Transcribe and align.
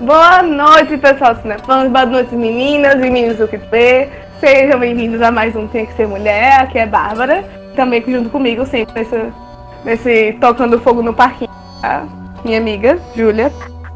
Boa 0.00 0.44
noite, 0.44 0.96
pessoal 0.96 1.34
cinefãs. 1.42 1.90
Boa 1.90 2.06
noite, 2.06 2.32
meninas 2.32 2.94
e 2.94 3.10
meninos 3.10 3.38
do 3.38 3.48
que 3.48 3.56
vê. 3.56 4.08
Sejam 4.38 4.78
bem-vindos 4.78 5.20
a 5.20 5.32
mais 5.32 5.56
um 5.56 5.66
Tem 5.66 5.86
Que 5.86 5.92
Ser 5.94 6.06
Mulher. 6.06 6.60
Aqui 6.60 6.78
é 6.78 6.86
Bárbara. 6.86 7.44
Também 7.74 8.04
junto 8.06 8.30
comigo, 8.30 8.64
sempre 8.64 8.94
nesse, 8.94 9.32
nesse 9.84 10.38
Tocando 10.40 10.78
Fogo 10.78 11.02
no 11.02 11.12
Parquinho, 11.12 11.50
tá? 11.82 12.04
Minha 12.44 12.58
amiga, 12.58 12.96
Júlia. 13.16 13.52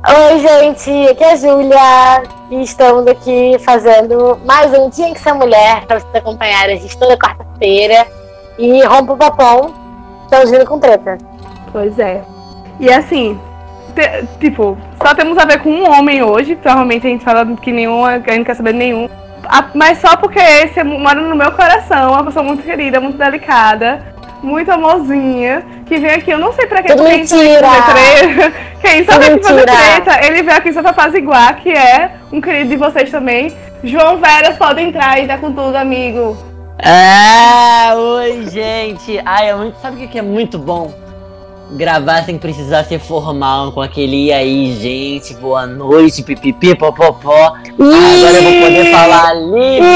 Oi, 0.08 0.40
gente. 0.40 0.90
Aqui 1.08 1.22
é 1.22 1.32
a 1.34 1.36
Júlia. 1.36 2.22
E 2.50 2.62
estamos 2.62 3.06
aqui 3.06 3.56
fazendo 3.60 4.40
mais 4.44 4.76
um 4.76 4.90
Tinha 4.90 5.14
Que 5.14 5.20
Ser 5.20 5.34
Mulher 5.34 5.86
para 5.86 6.00
vocês 6.00 6.16
acompanharem 6.16 6.78
a 6.78 6.80
gente 6.80 6.98
toda 6.98 7.16
quarta-feira. 7.16 8.04
E 8.58 8.84
rompa 8.86 9.12
o 9.12 9.16
papão. 9.16 9.72
Estamos 10.24 10.50
vindo 10.50 10.66
com 10.66 10.80
treta. 10.80 11.16
Pois 11.70 11.96
é. 12.00 12.22
E 12.80 12.92
assim, 12.92 13.38
tipo, 14.40 14.76
só 15.02 15.14
temos 15.14 15.36
a 15.38 15.44
ver 15.44 15.60
com 15.60 15.70
um 15.70 15.90
homem 15.90 16.22
hoje. 16.22 16.56
Provavelmente 16.56 17.06
a 17.06 17.10
gente 17.10 17.24
fala 17.24 17.44
que 17.60 17.72
nenhum, 17.72 18.04
a 18.04 18.14
gente 18.18 18.38
não 18.38 18.44
quer 18.44 18.54
saber 18.56 18.72
de 18.72 18.78
nenhum. 18.78 19.08
A- 19.44 19.64
mas 19.74 19.98
só 19.98 20.16
porque 20.16 20.38
esse 20.38 20.82
mora 20.84 21.20
no 21.20 21.34
meu 21.34 21.52
coração, 21.52 22.12
uma 22.12 22.24
pessoa 22.24 22.44
muito 22.44 22.62
querida, 22.62 23.00
muito 23.00 23.18
delicada, 23.18 24.02
muito 24.42 24.70
amorzinha, 24.70 25.64
que 25.86 25.98
vem 25.98 26.10
aqui, 26.12 26.30
eu 26.30 26.38
não 26.38 26.52
sei 26.52 26.66
pra 26.66 26.82
que 26.82 26.92
Tudo 26.92 27.04
quem 27.04 27.18
mentira. 27.18 27.60
treta. 27.68 28.52
Quem 28.82 29.04
só 29.04 29.16
vem 29.16 29.34
aqui 29.34 29.44
fazer 29.44 29.64
treta, 29.64 30.26
ele 30.26 30.42
veio 30.42 30.58
aqui 30.58 30.72
só 30.72 30.82
pra 30.82 30.90
apaziguar, 30.90 31.54
que 31.62 31.70
é 31.70 32.10
um 32.32 32.40
querido 32.40 32.70
de 32.70 32.76
vocês 32.76 33.08
também. 33.12 33.52
João 33.84 34.18
Veras, 34.18 34.56
pode 34.58 34.80
entrar 34.82 35.20
e 35.22 35.26
tá 35.28 35.38
com 35.38 35.52
tudo, 35.52 35.76
amigo. 35.76 36.36
Ah, 36.84 37.94
oi, 37.96 38.44
gente. 38.50 39.20
Ai, 39.24 39.50
é 39.50 39.54
muito, 39.54 39.78
sabe 39.80 40.04
o 40.04 40.08
que 40.08 40.18
é 40.18 40.22
muito 40.22 40.58
bom? 40.58 40.92
Gravar 41.74 42.24
sem 42.24 42.36
precisar 42.38 42.84
ser 42.84 42.98
formal, 42.98 43.72
com 43.72 43.80
aquele 43.80 44.26
e 44.26 44.32
aí, 44.32 44.76
gente, 44.78 45.32
boa 45.34 45.66
noite, 45.66 46.22
pipipi, 46.22 46.74
popopó. 46.76 47.54
Agora 47.56 48.36
eu 48.36 48.42
vou 48.42 48.52
poder 48.62 48.90
falar 48.92 49.32
livre. 49.34 49.86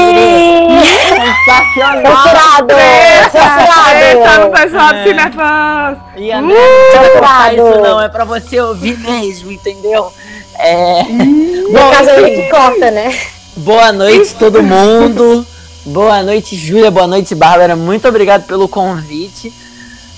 Sensacional. 1.07 2.23
Censurado! 2.23 2.73
Eita, 2.73 4.39
no 4.39 4.51
Censurado! 4.51 4.51
pessoal 4.51 4.89
do 4.89 4.95
É. 4.99 5.03
Cinefãs. 5.03 5.97
E 6.17 6.31
a 6.31 6.39
Uh, 6.39 6.41
não 6.41 7.03
censurado. 7.03 7.55
isso 7.55 7.81
não, 7.81 8.01
é 8.01 8.09
pra 8.09 8.25
você 8.25 8.59
ouvir 8.59 8.97
mesmo, 8.97 9.51
entendeu? 9.51 10.11
É... 10.57 11.03
No 11.03 11.91
caso, 11.91 12.09
a 12.09 12.21
gente 12.27 12.49
corta, 12.49 12.89
né? 12.89 13.15
Boa 13.57 13.91
noite, 13.91 14.33
todo 14.33 14.63
mundo. 14.63 15.45
Boa 15.85 16.23
noite, 16.23 16.55
Júlia. 16.55 16.89
Boa 16.89 17.05
noite, 17.05 17.35
Bárbara. 17.35 17.75
Muito 17.75 18.07
obrigado 18.07 18.47
pelo 18.47 18.67
convite. 18.67 19.53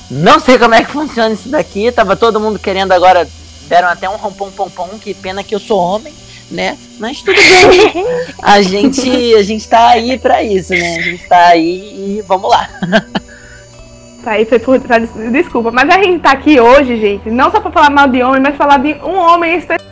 Não 0.10 0.40
sei 0.40 0.58
como 0.58 0.74
é 0.76 0.84
que 0.84 0.92
funciona 0.92 1.34
isso 1.34 1.50
daqui. 1.50 1.92
Tava 1.92 2.16
todo 2.16 2.40
mundo 2.40 2.58
querendo 2.60 2.92
agora. 2.92 3.28
Deram 3.68 3.88
até 3.90 4.10
um 4.10 4.16
rompom 4.16 4.50
pom 4.52 4.70
pom. 4.70 4.90
Que 5.00 5.14
pena 5.14 5.44
que 5.44 5.54
eu 5.54 5.60
sou 5.60 5.80
homem, 5.80 6.14
né? 6.50 6.78
Mas 7.00 7.20
tudo 7.22 7.36
bem. 7.36 8.06
A 8.42 8.62
gente, 8.62 9.36
a 9.36 9.44
gente 9.44 9.68
tá 9.68 9.90
aí 9.90 10.18
pra 10.18 10.42
isso, 10.44 10.72
né? 10.74 10.98
A 10.98 11.02
gente 11.02 11.28
tá 11.28 11.48
aí 11.48 12.18
e 12.18 12.24
vamos 12.28 12.50
lá. 12.50 12.68
Tá 14.22 14.32
aí, 14.32 14.44
foi 14.44 14.60
por, 14.60 14.78
pra- 14.82 15.00
desculpa, 15.00 15.72
mas 15.72 15.90
a 15.90 15.94
gente 15.94 16.20
tá 16.20 16.32
aqui 16.32 16.60
hoje, 16.60 17.00
gente, 17.00 17.32
não 17.32 17.50
só 17.50 17.62
pra 17.62 17.72
falar 17.72 17.90
mal 17.90 18.06
de 18.10 18.22
homem, 18.22 18.42
mas 18.42 18.58
falar 18.58 18.78
de 18.80 18.92
um 18.96 19.16
homem 19.18 19.56
específico. 19.58 19.90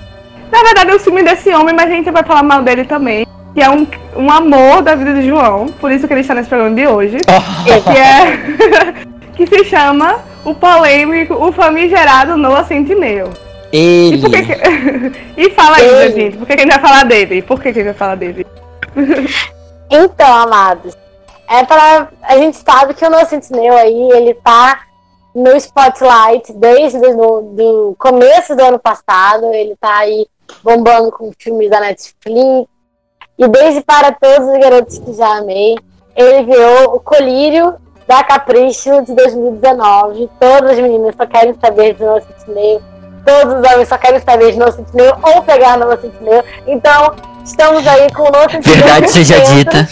Na 0.51 0.63
verdade, 0.63 0.91
é 0.91 0.95
o 0.95 0.99
ciúme 0.99 1.23
desse 1.23 1.49
homem, 1.53 1.73
mas 1.73 1.89
a 1.89 1.93
gente 1.93 2.11
vai 2.11 2.23
falar 2.25 2.43
mal 2.43 2.61
dele 2.61 2.83
também. 2.83 3.25
Que 3.53 3.61
é 3.61 3.69
um, 3.69 3.87
um 4.17 4.29
amor 4.29 4.81
da 4.81 4.95
vida 4.95 5.13
de 5.13 5.25
João, 5.25 5.67
por 5.79 5.93
isso 5.93 6.05
que 6.05 6.13
ele 6.13 6.19
está 6.21 6.33
nesse 6.35 6.49
programa 6.49 6.75
de 6.75 6.85
hoje. 6.85 7.17
Que 7.19 7.97
é. 7.97 9.07
que 9.37 9.45
se 9.47 9.63
chama 9.65 10.19
o 10.43 10.53
polêmico, 10.53 11.33
o 11.35 11.51
famigerado 11.51 12.35
Noah 12.35 12.65
Centineo. 12.65 13.29
E 13.71 13.77
Ele. 14.11 14.21
por 14.21 14.31
que. 14.31 14.41
que- 14.43 15.11
e 15.37 15.49
fala 15.51 15.77
aí, 15.77 15.87
Ele. 15.87 16.13
gente, 16.21 16.37
por 16.37 16.47
que, 16.47 16.53
a 16.53 16.57
gente 16.57 16.69
vai 16.71 16.79
falar 16.79 17.03
dele? 17.05 17.41
Por 17.41 17.61
que, 17.61 17.67
a 17.69 17.73
gente 17.73 17.85
vai 17.85 17.93
falar 17.93 18.15
dele? 18.15 18.45
Então, 19.89 20.27
amados, 20.33 20.97
é 21.49 21.63
para 21.63 22.09
a 22.23 22.37
gente 22.37 22.57
sabe 22.57 22.93
que 22.93 23.05
o 23.05 23.09
nosso 23.09 23.29
Sentinel 23.29 23.73
aí, 23.77 24.09
ele 24.11 24.33
tá 24.33 24.81
no 25.33 25.55
spotlight 25.55 26.51
desde 26.51 26.97
o 26.97 27.41
do 27.53 27.95
começo 27.97 28.53
do 28.53 28.65
ano 28.65 28.79
passado, 28.79 29.45
ele 29.53 29.77
tá 29.79 29.99
aí 29.99 30.27
bombando 30.61 31.09
com 31.09 31.31
filmes 31.39 31.69
da 31.69 31.79
Netflix, 31.79 32.67
e 33.39 33.47
desde 33.47 33.79
para 33.79 34.11
todos 34.11 34.49
os 34.49 34.59
garotos 34.59 34.97
que 34.99 35.13
já 35.13 35.37
amei, 35.37 35.75
ele 36.13 36.43
ganhou 36.43 36.95
o 36.95 36.99
colírio 36.99 37.75
da 38.07 38.23
Capricho 38.23 39.01
de 39.03 39.13
2019. 39.13 40.29
Todas 40.39 40.71
as 40.71 40.79
meninas 40.79 41.15
só 41.15 41.25
querem 41.25 41.55
saber 41.61 41.93
de 41.95 42.03
nosso 42.03 42.25
Sentinel, 42.39 42.81
todos 43.25 43.53
os 43.59 43.71
homens 43.71 43.87
só 43.89 43.97
querem 43.97 44.19
saber 44.19 44.51
de 44.53 44.57
nosso 44.59 44.77
Sentinel 44.77 45.17
ou 45.21 45.41
pegar 45.43 45.77
nosso 45.77 46.01
Sentinel. 46.01 46.43
Então, 46.65 47.13
estamos 47.43 47.85
aí 47.85 48.11
com 48.13 48.23
o 48.23 48.31
nosso 48.31 48.51
Sentinel 48.51 48.77
Verdade 48.77 49.11
seja 49.11 49.35
dentro. 49.39 49.53
dita. 49.55 49.87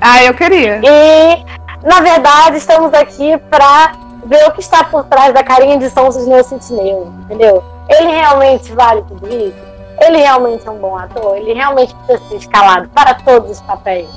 Ah, 0.00 0.24
eu 0.24 0.34
queria. 0.34 0.80
E, 0.82 1.44
na 1.86 2.00
verdade, 2.00 2.56
estamos 2.56 2.92
aqui 2.94 3.36
pra 3.50 3.92
ver 4.26 4.48
o 4.48 4.52
que 4.52 4.60
está 4.60 4.84
por 4.84 5.04
trás 5.04 5.34
da 5.34 5.42
carinha 5.42 5.78
de 5.78 5.90
sonsos 5.90 6.26
no 6.26 6.42
Sentinel, 6.42 7.12
entendeu? 7.24 7.62
Ele 7.88 8.10
realmente 8.10 8.72
vale 8.72 9.02
tudo 9.02 9.28
isso? 9.28 9.54
Ele 10.00 10.16
realmente 10.18 10.66
é 10.66 10.70
um 10.70 10.78
bom 10.78 10.96
ator? 10.96 11.36
Ele 11.36 11.52
realmente 11.52 11.94
precisa 12.06 12.28
ser 12.28 12.36
escalado 12.36 12.88
para 12.88 13.14
todos 13.14 13.50
os 13.50 13.60
papéis? 13.60 14.08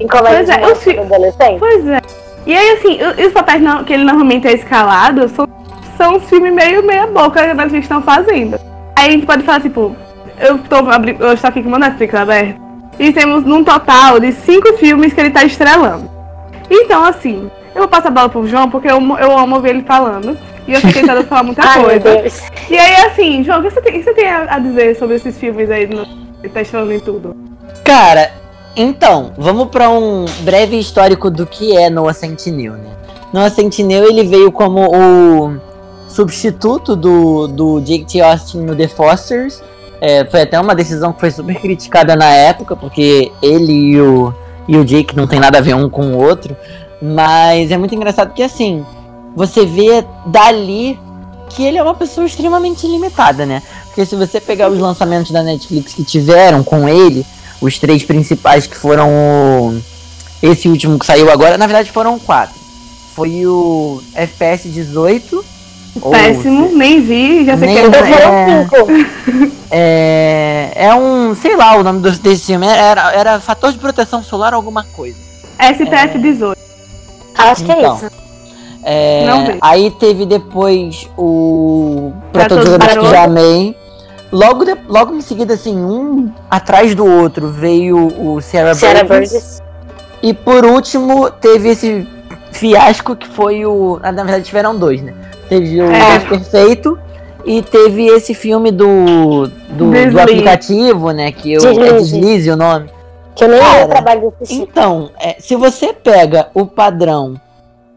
Em 0.00 0.06
comédia 0.06 0.58
Pois 0.60 0.86
é, 0.86 0.92
de 0.92 0.96
eu 0.96 1.02
adolescente? 1.02 1.58
Pois 1.58 1.86
é. 1.86 2.00
E 2.48 2.56
aí, 2.56 2.70
assim, 2.72 2.98
os 3.26 3.32
papéis 3.34 3.60
não- 3.60 3.84
que 3.84 3.92
ele 3.92 4.04
normalmente 4.04 4.48
é 4.48 4.54
escalado 4.54 5.28
são, 5.28 5.46
são 5.98 6.16
os 6.16 6.24
filmes 6.30 6.50
meio 6.50 6.82
meia 6.82 7.06
boca 7.06 7.42
que 7.44 7.60
eles 7.60 7.72
estão 7.74 8.00
fazendo. 8.00 8.58
Aí 8.96 9.08
a 9.08 9.10
gente 9.10 9.26
pode 9.26 9.42
falar, 9.42 9.60
tipo, 9.60 9.94
eu 10.40 10.56
tô, 10.56 10.76
eu 11.20 11.34
estou 11.34 11.48
aqui 11.50 11.60
com 11.60 11.68
o 11.68 11.70
meu 11.72 11.78
Netflix 11.78 12.14
aberto. 12.14 12.58
E 12.98 13.12
temos 13.12 13.44
num 13.44 13.62
total 13.62 14.18
de 14.18 14.32
cinco 14.32 14.72
filmes 14.78 15.12
que 15.12 15.20
ele 15.20 15.28
tá 15.30 15.44
estrelando. 15.44 16.10
Então, 16.70 17.04
assim, 17.04 17.50
eu 17.74 17.80
vou 17.82 17.88
passar 17.88 18.08
a 18.08 18.12
bola 18.12 18.28
pro 18.30 18.46
João, 18.46 18.70
porque 18.70 18.90
eu, 18.90 18.98
eu 19.18 19.38
amo 19.38 19.56
ouvir 19.56 19.68
ele 19.68 19.82
falando. 19.82 20.36
E 20.66 20.72
eu 20.72 20.80
sei 20.80 20.90
que 20.90 20.98
ele 21.00 21.06
tá 21.06 21.22
falar 21.24 21.42
muita 21.42 21.62
Ai, 21.68 21.84
coisa. 21.84 22.00
Deus. 22.16 22.42
E 22.70 22.78
aí, 22.78 22.96
assim, 23.06 23.44
João, 23.44 23.60
o 23.60 23.62
que 23.62 23.70
você 23.70 23.82
tem, 23.82 23.92
o 23.94 23.98
que 23.98 24.04
você 24.04 24.14
tem 24.14 24.26
a 24.30 24.46
a 24.54 24.58
dizer 24.58 24.96
sobre 24.96 25.16
esses 25.16 25.38
filmes 25.38 25.70
aí 25.70 25.86
no, 25.86 26.04
que 26.06 26.10
ele 26.44 26.52
tá 26.52 26.62
estrelando 26.62 26.92
em 26.94 27.00
tudo? 27.00 27.36
Cara, 27.84 28.30
então, 28.76 29.32
vamos 29.36 29.68
pra 29.68 29.90
um 29.90 30.24
breve 30.40 30.78
histórico 30.78 31.30
do 31.30 31.46
que 31.46 31.76
é 31.76 31.90
Noah 31.90 32.14
Centineo, 32.14 32.74
né? 32.74 32.90
Noah 33.32 33.50
Centineo, 33.50 34.04
ele 34.04 34.24
veio 34.24 34.50
como 34.50 34.86
o 34.86 35.56
substituto 36.08 36.96
do, 36.96 37.46
do 37.46 37.80
Jake 37.80 38.04
T. 38.04 38.20
Austin 38.20 38.58
no 38.60 38.74
The 38.74 38.88
Fosters. 38.88 39.62
É, 40.00 40.24
foi 40.24 40.42
até 40.42 40.58
uma 40.60 40.74
decisão 40.74 41.12
que 41.12 41.20
foi 41.20 41.30
super 41.30 41.56
criticada 41.60 42.14
na 42.14 42.32
época, 42.32 42.76
porque 42.76 43.32
ele 43.42 43.72
e 43.72 44.00
o, 44.00 44.34
e 44.66 44.76
o 44.76 44.84
Jake 44.84 45.16
não 45.16 45.26
tem 45.26 45.40
nada 45.40 45.58
a 45.58 45.60
ver 45.60 45.74
um 45.74 45.90
com 45.90 46.12
o 46.12 46.16
outro. 46.16 46.56
Mas 47.02 47.70
é 47.70 47.76
muito 47.76 47.94
engraçado 47.94 48.32
que, 48.32 48.42
assim, 48.42 48.84
você 49.34 49.66
vê 49.66 50.04
dali 50.26 50.98
que 51.50 51.64
ele 51.64 51.78
é 51.78 51.82
uma 51.82 51.94
pessoa 51.94 52.26
extremamente 52.26 52.86
limitada, 52.86 53.46
né? 53.46 53.62
Porque 53.86 54.04
se 54.04 54.14
você 54.14 54.40
pegar 54.40 54.70
os 54.70 54.78
lançamentos 54.78 55.30
da 55.30 55.42
Netflix 55.42 55.94
que 55.94 56.04
tiveram 56.04 56.62
com 56.62 56.88
ele, 56.88 57.24
os 57.60 57.78
três 57.78 58.02
principais 58.04 58.66
que 58.66 58.76
foram 58.76 59.08
o... 59.10 59.80
esse 60.42 60.68
último 60.68 60.98
que 60.98 61.06
saiu 61.06 61.30
agora, 61.30 61.58
na 61.58 61.66
verdade 61.66 61.90
foram 61.90 62.18
quatro. 62.18 62.54
Foi 63.14 63.44
o 63.46 64.00
FPS 64.14 64.68
18. 64.68 65.44
ou 66.00 66.10
Péssimo, 66.12 66.68
se- 66.68 66.74
nem 66.76 67.00
vi, 67.02 67.44
já 67.44 67.56
sei 67.58 67.66
Nem 67.74 67.90
que 67.90 67.96
é. 67.96 68.60
cinco. 68.62 69.58
É, 69.70 70.70
é 70.74 70.94
um, 70.94 71.34
sei 71.34 71.54
lá, 71.54 71.76
o 71.76 71.82
nome 71.82 72.00
do- 72.00 72.10
desse 72.10 72.46
filme 72.46 72.66
era, 72.66 73.12
era 73.12 73.38
fator 73.38 73.70
de 73.70 73.76
proteção 73.76 74.22
solar 74.22 74.54
alguma 74.54 74.82
coisa. 74.82 75.16
STF 75.60 76.18
18. 76.18 76.58
Acho 77.36 77.64
que 77.64 77.72
é 77.72 77.78
Então. 77.78 77.96
isso. 77.96 78.10
É, 78.82 79.26
Não 79.26 79.44
vi. 79.46 79.58
aí 79.60 79.90
teve 79.90 80.24
depois 80.24 81.06
o 81.18 82.12
Pra 82.32 82.46
Pra 82.46 82.48
Todos 82.48 82.64
os 82.72 82.76
Garotos 82.78 83.04
que 83.08 83.10
Já. 83.14 83.24
Amei. 83.24 83.76
Logo, 84.30 84.64
de- 84.64 84.76
logo 84.88 85.14
em 85.14 85.20
seguida, 85.20 85.54
assim, 85.54 85.76
um 85.76 86.30
atrás 86.50 86.94
do 86.94 87.04
outro, 87.06 87.48
veio 87.48 87.96
o 87.96 88.40
Sarah, 88.40 88.74
Sarah 88.74 89.04
Burgess. 89.04 89.32
Burgess. 89.32 89.62
E 90.22 90.34
por 90.34 90.64
último, 90.64 91.30
teve 91.30 91.70
esse 91.70 92.06
fiasco 92.52 93.16
que 93.16 93.26
foi 93.26 93.64
o. 93.64 93.98
ah, 94.02 94.12
Na 94.12 94.24
verdade, 94.24 94.44
tiveram 94.44 94.76
dois, 94.78 95.00
né? 95.00 95.14
Teve 95.48 95.80
o 95.80 95.90
É. 95.90 96.18
Deus 96.18 96.24
Perfeito 96.24 96.98
e 97.44 97.62
teve 97.62 98.06
esse 98.06 98.34
filme 98.34 98.70
do, 98.70 99.46
do, 99.70 99.90
do 100.10 100.20
aplicativo, 100.20 101.10
né? 101.12 101.32
Que 101.32 101.54
eu, 101.54 101.62
é 101.62 101.72
Deslize. 101.72 102.20
Deslize 102.20 102.50
o 102.50 102.56
nome. 102.56 102.90
Que 103.34 103.44
eu 103.44 103.48
nem 103.48 103.60
Cara, 103.60 103.80
eu 103.82 103.88
trabalho. 103.88 104.34
Então, 104.50 105.10
é, 105.18 105.36
se 105.38 105.56
você 105.56 105.94
pega 105.94 106.48
o 106.52 106.66
padrão 106.66 107.40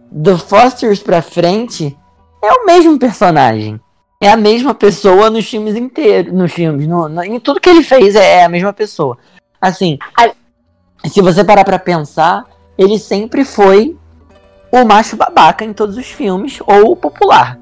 do 0.09 0.37
Fosters 0.37 0.99
pra 0.99 1.21
frente, 1.21 1.97
é 2.41 2.51
o 2.53 2.65
mesmo 2.65 2.97
personagem. 2.99 3.79
É 4.21 4.29
a 4.29 4.37
mesma 4.37 4.75
pessoa 4.75 5.31
nos 5.31 5.49
filmes 5.49 5.75
inteiros. 5.75 6.31
Nos 6.31 6.51
filmes, 6.53 6.87
no, 6.87 7.09
no- 7.09 7.23
em 7.23 7.39
tudo 7.39 7.59
que 7.59 7.67
ele 7.69 7.81
fez 7.83 8.13
é 8.15 8.43
a 8.45 8.49
mesma 8.49 8.71
pessoa. 8.71 9.17
Assim, 9.59 9.97
se 11.05 11.21
você 11.21 11.43
parar 11.43 11.65
pra 11.65 11.79
pensar, 11.79 12.45
ele 12.77 12.99
sempre 12.99 13.43
foi 13.43 13.97
o 14.71 14.85
macho 14.85 15.15
babaca 15.17 15.65
em 15.65 15.73
todos 15.73 15.97
os 15.97 16.05
filmes, 16.05 16.59
ou 16.65 16.91
o 16.91 16.95
popular. 16.95 17.57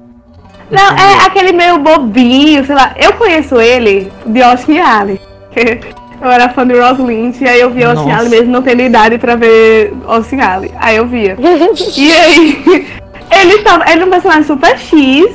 Não, 0.70 0.96
é 0.96 1.26
aquele 1.26 1.50
meio 1.52 1.78
bobinho, 1.78 2.64
sei 2.64 2.74
lá. 2.74 2.94
Eu 2.96 3.14
conheço 3.14 3.60
ele 3.60 4.12
de 4.26 4.42
Austin 4.42 4.78
Alley. 4.78 5.20
Eu 6.22 6.30
era 6.30 6.50
fã 6.50 6.66
de 6.66 6.78
Ross 6.78 6.98
Lynch, 6.98 7.42
e 7.42 7.48
aí 7.48 7.60
eu 7.62 7.70
via 7.70 7.88
Austin 7.92 8.10
Alley 8.10 8.28
mesmo 8.28 8.52
não 8.52 8.60
tendo 8.60 8.82
idade 8.82 9.16
pra 9.16 9.36
ver 9.36 9.90
Austin 10.06 10.38
Alley. 10.38 10.70
Aí 10.76 10.96
eu 10.96 11.06
via. 11.06 11.34
e 11.96 12.12
aí, 12.12 12.62
ele 13.32 13.62
tava. 13.62 13.90
Ele 13.90 14.02
é 14.02 14.04
um 14.04 14.10
personagem 14.10 14.44
super 14.44 14.76
X. 14.78 15.34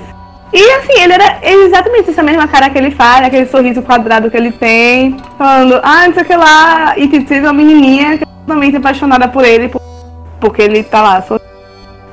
E 0.54 0.72
assim, 0.72 1.02
ele 1.02 1.14
era 1.14 1.40
exatamente 1.42 2.10
essa 2.10 2.24
mesma 2.24 2.48
cara 2.48 2.70
que 2.70 2.78
ele 2.78 2.92
faz, 2.92 3.26
aquele 3.26 3.48
sorriso 3.48 3.82
quadrado 3.82 4.30
que 4.30 4.38
ele 4.38 4.52
tem, 4.52 5.18
falando, 5.38 5.80
ah, 5.84 6.08
não 6.08 6.14
sei 6.14 6.24
o 6.24 6.26
que 6.26 6.36
lá, 6.36 6.94
e 6.98 7.08
tipo, 7.08 7.34
uma 7.34 7.54
menininha 7.54 8.18
que 8.18 8.24
é 8.24 8.28
totalmente 8.28 8.78
apaixonada 8.78 9.28
por 9.28 9.44
ele, 9.44 9.72
porque 10.40 10.62
ele 10.62 10.84
tá 10.84 11.02
lá. 11.02 11.24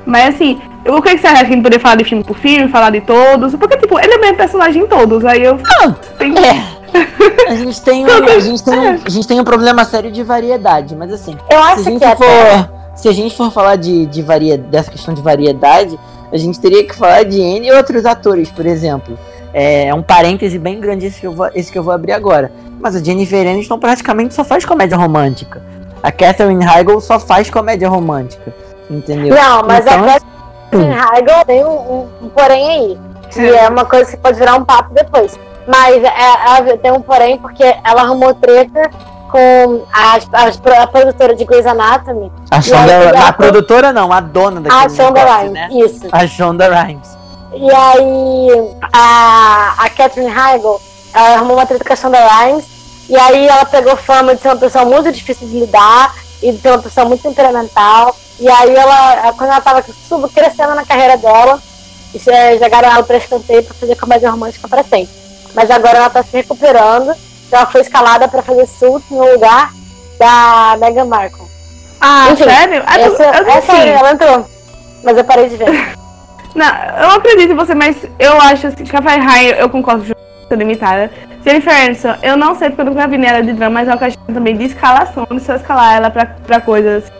Mas 0.05 0.35
assim, 0.35 0.59
o 0.85 1.01
que 1.01 1.17
você 1.17 1.27
acha 1.27 1.45
que 1.45 1.61
poder 1.61 1.79
falar 1.79 1.95
de 1.95 2.03
filme 2.03 2.23
por 2.23 2.37
filme, 2.37 2.67
falar 2.69 2.89
de 2.89 3.01
todos? 3.01 3.55
Porque, 3.55 3.77
tipo, 3.77 3.97
ele 3.99 4.13
é 4.13 4.17
mesmo 4.17 4.37
personagem 4.37 4.83
em 4.83 4.87
todos. 4.87 5.23
Aí 5.23 5.43
eu. 5.43 5.57
Não, 5.81 5.93
tem... 6.17 6.33
é. 6.37 6.83
A 7.47 7.55
gente 7.55 7.81
tem, 7.81 8.05
um, 8.05 8.07
a, 8.07 8.39
gente 8.39 8.63
tem 8.63 8.79
um, 8.79 8.99
a 9.05 9.09
gente 9.09 9.27
tem 9.27 9.39
um 9.39 9.43
problema 9.43 9.83
sério 9.83 10.11
de 10.11 10.23
variedade, 10.23 10.95
mas 10.95 11.11
assim. 11.11 11.35
Eu 11.49 11.61
acho 11.61 11.83
se 11.83 11.89
a 11.89 11.91
gente 11.91 11.99
que 11.99 12.15
for, 12.15 12.25
até... 12.25 12.69
Se 12.95 13.09
a 13.09 13.11
gente 13.11 13.35
for 13.35 13.51
falar 13.51 13.75
de, 13.75 14.05
de 14.05 14.21
varia, 14.21 14.57
dessa 14.57 14.91
questão 14.91 15.13
de 15.13 15.21
variedade, 15.21 15.99
a 16.31 16.37
gente 16.37 16.59
teria 16.59 16.85
que 16.85 16.95
falar 16.95 17.23
de 17.23 17.39
N 17.39 17.67
e 17.67 17.71
outros 17.71 18.05
atores, 18.05 18.49
por 18.49 18.65
exemplo. 18.65 19.17
É, 19.53 19.87
é 19.87 19.93
um 19.93 20.01
parêntese 20.01 20.57
bem 20.57 20.79
grande 20.79 21.05
esse 21.05 21.19
que, 21.19 21.27
eu 21.27 21.31
vou, 21.31 21.49
esse 21.53 21.71
que 21.71 21.77
eu 21.77 21.83
vou 21.83 21.93
abrir 21.93 22.11
agora. 22.11 22.51
Mas 22.79 22.95
a 22.95 23.03
Jennifer 23.03 23.47
Aniston 23.47 23.77
praticamente 23.77 24.33
só 24.33 24.43
faz 24.43 24.65
comédia 24.65 24.97
romântica. 24.97 25.61
A 26.01 26.11
Catherine 26.11 26.65
Heigl 26.65 26.99
só 26.99 27.19
faz 27.19 27.49
comédia 27.49 27.87
romântica. 27.87 28.53
Entendeu? 28.89 29.35
Não, 29.35 29.63
mas 29.65 29.85
então, 29.85 30.03
a 30.03 30.19
Catherine 30.69 30.93
Heigl 30.93 31.45
tem 31.45 31.65
um, 31.65 32.07
um, 32.21 32.29
porém 32.29 32.69
aí. 32.69 32.99
Que 33.31 33.41
é 33.41 33.69
uma 33.69 33.85
coisa 33.85 34.11
que 34.11 34.17
pode 34.17 34.37
virar 34.37 34.55
um 34.55 34.65
papo 34.65 34.93
depois. 34.93 35.39
Mas 35.67 36.03
é, 36.03 36.71
é, 36.71 36.77
tem 36.77 36.91
um 36.91 37.01
porém 37.01 37.37
porque 37.37 37.63
ela 37.63 38.01
arrumou 38.01 38.33
treta 38.33 38.89
com 39.33 39.83
a, 39.91 40.19
a, 40.31 40.83
a 40.83 40.87
produtora 40.87 41.35
de 41.35 41.43
Grey's 41.43 41.65
Anatomy. 41.65 42.31
A 42.51 42.61
Shonda, 42.61 43.27
a, 43.27 43.33
produtora 43.33 43.91
não, 43.91 44.13
a 44.13 44.19
dona 44.19 44.61
daquele 44.61 44.85
A 44.85 44.89
Shonda 44.89 45.25
Rhimes, 45.25 45.51
né? 45.53 45.69
isso. 45.71 46.07
A 46.11 46.27
Shonda 46.27 46.69
Rhimes. 46.69 47.17
E 47.55 47.71
aí 47.73 48.75
a, 48.93 49.73
a 49.79 49.89
Catherine 49.89 50.31
Heigl 50.31 50.79
ela 51.15 51.35
arrumou 51.35 51.57
uma 51.57 51.65
treta 51.65 51.83
com 51.83 51.93
a 51.93 51.95
Shonda 51.95 52.19
Rhimes 52.19 52.65
e 53.09 53.17
aí 53.17 53.47
ela 53.47 53.65
pegou 53.65 53.97
fama 53.97 54.35
de 54.35 54.41
ser 54.41 54.49
uma 54.49 54.57
pessoa 54.57 54.85
muito 54.85 55.11
difícil 55.11 55.47
de 55.47 55.61
lidar 55.61 56.13
e 56.39 56.51
de 56.51 56.59
ser 56.59 56.69
uma 56.69 56.79
pessoa 56.79 57.07
muito 57.07 57.23
temperamental. 57.23 58.15
E 58.39 58.47
aí 58.47 58.75
ela, 58.75 59.33
quando 59.33 59.49
ela 59.49 59.61
tava 59.61 59.83
crescendo 60.31 60.75
na 60.75 60.85
carreira 60.85 61.17
dela, 61.17 61.59
jogaram 62.59 62.91
ela 62.91 63.03
pra 63.03 63.17
escanteio 63.17 63.63
pra 63.63 63.73
fazer 63.73 63.95
comédia 63.95 64.29
romântica 64.29 64.67
pra 64.67 64.83
sempre. 64.83 65.09
Mas 65.55 65.71
agora 65.71 65.97
ela 65.97 66.09
tá 66.11 66.21
se 66.21 66.37
recuperando. 66.37 67.15
Ela 67.51 67.65
foi 67.65 67.81
escalada 67.81 68.27
para 68.27 68.41
fazer 68.41 68.65
Suits 68.65 69.09
no 69.09 69.33
lugar 69.33 69.71
da 70.19 70.77
Meghan 70.79 71.05
Markle. 71.05 71.45
Ah, 72.01 72.29
Enfim, 72.31 72.43
sério? 72.43 72.83
Ah, 72.85 72.99
essa, 72.99 73.23
eu, 73.23 73.49
essa 73.49 73.73
aí, 73.73 73.89
ela 73.89 74.11
entrou. 74.11 74.45
Mas 75.03 75.17
eu 75.17 75.23
parei 75.23 75.49
de 75.49 75.55
ver. 75.55 75.93
Não, 76.55 76.67
eu 77.01 77.11
acredito 77.11 77.51
em 77.51 77.55
você, 77.55 77.73
mas 77.73 77.97
eu 78.19 78.39
acho 78.41 78.67
assim, 78.67 78.85
Café 78.85 79.15
High, 79.15 79.59
eu 79.59 79.69
concordo 79.69 80.05
com 80.47 80.55
limitada. 80.55 81.09
Jennifer 81.43 81.73
Aniston, 81.73 82.15
eu 82.21 82.37
não 82.37 82.55
sei 82.55 82.69
porque 82.69 82.81
eu 82.81 82.85
nunca 82.85 83.07
vi 83.07 83.17
nela 83.17 83.41
de 83.41 83.53
drama, 83.53 83.79
mas 83.79 83.87
é 83.87 83.91
uma 83.91 83.97
questão 83.97 84.33
também 84.33 84.55
de 84.55 84.65
escalação, 84.65 85.27
de 85.29 85.41
só 85.41 85.55
escalar 85.55 85.95
ela 85.95 86.09
pra, 86.09 86.25
pra 86.25 86.61
coisas 86.61 87.11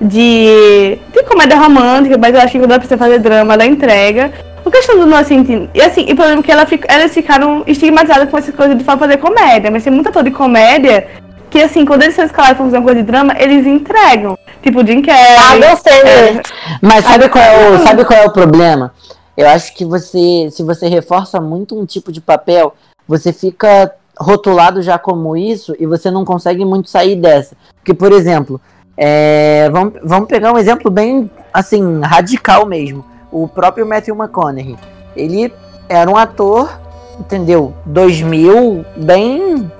de, 0.00 0.98
de 1.12 1.22
comédia 1.24 1.56
romântica, 1.56 2.16
mas 2.18 2.34
eu 2.34 2.40
acho 2.40 2.52
que 2.52 2.58
quando 2.58 2.70
ela 2.70 2.78
precisa 2.78 2.98
fazer 2.98 3.18
drama, 3.18 3.54
ela 3.54 3.66
entrega. 3.66 4.32
A 4.68 4.70
questão 4.70 4.98
do 4.98 5.06
não 5.06 5.16
assim, 5.16 5.68
e 5.72 5.80
assim, 5.80 6.04
e 6.06 6.12
o 6.12 6.16
problema 6.16 6.40
é 6.40 6.42
que 6.42 6.52
ela 6.52 6.66
fica, 6.66 6.86
elas 6.92 7.12
ficaram 7.12 7.64
estigmatizadas 7.66 8.28
com 8.28 8.36
essa 8.36 8.52
coisa 8.52 8.74
de 8.74 8.84
só 8.84 8.98
fazer 8.98 9.16
comédia, 9.16 9.70
mas 9.70 9.82
tem 9.82 9.90
muita 9.90 10.10
ator 10.10 10.22
de 10.22 10.30
comédia 10.30 11.08
que 11.48 11.58
assim, 11.62 11.86
quando 11.86 12.02
eles 12.02 12.14
são 12.14 12.26
escalados 12.26 12.58
pra 12.58 12.66
fazer 12.66 12.76
uma 12.76 12.84
coisa 12.84 13.00
de 13.00 13.06
drama, 13.06 13.34
eles 13.38 13.66
entregam. 13.66 14.36
Tipo, 14.62 14.86
Jim 14.86 15.00
Carrey. 15.00 15.36
Ah, 15.38 15.70
gostei. 15.70 16.00
É, 16.02 16.42
mas 16.82 17.02
sabe 17.02 17.30
qual, 17.30 17.42
é 17.42 17.70
o, 17.70 17.78
sabe 17.78 18.04
qual 18.04 18.20
é 18.20 18.26
o 18.26 18.30
problema? 18.30 18.92
Eu 19.34 19.48
acho 19.48 19.74
que 19.74 19.86
você, 19.86 20.50
se 20.50 20.62
você 20.62 20.86
reforça 20.86 21.40
muito 21.40 21.78
um 21.80 21.86
tipo 21.86 22.12
de 22.12 22.20
papel, 22.20 22.74
você 23.06 23.32
fica 23.32 23.90
rotulado 24.20 24.82
já 24.82 24.98
como 24.98 25.34
isso 25.34 25.74
e 25.80 25.86
você 25.86 26.10
não 26.10 26.26
consegue 26.26 26.66
muito 26.66 26.90
sair 26.90 27.16
dessa. 27.16 27.56
Porque, 27.76 27.94
por 27.94 28.12
exemplo, 28.12 28.60
é, 28.98 29.70
vamos, 29.70 29.94
vamos 30.04 30.28
pegar 30.28 30.52
um 30.52 30.58
exemplo 30.58 30.90
bem, 30.90 31.30
assim, 31.54 32.00
radical 32.02 32.66
mesmo 32.66 33.02
o 33.30 33.46
próprio 33.46 33.86
Matthew 33.86 34.14
McConaughey. 34.14 34.76
Ele 35.16 35.52
era 35.88 36.10
um 36.10 36.16
ator, 36.16 36.78
entendeu? 37.18 37.72
2000, 37.86 38.84
bem 38.96 39.70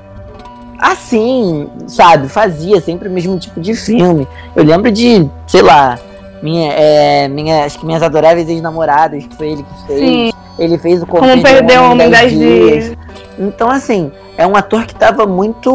assim, 0.78 1.68
sabe? 1.86 2.28
Fazia 2.28 2.80
sempre 2.80 3.08
o 3.08 3.10
mesmo 3.10 3.38
tipo 3.38 3.60
de 3.60 3.74
filme. 3.74 4.26
Eu 4.54 4.64
lembro 4.64 4.90
de, 4.90 5.28
sei 5.46 5.62
lá, 5.62 5.98
minha, 6.42 6.72
é, 6.72 7.28
minha, 7.28 7.64
acho 7.64 7.78
que 7.78 7.86
minhas 7.86 8.02
adoráveis 8.02 8.48
ex-namoradas, 8.48 9.26
que 9.26 9.36
foi 9.36 9.48
ele 9.50 9.62
que 9.62 9.86
fez. 9.86 10.00
Sim. 10.00 10.32
Ele 10.58 10.78
fez 10.78 11.02
o 11.02 11.06
Como 11.06 11.42
Perdeu 11.42 11.82
um 11.82 11.92
Homem 11.92 12.10
10 12.10 12.30
dias. 12.32 12.84
dias. 12.84 12.98
Então, 13.38 13.70
assim, 13.70 14.10
é 14.36 14.46
um 14.46 14.56
ator 14.56 14.84
que 14.84 14.92
estava 14.92 15.24
muito 15.26 15.72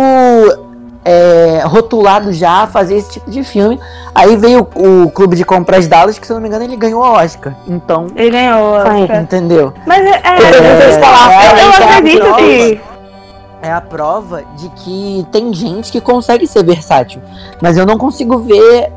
é, 1.06 1.62
rotulado 1.66 2.32
já 2.32 2.64
a 2.64 2.68
fazer 2.68 2.96
esse 2.96 3.12
tipo 3.12 3.30
de 3.30 3.44
filme. 3.44 3.80
Aí 4.14 4.38
veio 4.38 4.68
o, 4.76 5.04
o 5.04 5.12
Clube 5.12 5.36
de 5.36 5.44
Compras 5.44 5.88
Dallas, 5.88 6.18
que 6.18 6.26
se 6.26 6.32
eu 6.32 6.36
não 6.36 6.42
me 6.42 6.48
engano 6.48 6.64
ele 6.64 6.76
ganhou 6.76 7.02
o 7.02 7.06
Oscar. 7.06 7.56
Então. 7.68 8.08
Ele 8.16 8.30
ganhou 8.30 8.60
o 8.62 8.74
Oscar. 8.76 9.22
Entendeu? 9.22 9.74
Mas 9.86 10.06
é. 10.06 10.10
é, 10.10 10.14
é, 10.14 11.60
é 11.60 11.66
eu 11.66 11.70
acredito 11.70 12.36
que. 12.36 12.82
É 13.62 13.72
a 13.72 13.80
prova 13.80 14.44
de 14.58 14.68
que 14.70 15.26
tem 15.32 15.54
gente 15.54 15.90
que 15.90 16.02
consegue 16.02 16.46
ser 16.46 16.66
versátil. 16.66 17.22
Mas 17.62 17.78
eu 17.78 17.86
não 17.86 17.98
consigo 17.98 18.40
ver 18.40 18.92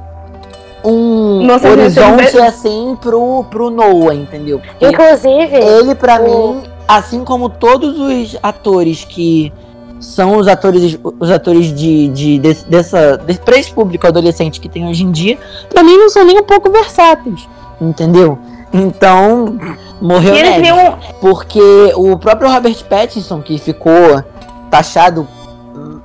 um 0.85 1.47
Nossa, 1.47 1.69
horizonte 1.69 2.37
assim 2.38 2.97
pro, 3.00 3.44
pro 3.44 3.70
Noah, 3.70 4.14
entendeu? 4.14 4.61
Porque 4.61 4.87
Inclusive. 4.88 5.55
Ele, 5.55 5.94
para 5.94 6.20
o... 6.20 6.55
mim, 6.55 6.62
assim 6.87 7.25
como 7.25 7.49
todos 7.49 7.97
os 7.99 8.37
atores 8.43 9.05
que 9.05 9.53
são 10.00 10.37
os 10.37 10.48
atores 10.48 10.98
os 11.02 11.31
atores 11.31 11.75
de, 11.75 12.08
de, 12.08 12.38
de 12.38 12.54
dessa 12.66 13.16
de, 13.16 13.34
pra 13.40 13.56
esse 13.56 13.72
público 13.72 14.06
adolescente 14.06 14.60
que 14.60 14.69
tem 14.69 14.88
hoje 14.88 15.05
em 15.05 15.10
dia, 15.10 15.38
pra 15.69 15.82
mim 15.82 15.96
não 15.96 16.10
são 16.10 16.24
nem 16.24 16.38
um 16.38 16.44
pouco 16.44 16.70
versáteis, 16.70 17.48
entendeu? 17.81 18.38
Então, 18.72 19.58
morreu 20.00 20.34
nele. 20.34 20.72
Um... 20.72 20.96
Porque 21.20 21.60
o 21.94 22.19
próprio 22.19 22.50
Robert 22.50 22.84
Pattinson, 22.84 23.41
que 23.41 23.58
ficou 23.58 24.22
taxado 24.70 25.26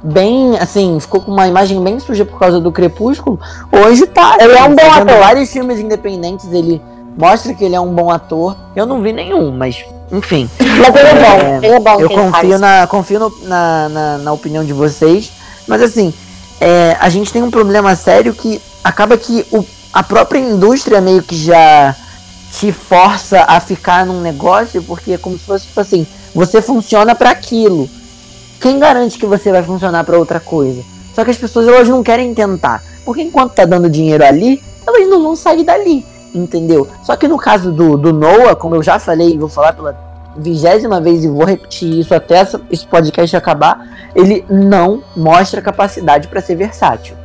bem, 0.04 0.58
assim, 0.58 1.00
ficou 1.00 1.22
com 1.22 1.32
uma 1.32 1.48
imagem 1.48 1.82
bem 1.84 2.00
suja 2.00 2.26
por 2.26 2.40
causa 2.40 2.60
do 2.60 2.72
Crepúsculo, 2.72 3.40
hoje 3.72 4.06
tá. 4.08 4.38
Ele 4.40 4.54
é 4.54 4.64
um 4.64 4.76
bom 4.76 4.92
ator. 4.92 5.20
vários 5.20 5.52
filmes 5.52 5.80
independentes, 5.80 6.52
ele 6.52 6.82
mostra 7.18 7.54
que 7.54 7.64
ele 7.64 7.76
é 7.76 7.80
um 7.80 7.94
bom 7.94 8.10
ator. 8.10 8.56
Eu 8.76 8.86
não 8.86 9.02
vi 9.02 9.12
nenhum, 9.12 9.52
mas 9.52 9.86
enfim. 10.12 10.50
Mas 10.60 10.96
ele 10.96 11.10
é 11.10 11.14
bom, 11.14 11.42
é, 11.42 11.58
ele 11.58 11.76
é 11.76 11.80
bom. 11.80 12.00
Eu 12.00 12.10
confio, 12.10 12.60
na, 12.60 12.88
confio 12.88 13.20
no, 13.20 13.34
na, 13.44 13.90
na, 13.90 14.18
na, 14.18 14.34
opinião 14.34 14.64
de 14.64 14.74
vocês. 14.74 15.32
Mas 15.68 15.82
assim, 15.82 16.14
é, 16.60 16.98
a 17.00 17.10
gente 17.10 17.32
tem 17.32 17.42
um 17.42 17.52
problema 17.52 17.96
sério 17.96 18.34
que 18.34 18.62
acaba 18.84 19.18
que 19.18 19.46
o, 19.52 19.66
a 19.94 20.04
própria 20.04 20.40
indústria 20.40 21.00
meio 21.00 21.24
que 21.24 21.36
já 21.36 21.96
te 22.60 22.72
força 22.72 23.46
a 23.48 23.60
ficar 23.60 24.06
num 24.06 24.22
negócio, 24.22 24.84
porque 24.84 25.14
é 25.14 25.18
como 25.18 25.38
se 25.38 25.46
fosse 25.46 25.68
tipo 25.68 25.80
assim, 25.80 26.06
você 26.36 26.62
funciona 26.62 27.16
para 27.16 27.30
aquilo. 27.30 27.90
Quem 28.60 28.78
garante 28.78 29.18
que 29.18 29.26
você 29.26 29.52
vai 29.52 29.64
funcionar 29.64 30.04
para 30.04 30.20
outra 30.20 30.40
coisa? 30.40 30.84
Só 31.16 31.24
que 31.24 31.32
as 31.32 31.38
pessoas 31.38 31.68
elas 31.68 31.88
não 31.88 32.04
querem 32.04 32.34
tentar, 32.34 32.84
porque 33.06 33.22
enquanto 33.22 33.54
tá 33.54 33.66
dando 33.66 33.90
dinheiro 33.90 34.24
ali, 34.24 34.62
elas 34.86 35.08
não 35.08 35.24
vão 35.24 35.36
sair 35.36 35.64
dali 35.64 36.06
entendeu? 36.34 36.88
Só 37.04 37.16
que 37.16 37.28
no 37.28 37.38
caso 37.38 37.72
do, 37.72 37.98
do 37.98 38.14
Noah, 38.14 38.56
como 38.56 38.76
eu 38.76 38.84
já 38.84 39.00
falei, 39.00 39.38
vou 39.38 39.50
falar 39.50 39.74
pela 39.74 39.96
vigésima 40.36 41.02
vez 41.02 41.24
e 41.24 41.28
vou 41.28 41.46
repetir 41.46 42.00
isso 42.00 42.14
até 42.16 42.36
essa, 42.36 42.62
esse 42.70 42.86
podcast 42.86 43.36
acabar, 43.36 43.86
ele 44.16 44.46
não 44.50 45.04
mostra 45.16 45.62
capacidade 45.62 46.28
para 46.28 46.42
ser 46.42 46.56
versátil. 46.56 47.16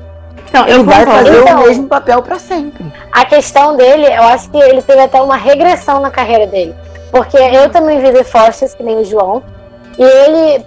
Não, 0.52 0.66
ele 0.66 0.84
vai 0.84 1.04
fazer 1.04 1.42
então, 1.42 1.60
o 1.60 1.66
mesmo 1.66 1.86
papel 1.86 2.22
para 2.22 2.38
sempre. 2.38 2.92
A 3.12 3.24
questão 3.24 3.76
dele, 3.76 4.06
eu 4.06 4.22
acho 4.22 4.48
que 4.50 4.56
ele 4.56 4.80
teve 4.82 5.00
até 5.00 5.20
uma 5.20 5.36
regressão 5.36 6.00
na 6.00 6.10
carreira 6.10 6.46
dele. 6.46 6.74
Porque 7.10 7.36
eu 7.36 7.70
também 7.70 8.00
vi 8.00 8.12
The 8.12 8.24
Forces, 8.24 8.74
que 8.74 8.82
nem 8.82 8.98
o 8.98 9.04
João, 9.04 9.42
e 9.98 10.02
ele, 10.02 10.64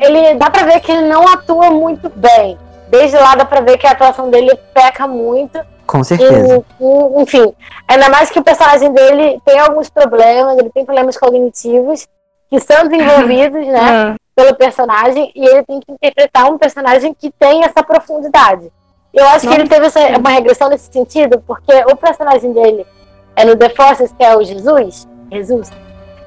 ele 0.00 0.34
dá 0.34 0.50
pra 0.50 0.64
ver 0.64 0.80
que 0.80 0.90
ele 0.90 1.08
não 1.08 1.26
atua 1.28 1.70
muito 1.70 2.10
bem. 2.14 2.58
Desde 2.88 3.16
lá 3.16 3.34
dá 3.34 3.44
pra 3.44 3.60
ver 3.60 3.78
que 3.78 3.86
a 3.86 3.92
atuação 3.92 4.30
dele 4.30 4.58
peca 4.74 5.06
muito. 5.06 5.58
Com 5.92 6.02
certeza. 6.02 6.64
E, 6.80 6.84
e, 6.84 7.22
enfim, 7.22 7.52
ainda 7.86 8.08
mais 8.08 8.30
que 8.30 8.38
o 8.38 8.42
personagem 8.42 8.90
dele 8.94 9.38
tem 9.44 9.58
alguns 9.58 9.90
problemas, 9.90 10.56
ele 10.56 10.70
tem 10.70 10.86
problemas 10.86 11.18
cognitivos 11.18 12.08
que 12.48 12.58
são 12.60 12.88
desenvolvidos, 12.88 13.60
né, 13.68 13.80
ah. 13.82 14.14
pelo 14.34 14.56
personagem, 14.56 15.30
e 15.36 15.46
ele 15.46 15.62
tem 15.64 15.80
que 15.80 15.92
interpretar 15.92 16.50
um 16.50 16.56
personagem 16.56 17.12
que 17.12 17.30
tem 17.38 17.62
essa 17.62 17.82
profundidade. 17.82 18.72
Eu 19.12 19.26
acho 19.26 19.44
Nossa. 19.44 19.48
que 19.48 19.54
ele 19.54 19.68
teve 19.68 19.84
essa, 19.84 20.00
uma 20.18 20.30
regressão 20.30 20.70
nesse 20.70 20.90
sentido, 20.90 21.42
porque 21.46 21.74
o 21.84 21.94
personagem 21.94 22.54
dele 22.54 22.86
é 23.36 23.44
no 23.44 23.54
The 23.54 23.68
Forces, 23.68 24.14
que 24.16 24.24
é 24.24 24.34
o 24.34 24.42
Jesus, 24.42 25.06
Jesus, 25.30 25.70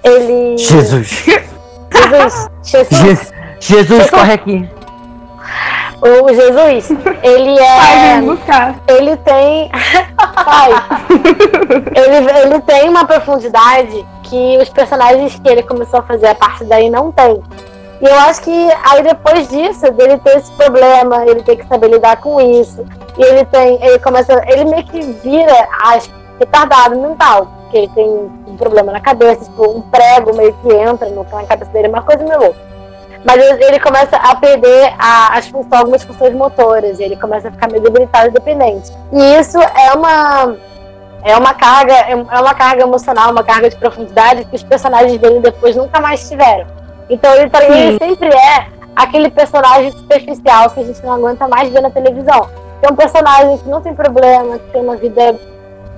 Ele. 0.04 0.60
Jesus. 0.60 1.08
Jesus. 1.08 2.50
Jesus. 2.62 3.34
Je 3.60 3.78
Jesus, 3.78 4.12
corre 4.12 4.34
aqui. 4.34 4.70
O 6.06 6.32
Jesus, 6.32 6.92
ele 7.24 7.58
Pai, 7.58 7.98
é. 7.98 8.20
vem 8.20 8.26
buscar. 8.28 8.76
Ele 8.88 9.18
tem. 9.18 9.72
Pai. 10.46 10.72
Ele, 11.96 12.32
ele 12.42 12.62
tem 12.62 12.88
uma 12.88 13.06
profundidade 13.06 14.06
que 14.22 14.58
os 14.62 14.70
personagens 14.70 15.40
que 15.40 15.50
ele 15.50 15.64
começou 15.64 16.02
a 16.02 16.04
fazer 16.04 16.28
a 16.28 16.36
partir 16.36 16.66
daí 16.66 16.92
não 16.92 17.12
tem. 17.12 17.42
E 18.00 18.06
eu 18.06 18.16
acho 18.20 18.42
que 18.42 18.70
aí 18.84 19.02
depois 19.02 19.48
disso, 19.48 19.92
dele 19.94 20.20
ter 20.20 20.38
esse 20.38 20.52
problema, 20.52 21.26
ele 21.26 21.42
tem 21.42 21.58
que 21.58 21.66
saber 21.66 21.88
lidar 21.88 22.18
com 22.18 22.40
isso. 22.40 22.86
E 23.18 23.24
ele 23.24 23.44
tem. 23.46 23.84
Ele 23.84 23.98
começa. 23.98 24.44
Ele 24.48 24.66
meio 24.66 24.84
que 24.84 25.02
vira 25.24 25.68
acho, 25.86 26.12
retardado 26.40 27.00
mental. 27.00 27.48
Porque 27.64 27.78
ele 27.78 27.88
tem 27.96 28.08
um 28.48 28.56
problema 28.56 28.92
na 28.92 29.00
cabeça, 29.00 29.44
tipo, 29.46 29.68
um 29.72 29.82
prego 29.82 30.36
meio 30.36 30.54
que 30.62 30.72
entra 30.72 31.10
no, 31.10 31.24
na 31.24 31.46
cabeça 31.46 31.72
dele, 31.72 31.88
uma 31.88 32.04
coisa 32.04 32.24
meio 32.24 32.40
louca. 32.40 32.75
Mas 33.26 33.60
ele, 33.60 33.80
começa 33.80 34.16
a 34.18 34.36
perder 34.36 34.94
a, 35.00 35.36
as 35.36 35.48
funções, 35.48 35.74
algumas 35.74 36.04
funções 36.04 36.34
motoras, 36.34 37.00
ele 37.00 37.16
começa 37.16 37.48
a 37.48 37.52
ficar 37.52 37.68
meio 37.72 37.82
debilitado 37.82 38.28
e 38.28 38.32
dependente. 38.32 38.92
E 39.12 39.40
isso 39.40 39.58
é 39.60 39.94
uma 39.94 40.56
é 41.24 41.36
uma 41.36 41.56
carga 41.56 41.94
é 41.94 42.16
uma 42.16 42.54
carga 42.54 42.84
emocional, 42.84 43.32
uma 43.32 43.44
carga 43.44 43.68
de 43.68 43.76
profundidade 43.78 44.46
que 44.46 44.56
os 44.56 44.62
personagens 44.62 45.20
dele 45.20 45.40
depois 45.40 45.76
nunca 45.76 46.00
mais 46.00 46.30
tiveram. 46.30 46.68
Então 47.10 47.34
ele, 47.34 47.50
pra 47.50 47.68
mim, 47.68 47.76
ele 47.76 47.98
sempre 47.98 48.30
é 48.30 48.68
aquele 48.96 49.32
personagem 49.32 49.92
superficial 49.92 50.70
que 50.70 50.80
a 50.82 50.84
gente 50.84 51.04
não 51.04 51.14
aguenta 51.14 51.48
mais 51.48 51.70
ver 51.70 51.82
na 51.82 51.90
televisão. 51.90 52.48
É 52.84 52.92
um 52.92 52.96
personagem 52.96 53.58
que 53.58 53.68
não 53.68 53.82
tem 53.82 53.96
problema, 53.96 54.60
que 54.60 54.72
tem 54.72 54.82
uma 54.82 54.98
vida 54.98 55.36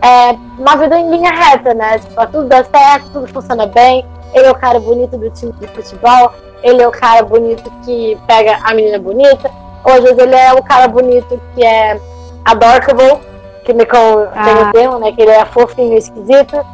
é, 0.01 0.31
uma 0.57 0.77
vida 0.77 0.97
em 0.97 1.09
linha 1.09 1.31
reta, 1.31 1.73
né? 1.73 1.99
Tipo, 1.99 2.27
tudo 2.27 2.45
dá 2.45 2.63
certo, 2.63 3.09
tudo 3.11 3.27
funciona 3.27 3.65
bem. 3.65 4.05
Ele 4.33 4.45
é 4.45 4.51
o 4.51 4.55
cara 4.55 4.79
bonito 4.79 5.17
do 5.17 5.29
time 5.31 5.51
de 5.53 5.67
futebol, 5.67 6.31
ele 6.63 6.81
é 6.81 6.87
o 6.87 6.91
cara 6.91 7.23
bonito 7.23 7.71
que 7.85 8.17
pega 8.27 8.59
a 8.63 8.73
menina 8.73 8.99
bonita, 8.99 9.49
ou 9.83 9.93
às 9.93 10.03
vezes 10.03 10.17
ele 10.17 10.35
é 10.35 10.53
o 10.53 10.63
cara 10.63 10.87
bonito 10.87 11.39
que 11.55 11.63
é 11.65 11.99
adorable, 12.45 13.19
que 13.63 13.73
me 13.73 13.85
com, 13.85 13.97
Ah. 14.33 14.43
tem 14.43 14.55
o 14.55 14.71
termo, 14.71 14.99
né? 14.99 15.11
Que 15.11 15.21
ele 15.21 15.31
é 15.31 15.45
fofinho 15.45 15.93
e 15.93 15.97
esquisito. 15.97 16.65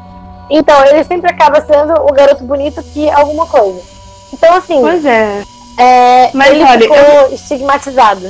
Então, 0.49 0.83
ele 0.85 1.03
sempre 1.03 1.29
acaba 1.31 1.61
sendo 1.61 1.93
o 1.93 2.13
garoto 2.13 2.43
bonito 2.43 2.83
que 2.93 3.07
é 3.09 3.13
alguma 3.13 3.45
coisa. 3.47 3.81
Então, 4.31 4.53
assim, 4.55 4.79
Pois 4.81 5.05
é. 5.05 5.41
é, 5.77 6.29
Mas 6.33 6.49
ele 6.49 6.63
olha, 6.63 6.79
ficou 6.81 7.33
estigmatizado. 7.33 8.29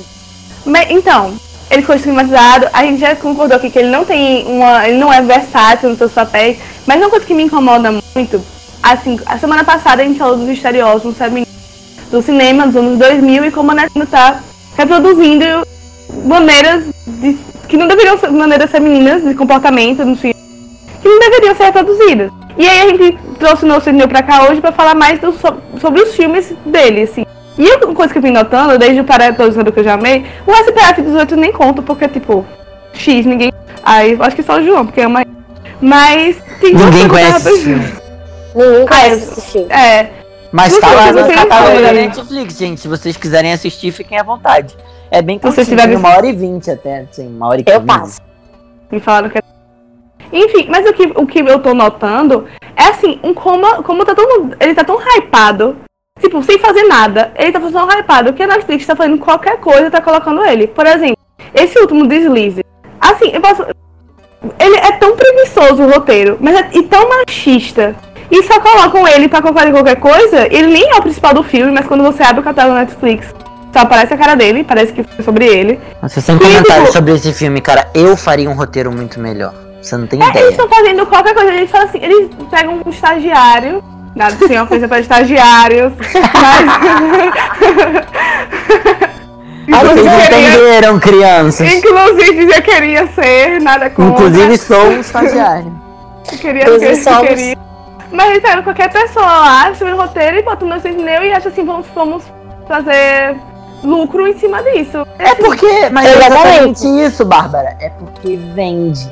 Mas, 0.65 0.89
então, 0.91 1.33
ele 1.69 1.81
ficou 1.81 1.95
estigmatizado. 1.95 2.69
A 2.71 2.83
gente 2.83 2.99
já 2.99 3.15
concordou 3.15 3.57
aqui 3.57 3.69
que 3.69 3.79
ele 3.79 3.89
não 3.89 4.05
tem 4.05 4.45
uma. 4.45 4.87
Ele 4.87 4.97
não 4.97 5.11
é 5.11 5.21
versátil 5.21 5.89
nos 5.89 5.97
seus 5.97 6.11
papéis. 6.13 6.57
Mas 6.85 6.97
uma 7.01 7.09
coisa 7.09 7.25
que 7.25 7.33
me 7.33 7.43
incomoda 7.43 7.91
muito, 8.15 8.41
assim, 8.83 9.19
a 9.25 9.37
semana 9.37 9.63
passada 9.63 10.01
a 10.01 10.05
gente 10.05 10.19
falou 10.19 10.37
dos 10.37 10.49
estereótipos 10.49 11.17
femininos 11.17 11.49
do 12.11 12.21
cinema 12.21 12.67
dos 12.67 12.75
anos 12.75 12.99
2000 12.99 13.45
e 13.45 13.51
como 13.51 13.71
a 13.71 13.75
Netflix 13.75 14.09
tá 14.11 14.39
reproduzindo 14.77 15.45
maneiras 16.25 16.83
de, 17.07 17.37
que 17.67 17.77
não 17.77 17.87
deveriam 17.87 18.17
ser 18.17 18.29
maneiras 18.31 18.69
femininas 18.69 19.23
de 19.23 19.33
comportamento 19.33 20.05
no 20.05 20.15
filme, 20.15 20.35
que 21.01 21.07
não 21.07 21.19
deveriam 21.19 21.55
ser 21.55 21.63
reproduzidas. 21.65 22.31
E 22.57 22.67
aí 22.67 22.81
a 22.81 22.89
gente 22.89 23.17
trouxe 23.39 23.65
o 23.65 23.67
nosso 23.67 23.85
Cineu 23.85 24.07
pra 24.07 24.21
cá 24.21 24.47
hoje 24.49 24.61
pra 24.61 24.71
falar 24.71 24.93
mais 24.93 25.19
do- 25.19 25.31
so- 25.33 25.57
sobre 25.81 26.01
os 26.01 26.15
filmes 26.15 26.53
dele, 26.65 27.01
assim. 27.03 27.25
E 27.57 27.67
uma 27.83 27.93
coisa 27.95 28.11
que 28.11 28.17
eu 28.19 28.23
vim 28.23 28.31
notando, 28.31 28.77
desde 28.77 28.99
o 28.99 29.03
Paratoso 29.03 29.63
que 29.63 29.79
eu 29.79 29.83
já 29.83 29.93
amei, 29.93 30.23
o 30.45 30.51
SPF 30.51 31.01
18 31.01 31.35
nem 31.35 31.51
conto, 31.51 31.81
porque, 31.83 32.07
tipo, 32.07 32.45
X, 32.93 33.25
ninguém. 33.25 33.51
Aí 33.83 34.15
acho 34.19 34.35
que 34.35 34.43
só 34.43 34.57
o 34.59 34.63
João, 34.63 34.85
porque 34.85 35.01
é 35.01 35.07
uma. 35.07 35.23
Mas 35.81 36.35
tem 36.61 36.73
Ninguém 36.73 37.07
conhece. 37.07 38.02
Ninguém 38.55 38.83
Ah, 38.83 38.87
conhece 38.87 39.25
eu- 39.25 39.31
esse 39.31 39.41
filme. 39.51 39.71
É, 39.73 40.09
Mas 40.51 40.77
tá 40.77 40.91
lá 40.91 41.11
no 41.11 41.27
catálogo 41.33 41.75
da 41.81 41.93
né? 41.93 42.07
Netflix, 42.07 42.57
gente. 42.57 42.81
Se 42.81 42.87
vocês 42.87 43.17
quiserem 43.17 43.51
assistir, 43.53 43.91
fiquem 43.91 44.19
à 44.19 44.23
vontade. 44.23 44.75
É 45.09 45.21
bem 45.21 45.37
Se 45.37 45.43
você 45.43 45.55
curtinho, 45.57 45.65
tiver 45.77 45.81
tem 45.81 45.91
visto- 45.97 46.05
uma 46.07 46.15
hora 46.15 46.27
e 46.27 46.33
vinte 46.33 46.69
até, 46.71 46.99
assim, 47.01 47.27
uma 47.27 47.47
hora 47.47 47.57
e 47.61 47.63
Eu 47.67 47.81
quinze. 47.81 47.85
passo. 47.87 48.21
me 48.91 48.99
falaram 48.99 49.29
que 49.29 49.39
é. 49.39 49.41
Enfim, 50.31 50.67
mas 50.69 50.87
o 50.87 50.93
que, 50.93 51.03
o 51.15 51.25
que 51.25 51.39
eu 51.39 51.59
tô 51.59 51.73
notando 51.73 52.45
é 52.75 52.83
assim, 52.89 53.19
um 53.23 53.33
como, 53.33 53.81
como 53.83 54.05
tá 54.05 54.13
tão. 54.15 54.51
Ele 54.59 54.75
tá 54.75 54.83
tão 54.83 54.99
hypado. 55.01 55.77
Tipo, 56.19 56.41
sem 56.43 56.59
fazer 56.59 56.83
nada. 56.83 57.31
Ele 57.35 57.51
tá 57.51 57.59
tão 57.59 57.89
hypado 57.89 58.33
que 58.33 58.43
a 58.43 58.47
Netflix 58.47 58.85
tá 58.85 58.95
fazendo 58.95 59.17
qualquer 59.17 59.57
coisa 59.59 59.87
e 59.87 59.89
tá 59.91 59.99
colocando 59.99 60.43
ele. 60.45 60.67
Por 60.67 60.85
exemplo, 60.85 61.17
esse 61.55 61.77
último 61.79 62.07
deslize. 62.07 62.63
Assim, 63.01 63.31
eu 63.33 63.41
posso. 63.41 63.63
Ele 64.59 64.75
é 64.77 64.91
tão 64.93 65.15
preguiçoso 65.15 65.83
o 65.83 65.89
roteiro, 65.91 66.37
mas 66.39 66.55
é 66.55 66.69
e 66.73 66.83
tão 66.83 67.07
machista. 67.09 67.95
E 68.35 68.43
só 68.43 68.59
colocam 68.59 69.07
ele 69.07 69.27
pra 69.27 69.41
qualquer 69.43 69.71
qualquer 69.71 69.95
coisa. 69.97 70.47
Ele 70.51 70.67
nem 70.67 70.89
é 70.91 70.95
o 70.95 71.01
principal 71.03 71.33
do 71.35 71.43
filme, 71.43 71.71
mas 71.71 71.85
quando 71.85 72.03
você 72.03 72.23
abre 72.23 72.41
o 72.41 72.43
catálogo 72.43 72.73
da 72.75 72.81
Netflix, 72.81 73.27
só 73.71 73.79
aparece 73.81 74.13
a 74.13 74.17
cara 74.17 74.33
dele, 74.35 74.63
parece 74.63 74.91
que 74.91 75.03
foi 75.03 75.23
sobre 75.23 75.45
ele. 75.45 75.79
Nossa, 76.01 76.19
sem 76.19 76.37
comentários 76.37 76.85
tipo- 76.85 76.91
sobre 76.93 77.13
esse 77.13 77.31
filme, 77.31 77.61
cara. 77.61 77.87
Eu 77.93 78.17
faria 78.17 78.49
um 78.49 78.53
roteiro 78.55 78.91
muito 78.91 79.19
melhor. 79.19 79.53
Você 79.81 79.95
não 79.97 80.07
tem 80.07 80.19
Eles 80.19 80.31
ideia. 80.31 80.49
estão 80.49 80.67
fazendo 80.67 81.05
qualquer 81.05 81.33
coisa, 81.35 81.51
eles 81.53 81.69
falam 81.69 81.87
assim, 81.87 81.99
eles 82.01 82.29
pegam 82.49 82.81
um 82.85 82.89
estagiário, 82.89 83.83
nada 84.15 84.35
sem 84.47 84.59
ofensa 84.59 84.87
para 84.87 84.99
estagiários, 84.99 85.93
mas. 86.41 87.33
Vocês 89.65 89.97
Inclusive, 89.97 90.21
queria, 90.27 90.49
entenderam, 90.49 90.99
crianças. 90.99 91.73
inclusive, 91.73 92.53
eu 92.53 92.61
queria 92.61 93.07
ser, 93.07 93.61
nada 93.61 93.89
contra. 93.89 94.11
Inclusive, 94.25 94.57
sou 94.57 94.87
um 94.87 94.99
estagiário. 95.01 95.71
eu 96.31 96.37
queria, 96.37 96.61
inclusive, 96.63 96.91
eu 96.91 96.97
somos. 97.03 97.27
queria. 97.29 97.57
Mas 98.13 98.29
eles 98.29 98.41
pegam 98.43 98.63
qualquer 98.63 98.91
pessoa 98.91 99.25
lá, 99.25 99.71
escrevem 99.71 99.95
o 99.95 100.01
roteiro 100.01 100.37
e 100.37 100.43
botam 100.43 100.67
no 100.67 100.79
cinema 100.79 101.25
e 101.25 101.33
acham 101.33 101.51
assim, 101.51 101.65
vamos, 101.65 101.87
vamos 101.95 102.23
fazer 102.67 103.35
lucro 103.83 104.27
em 104.27 104.37
cima 104.37 104.61
disso. 104.63 105.05
É 105.19 105.35
porque. 105.35 105.89
Mas 105.91 106.05
é 106.05 106.11
Exatamente. 106.15 106.45
exatamente 106.85 107.05
isso, 107.07 107.25
Bárbara. 107.25 107.75
É 107.81 107.89
porque 107.89 108.37
vende. 108.55 109.11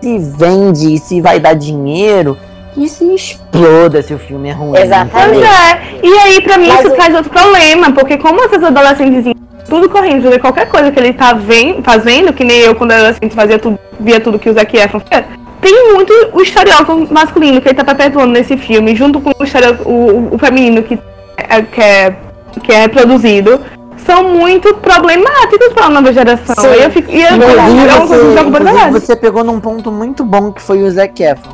Se 0.00 0.18
vende 0.18 0.94
e 0.94 0.98
se 0.98 1.20
vai 1.20 1.40
dar 1.40 1.54
dinheiro, 1.54 2.36
que 2.74 2.88
se 2.88 3.04
exploda 3.14 4.02
se 4.02 4.12
o 4.12 4.18
filme 4.18 4.48
é 4.50 4.52
ruim. 4.52 4.78
Exatamente. 4.78 5.38
Pois 5.40 5.42
é. 5.42 6.06
E 6.06 6.18
aí, 6.18 6.40
pra 6.42 6.58
mim, 6.58 6.68
Mas 6.68 6.80
isso 6.80 6.88
o- 6.92 6.96
traz 6.96 7.14
outro 7.14 7.30
problema, 7.30 7.92
porque 7.92 8.16
como 8.18 8.44
essas 8.44 8.62
adolescentes 8.62 9.32
tudo 9.68 9.88
correndo, 9.88 10.38
qualquer 10.40 10.68
coisa 10.68 10.90
que 10.90 10.98
ele 11.00 11.14
tá 11.14 11.32
vendo, 11.32 11.82
fazendo, 11.82 12.32
que 12.32 12.44
nem 12.44 12.58
eu 12.60 12.74
quando 12.74 12.90
era 12.90 13.00
adolescente 13.00 13.34
fazia 13.34 13.58
tudo, 13.58 13.78
via 13.98 14.20
tudo 14.20 14.38
que 14.38 14.50
o 14.50 14.52
Zac 14.52 14.76
Efron 14.76 15.00
fazia, 15.00 15.26
tem 15.62 15.94
muito 15.94 16.12
o 16.32 16.42
estereótipo 16.42 17.06
masculino 17.14 17.60
que 17.60 17.68
ele 17.68 17.76
tá 17.76 17.84
perpetuando 17.84 18.32
nesse 18.32 18.56
filme, 18.56 18.96
junto 18.96 19.20
com 19.20 19.30
o, 19.38 19.44
estereótipo, 19.44 19.88
o, 19.88 20.34
o 20.34 20.38
feminino 20.38 20.82
que 20.82 20.98
é, 21.36 21.62
que, 21.62 21.80
é, 21.80 22.16
que 22.62 22.72
é 22.72 22.80
reproduzido, 22.82 23.60
são 24.04 24.24
muito 24.24 24.74
problemáticos 24.74 25.72
pra 25.72 25.88
nova 25.88 26.12
geração. 26.12 26.56
Sim. 26.56 26.68
E 26.68 26.82
eu 26.82 26.90
fico, 26.90 27.10
e 27.10 27.22
eu, 27.22 27.28
é 27.28 27.36
me 27.36 28.90
você, 28.90 28.90
você 28.90 29.16
pegou 29.16 29.44
num 29.44 29.60
ponto 29.60 29.90
muito 29.92 30.24
bom 30.24 30.52
que 30.52 30.60
foi 30.60 30.82
o 30.82 30.90
Zac 30.90 31.22
Efron. 31.22 31.52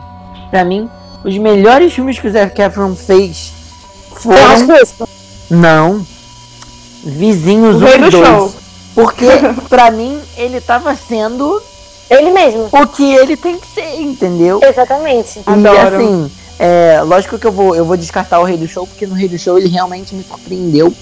Pra 0.51 0.65
mim, 0.65 0.89
os 1.23 1.37
melhores 1.37 1.93
filmes 1.93 2.19
que 2.19 2.27
o 2.27 2.31
Zac 2.33 2.61
Efron 2.61 2.97
fez 2.97 3.53
Eu 4.11 4.17
foram. 4.17 4.83
isso. 4.83 5.09
Não. 5.51 6.07
Vizinhos 7.05 7.77
O 7.77 7.85
rei 7.85 7.97
1 7.97 7.99
e 7.99 8.01
do 8.05 8.11
2. 8.11 8.27
show. 8.27 8.55
Porque, 8.95 9.27
pra 9.69 9.91
mim, 9.91 10.19
ele 10.37 10.61
tava 10.61 10.97
sendo 10.97 11.63
Ele 12.11 12.31
mesmo. 12.31 12.69
o 12.73 12.87
que 12.87 13.15
ele 13.15 13.37
tem 13.37 13.59
que 13.59 13.67
ser, 13.67 14.01
entendeu? 14.01 14.61
Exatamente. 14.63 15.41
E 15.41 15.51
Adoro. 15.51 15.97
assim, 15.97 16.31
é, 16.59 17.01
lógico 17.03 17.39
que 17.39 17.47
eu 17.47 17.53
vou, 17.53 17.77
eu 17.77 17.85
vou 17.85 17.97
descartar 17.97 18.41
o 18.41 18.45
Rei 18.45 18.57
do 18.57 18.67
Show, 18.67 18.87
porque 18.87 19.07
no 19.07 19.15
Rei 19.15 19.29
do 19.29 19.39
Show 19.39 19.59
ele 19.59 19.69
realmente 19.69 20.15
me 20.15 20.23
surpreendeu 20.23 20.93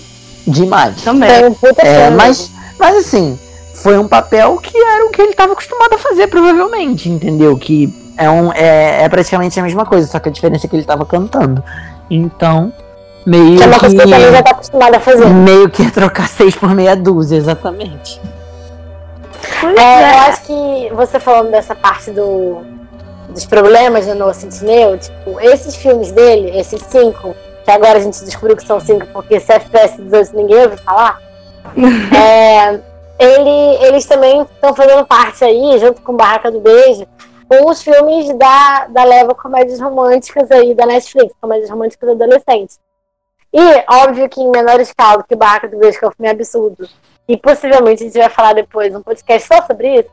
demais. 0.46 1.02
Também. 1.02 1.30
Um 1.46 1.56
É, 1.78 2.10
mas, 2.10 2.50
mas 2.78 2.96
assim, 2.96 3.38
foi 3.74 3.98
um 3.98 4.08
papel 4.08 4.58
que 4.58 4.76
era 4.76 5.06
o 5.06 5.10
que 5.10 5.22
ele 5.22 5.30
estava 5.30 5.52
acostumado 5.52 5.94
a 5.94 5.98
fazer, 5.98 6.26
provavelmente, 6.26 7.08
entendeu? 7.08 7.56
Que 7.56 7.92
é, 8.16 8.28
um, 8.28 8.52
é, 8.52 9.04
é 9.04 9.08
praticamente 9.08 9.58
a 9.58 9.62
mesma 9.62 9.84
coisa, 9.84 10.06
só 10.06 10.18
que 10.18 10.28
a 10.28 10.32
diferença 10.32 10.66
é 10.66 10.68
que 10.68 10.76
ele 10.76 10.82
estava 10.82 11.04
cantando. 11.04 11.62
Então, 12.10 12.72
meio 13.24 13.56
Que 13.56 13.62
é 13.62 13.66
uma 13.66 13.78
coisa 13.78 13.94
que 13.94 14.02
ele 14.02 14.12
também 14.12 14.30
já 14.30 14.36
que. 14.38 14.44
tá 14.44 14.50
acostumado 14.50 14.94
a 14.94 15.00
fazer. 15.00 15.26
Meio 15.26 15.68
que 15.70 15.82
ia 15.82 15.90
trocar 15.90 16.28
seis 16.30 16.54
por 16.54 16.74
meia 16.74 16.96
dúzia, 16.96 17.36
exatamente. 17.36 18.20
É, 19.62 19.80
é. 19.80 20.12
eu 20.12 20.18
acho 20.28 20.42
que 20.42 20.94
você 20.94 21.20
falando 21.20 21.50
dessa 21.50 21.74
parte 21.74 22.10
do, 22.10 22.62
dos 23.28 23.44
problemas 23.46 24.06
do 24.06 24.14
Noah 24.14 24.34
Centineo, 24.34 24.98
tipo, 24.98 25.40
esses 25.40 25.76
filmes 25.76 26.12
dele, 26.12 26.58
esses 26.58 26.80
cinco, 26.82 27.34
que 27.64 27.70
agora 27.70 27.98
a 27.98 28.00
gente 28.00 28.24
descobriu 28.24 28.56
que 28.56 28.66
são 28.66 28.80
cinco 28.80 29.06
porque 29.12 29.40
se 29.40 29.52
FPS 29.52 30.00
18 30.00 30.36
ninguém 30.36 30.62
ouviu 30.62 30.78
falar, 30.78 31.20
é, 32.16 32.80
ele, 33.18 33.84
eles 33.86 34.06
também 34.06 34.42
estão 34.42 34.74
fazendo 34.74 35.04
parte 35.06 35.44
aí, 35.44 35.78
junto 35.78 36.02
com 36.02 36.16
Barraca 36.16 36.50
do 36.50 36.60
Beijo, 36.60 37.06
com 37.48 37.70
os 37.70 37.82
filmes 37.82 38.32
da, 38.36 38.86
da 38.88 39.04
leva 39.04 39.34
comédias 39.34 39.80
românticas 39.80 40.50
aí 40.50 40.74
da 40.74 40.86
Netflix, 40.86 41.32
comédias 41.40 41.70
românticas 41.70 42.10
adolescentes. 42.10 42.78
E, 43.52 43.84
óbvio 43.88 44.28
que 44.28 44.40
em 44.40 44.50
menor 44.50 44.80
escala 44.80 45.24
que 45.26 45.34
Barraca 45.34 45.68
do 45.68 45.78
Beijo, 45.78 45.98
que 45.98 46.04
é 46.04 46.08
um 46.08 46.12
filme 46.12 46.28
absurdo, 46.28 46.88
e 47.28 47.36
possivelmente 47.36 48.02
a 48.02 48.06
gente 48.06 48.18
vai 48.18 48.28
falar 48.28 48.54
depois 48.54 48.94
um 48.94 49.02
podcast 49.02 49.48
só 49.48 49.62
sobre 49.66 50.00
isso. 50.00 50.10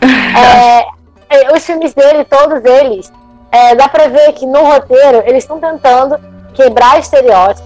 É, 0.36 0.86
é, 1.30 1.52
os 1.56 1.64
filmes 1.64 1.94
dele, 1.94 2.22
todos 2.24 2.62
eles, 2.62 3.10
é, 3.50 3.74
dá 3.74 3.88
pra 3.88 4.08
ver 4.08 4.32
que 4.34 4.44
no 4.44 4.64
roteiro 4.64 5.22
eles 5.24 5.44
estão 5.44 5.58
tentando 5.58 6.20
quebrar 6.52 6.98
estereótipos, 6.98 7.64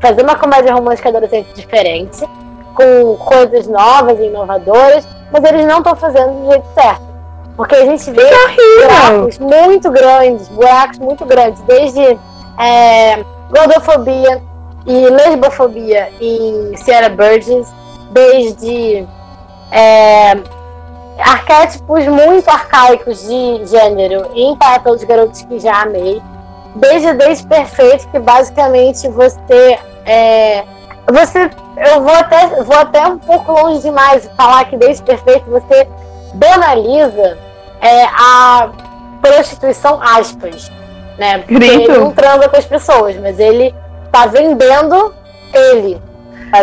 fazer 0.00 0.22
uma 0.22 0.36
comédia 0.36 0.72
romântica 0.72 1.10
adolescente 1.10 1.52
diferente, 1.54 2.26
com 2.74 3.16
coisas 3.16 3.66
novas 3.66 4.18
e 4.18 4.24
inovadoras, 4.24 5.06
mas 5.30 5.44
eles 5.44 5.66
não 5.66 5.78
estão 5.78 5.94
fazendo 5.94 6.42
do 6.42 6.50
jeito 6.52 6.66
certo. 6.74 7.02
Porque 7.56 7.74
a 7.74 7.86
gente 7.86 8.10
vê 8.10 8.22
buracos 8.82 9.38
muito 9.38 9.90
grandes, 9.90 10.48
buracos 10.48 10.98
muito 10.98 11.24
grandes, 11.24 11.60
desde 11.62 12.18
é, 12.58 13.24
gordofobia 13.50 14.42
e 14.86 15.08
lesbofobia 15.08 16.10
em 16.20 16.76
Sierra 16.76 17.08
Burgess, 17.08 17.72
desde 18.10 19.06
é, 19.70 20.32
arquétipos 21.18 22.06
muito 22.06 22.48
arcaicos 22.48 23.26
de 23.26 23.66
gênero 23.66 24.30
em 24.34 24.56
dos 24.84 25.04
Garotos 25.04 25.42
que 25.42 25.58
já 25.58 25.82
amei, 25.82 26.22
desde 26.76 27.12
Desde 27.14 27.46
Perfeito, 27.46 28.08
que 28.08 28.18
basicamente 28.18 29.08
você 29.08 29.78
é, 30.04 30.64
você 31.10 31.50
eu 31.76 32.02
vou 32.02 32.14
até 32.14 32.62
vou 32.62 32.76
até 32.76 33.06
um 33.06 33.18
pouco 33.18 33.52
longe 33.52 33.82
demais 33.82 34.28
falar 34.36 34.64
que 34.64 34.76
Desde 34.76 35.02
Perfeito 35.02 35.50
você 35.50 35.88
banaliza 36.34 37.38
é, 37.80 38.04
a 38.04 38.68
prostituição 39.20 40.00
aspas, 40.02 40.70
né? 41.18 41.38
Porque 41.38 41.54
Grito. 41.54 41.90
ele 41.90 41.98
não 41.98 42.12
transa 42.12 42.48
com 42.48 42.56
as 42.56 42.64
pessoas, 42.64 43.16
mas 43.16 43.38
ele 43.38 43.74
tá 44.12 44.26
vendendo 44.26 45.14
ele. 45.52 46.00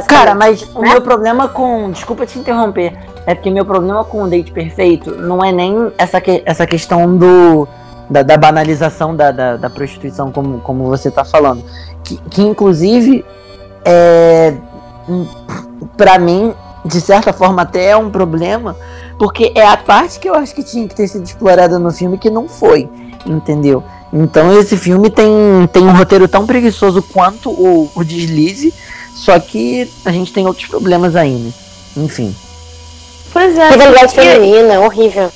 Cara, 0.02 0.36
mas 0.36 0.64
o 0.74 0.82
Né? 0.82 0.90
meu 0.90 1.02
problema 1.02 1.48
com. 1.48 1.92
Desculpa 1.92 2.26
te 2.26 2.40
interromper. 2.40 2.98
É 3.26 3.34
porque 3.34 3.50
meu 3.50 3.66
problema 3.66 4.04
com 4.04 4.24
o 4.24 4.28
date 4.28 4.52
perfeito 4.52 5.16
não 5.16 5.44
é 5.44 5.52
nem 5.52 5.92
essa, 5.98 6.20
que, 6.20 6.42
essa 6.46 6.66
questão 6.68 7.16
do. 7.18 7.68
Da, 8.10 8.22
da 8.22 8.36
banalização 8.36 9.16
da, 9.16 9.32
da, 9.32 9.56
da 9.56 9.70
prostituição, 9.70 10.32
como, 10.32 10.60
como 10.60 10.84
você 10.86 11.10
tá 11.10 11.24
falando. 11.24 11.64
Que, 12.04 12.18
que 12.30 12.42
inclusive, 12.42 13.24
é, 13.86 14.54
pra 15.96 16.20
mim, 16.20 16.54
de 16.86 17.00
certa 17.00 17.32
forma, 17.32 17.62
até 17.62 17.92
é 17.92 17.98
um 17.98 18.10
problema, 18.10 18.76
porque 19.18 19.54
é 19.56 19.66
a 19.66 19.78
parte 19.78 20.20
que 20.20 20.30
eu 20.30 20.36
acho 20.36 20.54
que 20.54 20.64
tinha 20.64 20.88
que 20.88 20.94
ter 20.94 21.08
sido 21.08 21.24
explorada 21.24 21.80
no 21.80 21.92
filme 21.92 22.18
que 22.18 22.30
não 22.30 22.48
foi, 22.48 22.90
entendeu? 23.26 23.82
Então 24.12 24.54
esse 24.60 24.78
filme 24.78 25.10
tem, 25.10 25.32
tem 25.72 25.84
um 25.84 25.96
roteiro 25.96 26.28
tão 26.28 26.46
preguiçoso 26.46 27.02
quanto 27.02 27.50
o, 27.50 27.90
o 27.96 28.04
Deslize, 28.04 28.74
só 29.16 29.40
que 29.40 29.90
a 30.06 30.12
gente 30.12 30.34
tem 30.34 30.46
outros 30.48 30.68
problemas 30.68 31.16
aí, 31.16 31.32
né? 31.32 31.52
Enfim. 31.98 32.36
Pois 33.32 33.58
é. 33.58 33.70
Rivalidade 33.70 34.14
feminina, 34.14 34.80
horrível. 34.80 35.32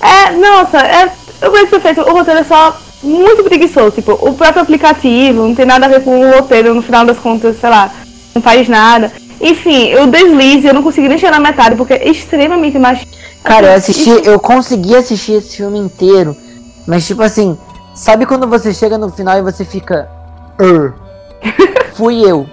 É, 0.00 0.30
nossa, 0.32 0.78
é, 0.78 1.10
eu 1.40 1.52
vejo 1.52 1.66
perfeito. 1.68 2.00
O 2.00 2.12
roteiro 2.12 2.40
é 2.40 2.44
só 2.44 2.76
muito 3.02 3.42
preguiçoso. 3.44 3.90
Tipo, 3.90 4.12
o 4.12 4.34
próprio 4.34 4.62
aplicativo 4.62 5.46
não 5.46 5.54
tem 5.54 5.66
nada 5.66 5.86
a 5.86 5.88
ver 5.88 6.02
com 6.02 6.18
o 6.20 6.30
roteiro, 6.34 6.74
no 6.74 6.82
final 6.82 7.04
das 7.04 7.18
contas, 7.18 7.58
sei 7.60 7.70
lá, 7.70 7.90
não 8.34 8.42
faz 8.42 8.68
nada. 8.68 9.12
Enfim, 9.40 9.94
o 9.96 10.06
deslize, 10.06 10.66
eu 10.66 10.74
não 10.74 10.82
consegui 10.82 11.08
nem 11.08 11.18
chegar 11.18 11.32
na 11.32 11.40
metade, 11.40 11.74
porque 11.74 11.94
é 11.94 12.08
extremamente 12.08 12.78
machista. 12.78 13.10
Cara, 13.42 13.66
eu 13.66 13.74
assisti, 13.74 14.10
eu 14.24 14.38
consegui 14.38 14.94
assistir 14.94 15.32
esse 15.32 15.56
filme 15.56 15.78
inteiro, 15.78 16.36
mas 16.86 17.04
tipo 17.04 17.22
assim, 17.22 17.58
sabe 17.92 18.24
quando 18.24 18.46
você 18.46 18.72
chega 18.72 18.96
no 18.96 19.10
final 19.10 19.36
e 19.36 19.42
você 19.42 19.64
fica. 19.64 20.08
"Er, 20.60 20.94
fui 21.96 22.22
eu. 22.24 22.46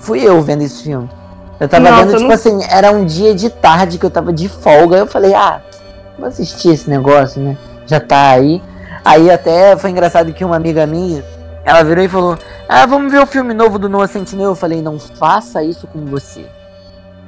Fui 0.00 0.20
eu 0.26 0.40
vendo 0.42 0.62
esse 0.62 0.82
filme. 0.82 1.08
Eu 1.60 1.68
tava 1.68 1.88
Nossa, 1.90 2.04
vendo, 2.06 2.16
tipo 2.16 2.28
não- 2.28 2.34
assim, 2.34 2.58
era 2.70 2.90
um 2.90 3.04
dia 3.04 3.34
de 3.34 3.48
tarde 3.50 3.98
que 3.98 4.04
eu 4.06 4.10
tava 4.10 4.32
de 4.32 4.48
folga. 4.48 4.96
Eu 4.96 5.06
falei, 5.06 5.34
ah, 5.34 5.60
vou 6.18 6.26
assistir 6.26 6.70
esse 6.70 6.88
negócio, 6.90 7.40
né? 7.40 7.56
Já 7.86 8.00
tá 8.00 8.30
aí. 8.30 8.62
Aí 9.04 9.30
até 9.30 9.76
foi 9.76 9.90
engraçado 9.90 10.32
que 10.32 10.44
uma 10.44 10.56
amiga 10.56 10.86
minha, 10.86 11.24
ela 11.64 11.82
virou 11.82 12.02
e 12.04 12.08
falou: 12.08 12.38
Ah, 12.68 12.86
vamos 12.86 13.10
ver 13.12 13.20
o 13.22 13.26
filme 13.26 13.52
novo 13.54 13.78
do 13.78 13.88
Noah 13.88 14.06
Sentinel. 14.06 14.50
Eu 14.50 14.54
falei, 14.54 14.80
não 14.82 14.98
faça 14.98 15.62
isso 15.62 15.86
com 15.86 16.04
você. 16.06 16.44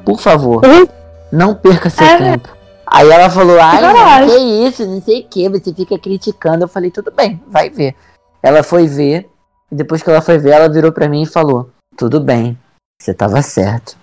Por 0.05 0.18
favor. 0.20 0.64
Uhum. 0.64 0.87
Não 1.31 1.55
perca 1.55 1.88
seu 1.90 2.05
É. 2.07 2.16
tempo. 2.18 2.49
Aí 2.87 3.11
ela 3.11 3.31
falou, 3.31 3.59
ai, 3.59 4.27
que 4.27 4.37
isso, 4.37 4.85
não 4.87 5.01
sei 5.01 5.20
o 5.23 5.25
que, 5.25 5.49
você 5.49 5.73
fica 5.73 5.99
criticando. 5.99 6.64
Eu 6.64 6.68
falei, 6.68 6.90
tudo 6.90 7.11
bem, 7.11 7.40
vai 7.49 7.70
ver. 7.70 7.94
Ela 8.42 8.62
foi 8.62 8.87
ver, 8.87 9.31
e 9.70 9.75
depois 9.75 10.03
que 10.03 10.11
ela 10.11 10.20
foi 10.20 10.37
ver, 10.37 10.51
ela 10.51 10.68
virou 10.68 10.92
pra 10.92 11.09
mim 11.09 11.23
e 11.23 11.27
falou, 11.27 11.70
tudo 11.97 12.20
bem, 12.20 12.59
você 13.03 13.12
tava 13.12 13.43
certo. 13.43 13.97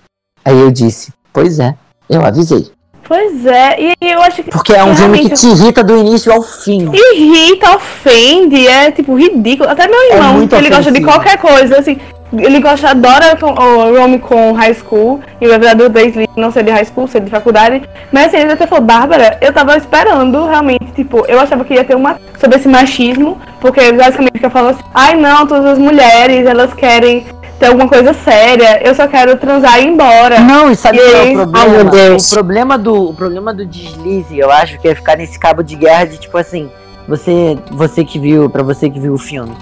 Aí 0.43 0.59
eu 0.59 0.69
disse, 0.71 1.13
pois 1.31 1.57
é, 1.59 1.73
eu 2.09 2.25
avisei. 2.25 2.69
Pois 3.07 3.45
é, 3.45 3.77
e 3.79 3.95
eu 4.01 4.21
acho 4.21 4.43
que. 4.43 4.51
Porque 4.51 4.73
é 4.73 4.83
um 4.83 4.95
filme 4.95 5.21
que 5.21 5.29
te 5.29 5.47
irrita 5.47 5.83
do 5.83 5.97
início 5.97 6.31
ao 6.31 6.43
fim. 6.43 6.91
Irrita, 6.93 7.75
ofende, 7.75 8.67
é 8.67 8.91
tipo 8.91 9.15
ridículo. 9.15 9.69
Até 9.69 9.87
meu 9.87 10.11
irmão, 10.11 10.33
muito 10.33 10.55
ele 10.55 10.69
gosta 10.69 10.91
de 10.91 11.01
qualquer 11.01 11.37
coisa, 11.37 11.79
assim. 11.79 11.97
Ele 12.31 12.59
gosta, 12.59 12.89
adora 12.89 13.35
o 13.41 13.97
Rome 13.97 14.19
com 14.19 14.51
high 14.51 14.75
school, 14.75 15.19
e 15.41 15.47
o 15.47 15.49
verdadeiro 15.49 15.91
deslize 15.91 16.29
não 16.35 16.51
ser 16.51 16.63
de 16.63 16.69
high 16.69 16.85
school, 16.85 17.07
ser 17.07 17.21
de 17.21 17.31
faculdade. 17.31 17.81
Mas 18.11 18.27
assim, 18.27 18.37
ele 18.37 18.51
até 18.51 18.67
falou, 18.67 18.85
Bárbara, 18.85 19.39
eu 19.41 19.51
tava 19.51 19.75
esperando 19.75 20.45
realmente, 20.45 20.91
tipo, 20.93 21.25
eu 21.27 21.39
achava 21.39 21.65
que 21.65 21.73
ia 21.73 21.83
ter 21.83 21.95
uma 21.95 22.19
sobre 22.39 22.57
esse 22.57 22.67
machismo, 22.67 23.41
porque 23.59 23.91
basicamente 23.91 24.33
fica 24.33 24.51
falando 24.51 24.75
assim, 24.75 24.83
ai 24.93 25.15
não, 25.15 25.47
todas 25.47 25.65
as 25.65 25.79
mulheres, 25.79 26.45
elas 26.45 26.71
querem 26.75 27.25
ter 27.59 27.67
alguma 27.67 27.87
coisa 27.87 28.13
séria, 28.13 28.81
eu 28.83 28.95
só 28.95 29.07
quero 29.07 29.37
transar 29.37 29.79
e 29.79 29.83
ir 29.83 29.87
embora. 29.89 30.39
Não, 30.39 30.71
e 30.71 30.75
sabe 30.75 30.97
E 30.97 31.01
qual 31.01 31.67
é 31.67 31.81
o 31.81 31.85
problema? 31.85 32.15
o 32.15 32.29
problema 32.29 32.77
do 32.77 33.09
o 33.09 33.13
problema 33.13 33.53
do 33.53 33.65
deslize, 33.65 34.39
eu 34.39 34.49
acho 34.49 34.79
que 34.79 34.87
é 34.87 34.95
ficar 34.95 35.17
nesse 35.17 35.37
cabo 35.37 35.61
de 35.61 35.75
guerra 35.75 36.05
de 36.05 36.17
tipo 36.17 36.37
assim, 36.37 36.71
você 37.07 37.57
você 37.71 38.05
que 38.05 38.17
viu, 38.17 38.49
pra 38.49 38.63
você 38.63 38.89
que 38.89 38.99
viu 38.99 39.13
o 39.13 39.17
filme. 39.17 39.55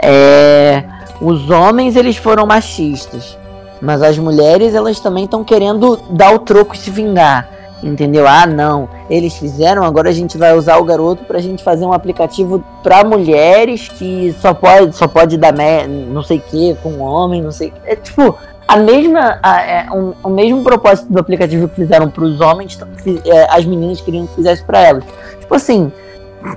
É, 0.00 0.84
os 1.20 1.50
homens 1.50 1.96
eles 1.96 2.16
foram 2.16 2.46
machistas, 2.46 3.36
mas 3.80 4.02
as 4.02 4.18
mulheres 4.18 4.74
elas 4.74 5.00
também 5.00 5.24
estão 5.24 5.42
querendo 5.42 5.98
dar 6.10 6.32
o 6.32 6.38
troco 6.38 6.74
e 6.74 6.78
se 6.78 6.90
vingar. 6.90 7.48
Entendeu? 7.82 8.26
Ah, 8.26 8.44
não. 8.46 8.88
Eles 9.08 9.34
fizeram, 9.34 9.84
agora 9.84 10.08
a 10.08 10.12
gente 10.12 10.36
vai 10.36 10.52
usar 10.56 10.78
o 10.78 10.84
garoto 10.84 11.24
pra 11.24 11.38
gente 11.38 11.62
fazer 11.62 11.84
um 11.84 11.92
aplicativo 11.92 12.62
pra 12.82 13.04
mulheres 13.04 13.88
que 13.88 14.34
só 14.40 14.52
pode, 14.52 14.96
só 14.96 15.06
pode 15.06 15.36
dar 15.36 15.52
me- 15.52 15.86
não 15.86 16.22
sei 16.22 16.38
o 16.38 16.40
que 16.40 16.76
com 16.82 16.98
homem, 16.98 17.40
não 17.42 17.52
sei 17.52 17.68
o 17.68 17.72
que. 17.72 17.78
É 17.84 17.94
tipo, 17.96 18.34
a 18.66 18.76
mesma, 18.76 19.38
a- 19.42 19.62
é, 19.62 19.86
um- 19.92 20.12
o 20.24 20.28
mesmo 20.28 20.62
propósito 20.64 21.12
do 21.12 21.20
aplicativo 21.20 21.68
que 21.68 21.76
fizeram 21.76 22.10
pros 22.10 22.40
homens, 22.40 22.76
é, 23.24 23.46
as 23.48 23.64
meninas 23.64 24.00
queriam 24.00 24.26
que 24.26 24.34
fizesse 24.34 24.64
pra 24.64 24.80
elas. 24.80 25.04
Tipo 25.38 25.54
assim, 25.54 25.92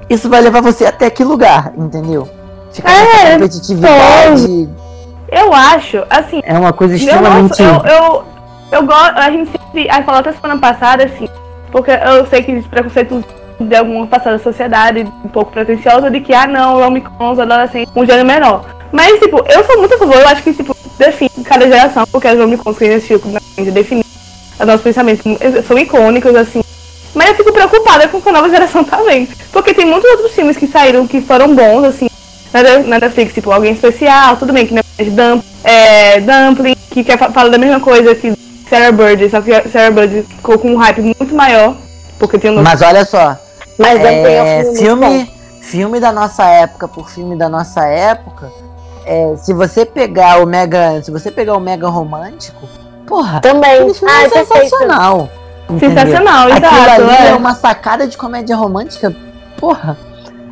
isso 0.10 0.27
vai 0.27 0.41
levar 0.41 0.62
você 0.62 0.86
até 0.86 1.10
que 1.10 1.23
lugar, 1.23 1.71
entendeu? 1.77 2.27
Ficar 2.71 2.89
É, 2.91 3.34
competitividade 3.34 4.69
Eu 5.31 5.53
acho, 5.53 6.03
assim, 6.10 6.41
é 6.43 6.57
uma 6.57 6.73
coisa 6.73 6.95
extremamente. 6.95 7.62
eu, 7.62 7.67
eu, 7.86 8.23
eu 8.71 8.84
gosto. 8.84 9.17
A 9.17 9.29
gente 9.29 9.51
sempre. 9.51 9.89
Aí 9.89 10.03
falou 10.03 10.19
até 10.21 10.31
semana 10.34 10.60
passada, 10.60 11.03
assim, 11.05 11.27
porque 11.71 11.91
eu 11.91 12.25
sei 12.27 12.43
que 12.43 12.51
existe 12.51 12.69
preconceito 12.69 13.23
de 13.60 13.75
alguma 13.75 14.07
passada 14.07 14.38
da 14.38 14.43
sociedade, 14.43 15.07
um 15.23 15.29
pouco 15.29 15.51
pretensiosa, 15.51 16.10
de 16.10 16.19
que, 16.19 16.34
ah, 16.34 16.47
não, 16.47 16.79
adolescentes 17.39 17.93
com 17.93 18.01
um 18.01 18.05
gênero 18.05 18.25
menor. 18.27 18.65
Mas, 18.91 19.19
tipo, 19.19 19.43
eu 19.47 19.63
sou 19.63 19.77
muito 19.77 19.93
a 19.93 19.97
favor, 19.97 20.15
eu 20.17 20.27
acho 20.27 20.43
que, 20.43 20.53
tipo, 20.53 20.75
define 20.97 21.29
cada 21.45 21.67
geração, 21.67 22.03
porque 22.12 22.27
as 22.27 22.38
com 22.38 22.73
que 22.73 22.86
assistiu, 22.86 23.19
como 23.19 23.38
a 23.38 23.41
gente 23.62 23.71
definiu 23.71 24.03
os 24.60 24.65
nossos 24.65 24.81
pensamentos, 24.81 25.23
são 25.65 25.77
icônicos, 25.77 26.36
assim. 26.36 26.62
Mas 27.13 27.29
eu 27.29 27.36
fico 27.36 27.53
preocupada 27.53 28.07
com 28.07 28.17
o 28.17 28.21
que 28.21 28.29
a 28.29 28.31
nova 28.31 28.49
geração 28.49 28.84
tá 28.84 28.97
vendo. 28.97 29.29
Porque 29.51 29.73
tem 29.73 29.86
muitos 29.86 30.10
outros 30.12 30.31
filmes 30.34 30.57
que 30.57 30.67
saíram 30.67 31.07
que 31.07 31.21
foram 31.21 31.53
bons, 31.55 31.84
assim, 31.84 32.10
na, 32.53 32.99
Netflix, 32.99 33.34
tipo, 33.34 33.51
alguém 33.51 33.73
especial, 33.73 34.38
tudo 34.38 34.53
bem, 34.53 34.65
que 34.65 34.73
não 34.73 34.81
é 34.97 35.03
Dump, 35.03 35.43
é, 35.63 36.19
Dumpling, 36.19 36.75
que 36.89 37.03
quer, 37.03 37.17
fa- 37.17 37.31
fala 37.31 37.49
da 37.49 37.57
mesma 37.57 37.79
coisa 37.79 38.13
que 38.15 38.34
Sarah 38.71 38.91
Bird, 38.93 39.29
só 39.29 39.41
que 39.41 39.51
Sarah 39.67 39.91
Bird 39.91 40.23
ficou 40.23 40.57
com 40.57 40.69
um 40.69 40.77
hype 40.77 41.01
muito 41.01 41.36
maior, 41.36 41.75
porque 42.17 42.39
tem 42.39 42.57
um. 42.57 42.63
Mas 42.63 42.81
olha 42.81 43.03
só, 43.03 43.36
Mas 43.77 43.99
é 43.99 44.10
um 44.10 44.25
É, 44.25 44.73
filme, 44.77 45.34
filme, 45.60 45.99
da 45.99 46.13
nossa 46.13 46.45
época 46.45 46.88
por 46.88 47.10
filme 47.10 47.36
da 47.36 47.49
nossa 47.49 47.86
época, 47.86 48.49
é, 49.05 49.34
se 49.36 49.53
você 49.53 49.86
pegar 49.86 50.41
o 50.41 50.45
mega, 50.45 51.03
se 51.03 51.12
você 51.12 51.29
pegar 51.29 51.53
o 51.55 51.60
mega 51.60 51.89
romântico, 51.89 52.65
porra, 53.05 53.41
Também. 53.41 53.91
Ah, 54.07 54.23
é 54.23 54.29
perfeito. 54.29 54.63
sensacional. 54.63 55.29
entendeu? 55.69 55.89
Sensacional, 55.89 56.47
Aquilo 56.47 56.65
exato. 56.65 57.01
ali 57.01 57.12
é. 57.12 57.27
É. 57.31 57.36
uma 57.36 57.53
sacada 57.53 58.07
de 58.07 58.15
comédia 58.17 58.55
romântica, 58.55 59.13
porra. 59.57 59.97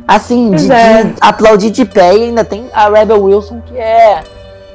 Assim, 0.06 0.50
de, 0.50 0.70
é. 0.70 1.04
de 1.04 1.14
aplaudir 1.22 1.70
de 1.70 1.86
pé 1.86 2.14
e 2.14 2.24
ainda 2.24 2.44
tem 2.44 2.68
a 2.74 2.90
Rebel 2.90 3.22
Wilson 3.22 3.62
que 3.64 3.78
é 3.78 4.22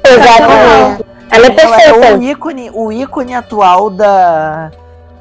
Exatamente. 0.02 1.05
Ela 1.30 1.46
é 1.46 1.50
é 1.50 1.54
perfeita. 1.54 2.16
o 2.16 2.22
ícone, 2.22 2.70
o 2.72 2.92
ícone 2.92 3.34
atual 3.34 3.90
da, 3.90 4.70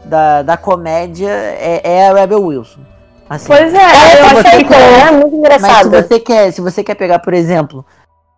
da, 0.04 0.42
da 0.42 0.58
comédia 0.58 1.30
é, 1.30 1.82
é 1.84 2.08
a 2.10 2.14
Rebel 2.14 2.44
Wilson. 2.44 2.82
Assim, 3.30 3.48
Pois 3.48 3.74
é, 3.74 3.78
eu 3.78 4.26
acho 4.26 4.36
perfeita, 4.36 4.66
que. 4.66 4.74
ela 4.74 5.08
é 5.08 5.12
muito 5.12 5.38
Mas 5.62 5.78
se 5.78 5.90
você 5.90 6.20
quer, 6.20 6.52
se 6.52 6.62
você 6.62 6.84
quer 6.84 6.96
pegar, 6.96 7.20
por 7.20 7.34
exemplo, 7.34 7.84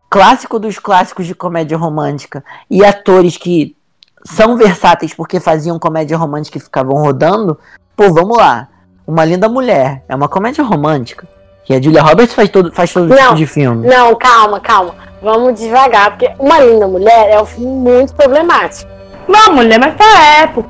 clássico 0.09 0.57
dos 0.57 0.79
clássicos 0.79 1.25
de 1.25 1.35
comédia 1.35 1.77
romântica 1.77 2.43
e 2.69 2.83
atores 2.85 3.35
que 3.35 3.75
são 4.23 4.55
versáteis 4.57 5.13
porque 5.13 5.39
faziam 5.39 5.77
comédia 5.77 6.17
romântica 6.17 6.57
e 6.57 6.61
ficavam 6.61 6.95
rodando, 6.95 7.57
pô, 7.95 8.11
vamos 8.13 8.37
lá. 8.37 8.69
Uma 9.05 9.23
Linda 9.23 9.47
Mulher 9.47 10.03
é 10.07 10.15
uma 10.15 10.27
comédia 10.27 10.63
romântica. 10.63 11.27
Que 11.67 11.75
a 11.75 11.81
Julia 11.81 12.01
Roberts 12.01 12.33
faz 12.33 12.49
todo, 12.49 12.71
faz 12.71 12.91
todo 12.93 13.09
Não. 13.09 13.17
tipo 13.17 13.35
de 13.35 13.45
filme. 13.45 13.85
Não, 13.87 14.15
calma, 14.15 14.59
calma. 14.59 14.95
Vamos 15.21 15.59
devagar, 15.59 16.11
porque 16.11 16.31
Uma 16.39 16.59
Linda 16.61 16.87
Mulher 16.87 17.29
é 17.29 17.41
um 17.41 17.45
filme 17.45 17.67
muito 17.67 18.13
problemático. 18.15 18.89
Não, 19.27 19.53
mulher, 19.53 19.77
mas 19.79 19.93
pra 19.95 20.25
época. 20.43 20.69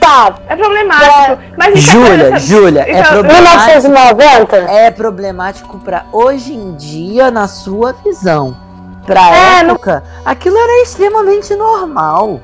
Tá, 0.00 0.34
É 0.48 0.56
problemático. 0.56 1.38
Mas 1.58 1.74
isso 1.74 1.90
é 1.90 1.92
Júlia, 1.92 2.30
coisa- 2.30 2.38
Júlia, 2.38 2.80
é 2.88 3.00
isso 3.00 3.10
problemático. 3.10 3.66
1990? 3.66 4.56
É 4.56 4.90
problemático 4.90 5.78
pra 5.80 6.04
hoje 6.12 6.54
em 6.54 6.74
dia, 6.76 7.30
na 7.30 7.46
sua 7.46 7.92
visão. 7.92 8.56
Pra 9.04 9.20
É, 9.20 9.62
não- 9.64 9.72
época, 9.74 10.02
aquilo 10.24 10.56
era 10.56 10.82
extremamente 10.82 11.54
normal. 11.54 12.40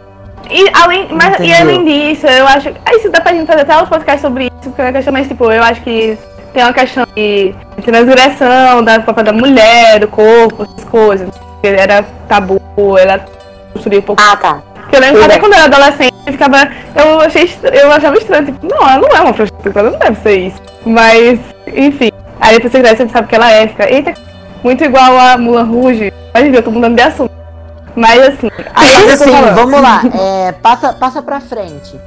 E 0.51 0.69
além, 0.83 1.09
mas, 1.13 1.39
e 1.41 1.53
além 1.55 1.85
disso, 1.85 2.27
eu 2.27 2.47
acho. 2.47 2.69
Aí 2.85 2.97
isso 2.99 3.11
dá 3.11 3.21
pra 3.21 3.33
gente 3.33 3.47
fazer 3.47 3.63
até 3.63 3.77
um 3.79 3.87
podcast 3.87 4.21
sobre 4.21 4.45
isso, 4.47 4.55
porque 4.71 4.83
é 4.83 4.85
uma 4.87 4.93
questão 4.93 5.13
mais, 5.13 5.29
tipo, 5.29 5.51
eu 5.51 5.63
acho 5.63 5.81
que 5.83 6.19
tem 6.55 6.63
uma 6.63 6.73
questão 6.73 7.05
de 7.15 7.53
transgressão 7.83 8.83
da 8.83 9.01
própria 9.01 9.25
da 9.25 9.33
mulher, 9.33 9.99
do 9.99 10.09
corpo, 10.09 10.63
essas 10.63 10.85
coisas. 10.89 11.29
Era 11.63 12.05
tabu, 12.29 12.61
ela 12.97 13.25
construiu 13.73 13.99
um 13.99 14.03
pouco. 14.03 14.23
Ah, 14.23 14.37
tá. 14.37 14.63
Porque 14.75 14.97
eu 14.97 15.01
lembro 15.01 15.25
até 15.25 15.35
é. 15.35 15.39
quando 15.39 15.53
eu 15.55 15.59
era 15.59 15.77
adolescente, 15.77 16.15
eu 16.27 16.33
ficava. 16.33 16.69
Eu, 16.95 17.21
achei, 17.21 17.51
eu 17.73 17.91
achava 17.91 18.17
estranho, 18.17 18.47
tipo, 18.47 18.67
não, 18.67 18.89
ela 18.89 18.99
não 18.99 19.09
é 19.09 19.21
uma 19.21 19.33
prostituta, 19.33 19.81
ela 19.81 19.91
não 19.91 19.99
deve 19.99 20.21
ser 20.21 20.39
isso. 20.39 20.63
Mas, 20.87 21.41
enfim. 21.67 22.11
Aí 22.41 22.55
depois 22.55 22.73
você 22.73 22.81
cresce, 22.81 22.97
você 23.03 23.09
sabe 23.09 23.29
que 23.29 23.35
ela 23.35 23.51
é, 23.51 23.67
fica, 23.67 23.91
eita, 23.91 24.15
muito 24.63 24.85
igual 24.85 25.19
a 25.19 25.37
Mulan 25.37 25.65
Rouge. 25.65 26.13
Mas 26.33 26.55
eu 26.55 26.63
tô 26.63 26.71
mudando 26.71 26.95
de 26.95 27.03
assunto. 27.03 27.33
Mas 27.97 28.21
assim. 28.29 28.51
Aí 28.75 29.11
assim, 29.11 29.31
vamos 29.55 29.81
lá. 29.81 30.03
É, 30.15 30.53
passa, 30.53 30.93
passa 30.93 31.23
pra 31.23 31.41
frente. 31.41 31.99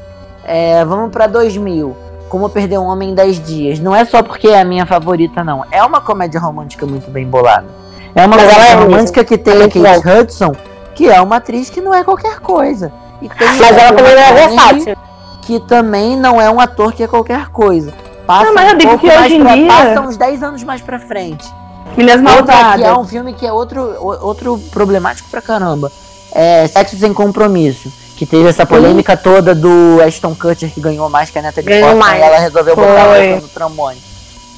É, 0.46 0.86
vamos 0.86 1.12
pra 1.12 1.28
2000. 1.28 2.07
Como 2.30 2.50
perder 2.50 2.78
um 2.78 2.86
homem 2.86 3.12
em 3.12 3.16
10 3.16 3.44
dias. 3.46 3.80
Não 3.80 3.96
é 3.96 4.04
só 4.06 4.22
porque 4.22 4.48
é 4.48 4.60
a 4.62 4.66
minha 4.66 4.86
favorita, 4.86 5.44
não. 5.44 5.64
É 5.72 5.84
uma 5.84 6.02
comédia 6.02 6.40
romântica 6.40 6.86
muito 6.86 7.10
bem 7.10 7.26
bolada. 7.26 7.66
É 8.14 8.26
uma 8.26 8.36
Mas 8.36 8.46
comédia 8.46 8.68
é 8.72 8.74
romântica 8.76 9.24
que 9.24 9.38
tem 9.38 9.62
É 9.62 9.64
a 9.66 9.70
Kate 10.02 10.08
Hudson, 10.10 10.52
que 10.96 11.10
é 11.10 11.22
uma 11.22 11.38
atriz 11.38 11.70
que 11.70 11.80
não 11.82 11.94
é 11.94 12.04
qualquer 12.04 12.40
coisa. 12.40 12.92
E 13.22 13.30
tem 13.30 13.48
Mas 13.48 13.62
ela 13.78 13.94
também 13.96 14.16
não 14.16 14.22
é 14.22 14.34
versátil. 14.34 14.96
que 15.42 15.60
também 15.62 16.18
não 16.18 16.42
é 16.42 16.50
um 16.50 16.60
ator 16.60 16.92
que 16.94 17.04
é 17.04 17.08
qualquer 17.08 17.48
coisa. 17.50 17.94
Passa 18.26 18.46
Não, 18.46 18.54
mas 18.54 18.72
eu 18.74 18.78
digo 18.78 18.98
que 19.00 19.08
hoje 19.08 19.36
em 19.36 19.42
pra, 19.42 19.56
dia- 19.56 19.68
passa 19.68 20.02
uns 20.02 20.18
10 20.18 20.44
anos 20.44 20.64
mais 20.64 20.82
pra 20.82 21.00
frente. 21.00 21.48
Milhas 21.96 22.22
malvadas. 22.22 22.86
é 22.86 22.94
um 22.94 23.06
filme 23.06 23.34
que 23.34 23.48
é 23.48 23.52
outro, 23.54 23.96
outro 24.22 24.60
problemático 24.72 25.30
pra 25.30 25.42
caramba. 25.42 25.90
É 26.34 26.68
Sexo 26.68 26.98
Sem 26.98 27.14
Compromisso. 27.14 27.90
Que 28.18 28.26
teve 28.26 28.50
essa 28.50 28.66
polêmica 28.66 29.16
toda 29.16 29.54
do 29.54 30.02
Ashton 30.06 30.34
Kutcher 30.36 30.72
que 30.72 30.82
ganhou 30.82 31.08
mais 31.10 31.30
que 31.30 31.38
a 31.38 31.42
Natalie 31.42 31.70
Ganhou 31.70 31.90
Portman 31.90 32.06
mais. 32.08 32.20
e 32.20 32.24
ela 32.24 32.40
resolveu 32.40 32.76
botar 32.76 33.04
a 33.04 33.16
Foi. 33.16 33.36
no 33.36 33.48
tramone. 33.48 33.98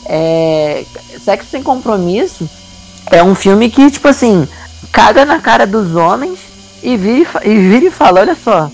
É, 0.05 0.85
Sexo 1.23 1.49
Sem 1.51 1.61
Compromisso 1.61 2.49
é 3.11 3.21
um 3.21 3.35
filme 3.35 3.69
que, 3.69 3.91
tipo 3.91 4.07
assim, 4.07 4.47
caga 4.91 5.25
na 5.25 5.39
cara 5.39 5.67
dos 5.67 5.95
homens 5.95 6.39
e 6.81 6.95
vira 6.95 7.29
e, 7.43 7.55
vira 7.55 7.85
e 7.85 7.91
fala, 7.91 8.21
olha 8.21 8.35
só, 8.41 8.71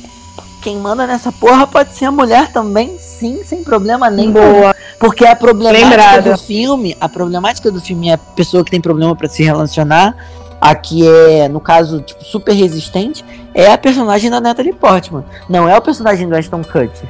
quem 0.61 0.77
manda 0.77 1.05
nessa 1.05 1.31
porra 1.31 1.67
pode 1.67 1.95
ser 1.95 2.05
a 2.05 2.11
mulher 2.11 2.51
também, 2.51 2.97
sim, 2.99 3.43
sem 3.43 3.63
problema 3.63 4.09
nenhum. 4.09 4.33
Boa. 4.33 4.75
Porque 4.99 5.25
a 5.25 5.35
problemática 5.35 5.89
Lembrado. 5.89 6.31
do 6.31 6.37
filme, 6.37 6.95
a 6.99 7.09
problemática 7.09 7.71
do 7.71 7.81
filme 7.81 8.09
é 8.09 8.13
a 8.13 8.17
pessoa 8.17 8.63
que 8.63 8.71
tem 8.71 8.81
problema 8.81 9.15
pra 9.15 9.27
se 9.27 9.43
relacionar, 9.43 10.15
a 10.59 10.73
que 10.75 11.07
é, 11.07 11.47
no 11.47 11.59
caso, 11.59 12.01
tipo, 12.01 12.23
super 12.23 12.53
resistente, 12.53 13.23
é 13.53 13.71
a 13.71 13.77
personagem 13.77 14.29
da 14.29 14.39
Natalie 14.41 14.73
Portman. 14.73 15.23
Não 15.49 15.67
é 15.69 15.77
o 15.77 15.81
personagem 15.81 16.27
do 16.27 16.35
Ashton 16.35 16.61
Kutcher. 16.63 17.07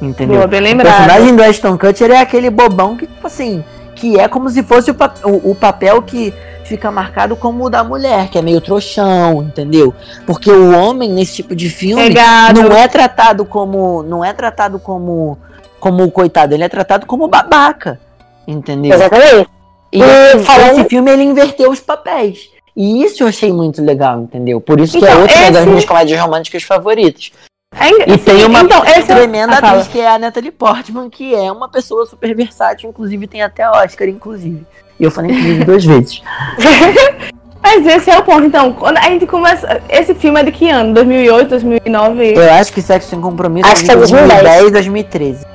Entendeu? 0.00 0.36
Boa, 0.36 0.46
bem 0.46 0.74
O 0.74 0.76
personagem 0.78 1.34
do 1.36 1.42
Ashton 1.42 1.78
Kutcher 1.78 2.10
é 2.10 2.18
aquele 2.20 2.50
bobão 2.50 2.96
que, 2.96 3.06
tipo 3.06 3.26
assim, 3.26 3.64
que 3.94 4.18
é 4.18 4.28
como 4.28 4.48
se 4.50 4.62
fosse 4.62 4.90
o, 4.90 4.94
pa- 4.94 5.14
o- 5.24 5.50
o 5.52 5.54
papel 5.54 6.02
que 6.02 6.32
fica 6.64 6.90
marcado 6.90 7.34
como 7.36 7.64
o 7.64 7.70
da 7.70 7.82
mulher, 7.84 8.28
que 8.28 8.36
é 8.38 8.42
meio 8.42 8.60
trouxão, 8.60 9.42
entendeu? 9.42 9.94
Porque 10.26 10.50
o 10.50 10.76
homem, 10.78 11.10
nesse 11.12 11.36
tipo 11.36 11.54
de 11.54 11.70
filme, 11.70 12.08
Pegado. 12.08 12.60
não 12.62 12.76
é 12.76 12.86
tratado 12.88 13.44
como. 13.44 14.02
Não 14.02 14.24
é 14.24 14.32
tratado 14.32 14.78
como. 14.78 15.38
Como 15.80 16.02
o 16.04 16.10
coitado, 16.10 16.52
ele 16.54 16.64
é 16.64 16.68
tratado 16.68 17.06
como 17.06 17.28
babaca. 17.28 17.98
Entendeu? 18.46 18.94
Exatamente. 18.94 19.48
E 19.92 20.00
E 20.02 20.38
falando- 20.44 20.72
esse 20.80 20.84
filme 20.88 21.10
ele 21.10 21.22
inverteu 21.22 21.70
os 21.70 21.80
papéis. 21.80 22.48
E 22.76 23.02
isso 23.04 23.22
eu 23.22 23.28
achei 23.28 23.50
muito 23.52 23.82
legal, 23.82 24.20
entendeu? 24.20 24.60
Por 24.60 24.78
isso 24.80 24.98
que 24.98 25.04
é 25.04 25.08
Então, 25.08 25.22
outra 25.22 25.36
das 25.50 25.56
esse- 25.56 25.66
minhas 25.66 25.84
comédias 25.84 26.20
românticas 26.20 26.62
favoritas. 26.62 27.32
É 27.78 28.10
E 28.12 28.18
tem 28.18 28.44
uma 28.44 28.60
então, 28.60 28.84
é- 28.84 29.02
tremenda 29.02 29.54
Ah, 29.54 29.58
atriz 29.70 29.88
que 29.88 30.00
é 30.00 30.08
a 30.08 30.18
Natalie 30.18 30.50
Portman, 30.50 31.10
que 31.10 31.34
é 31.34 31.50
uma 31.50 31.68
pessoa 31.68 32.06
super 32.06 32.34
versátil, 32.34 32.88
inclusive 32.90 33.26
tem 33.26 33.42
até 33.42 33.68
Oscar, 33.68 34.08
inclusive. 34.08 34.64
E 35.00 35.04
eu 35.04 35.10
falei 35.10 35.30
inclusive 35.32 35.64
duas 35.64 35.84
vezes. 35.84 36.22
Mas 37.62 37.84
esse 37.86 38.10
é 38.10 38.16
o 38.18 38.22
ponto. 38.22 38.44
Então, 38.44 38.72
quando 38.72 38.96
a 38.98 39.02
gente 39.02 39.26
começa. 39.26 39.82
Esse 39.88 40.14
filme 40.14 40.40
é 40.40 40.44
de 40.44 40.52
que 40.52 40.70
ano? 40.70 40.94
2008, 40.94 41.48
2009? 41.48 42.34
Eu 42.36 42.52
acho 42.54 42.72
que 42.72 42.80
Sexo 42.80 43.08
Sem 43.10 43.20
Compromisso 43.20 43.68
Acho 43.68 43.82
é 43.82 43.84
que 43.86 43.90
é 43.90 43.94
de 43.94 44.00
2010. 44.00 44.42
2010, 44.42 44.72
2013. 44.72 45.46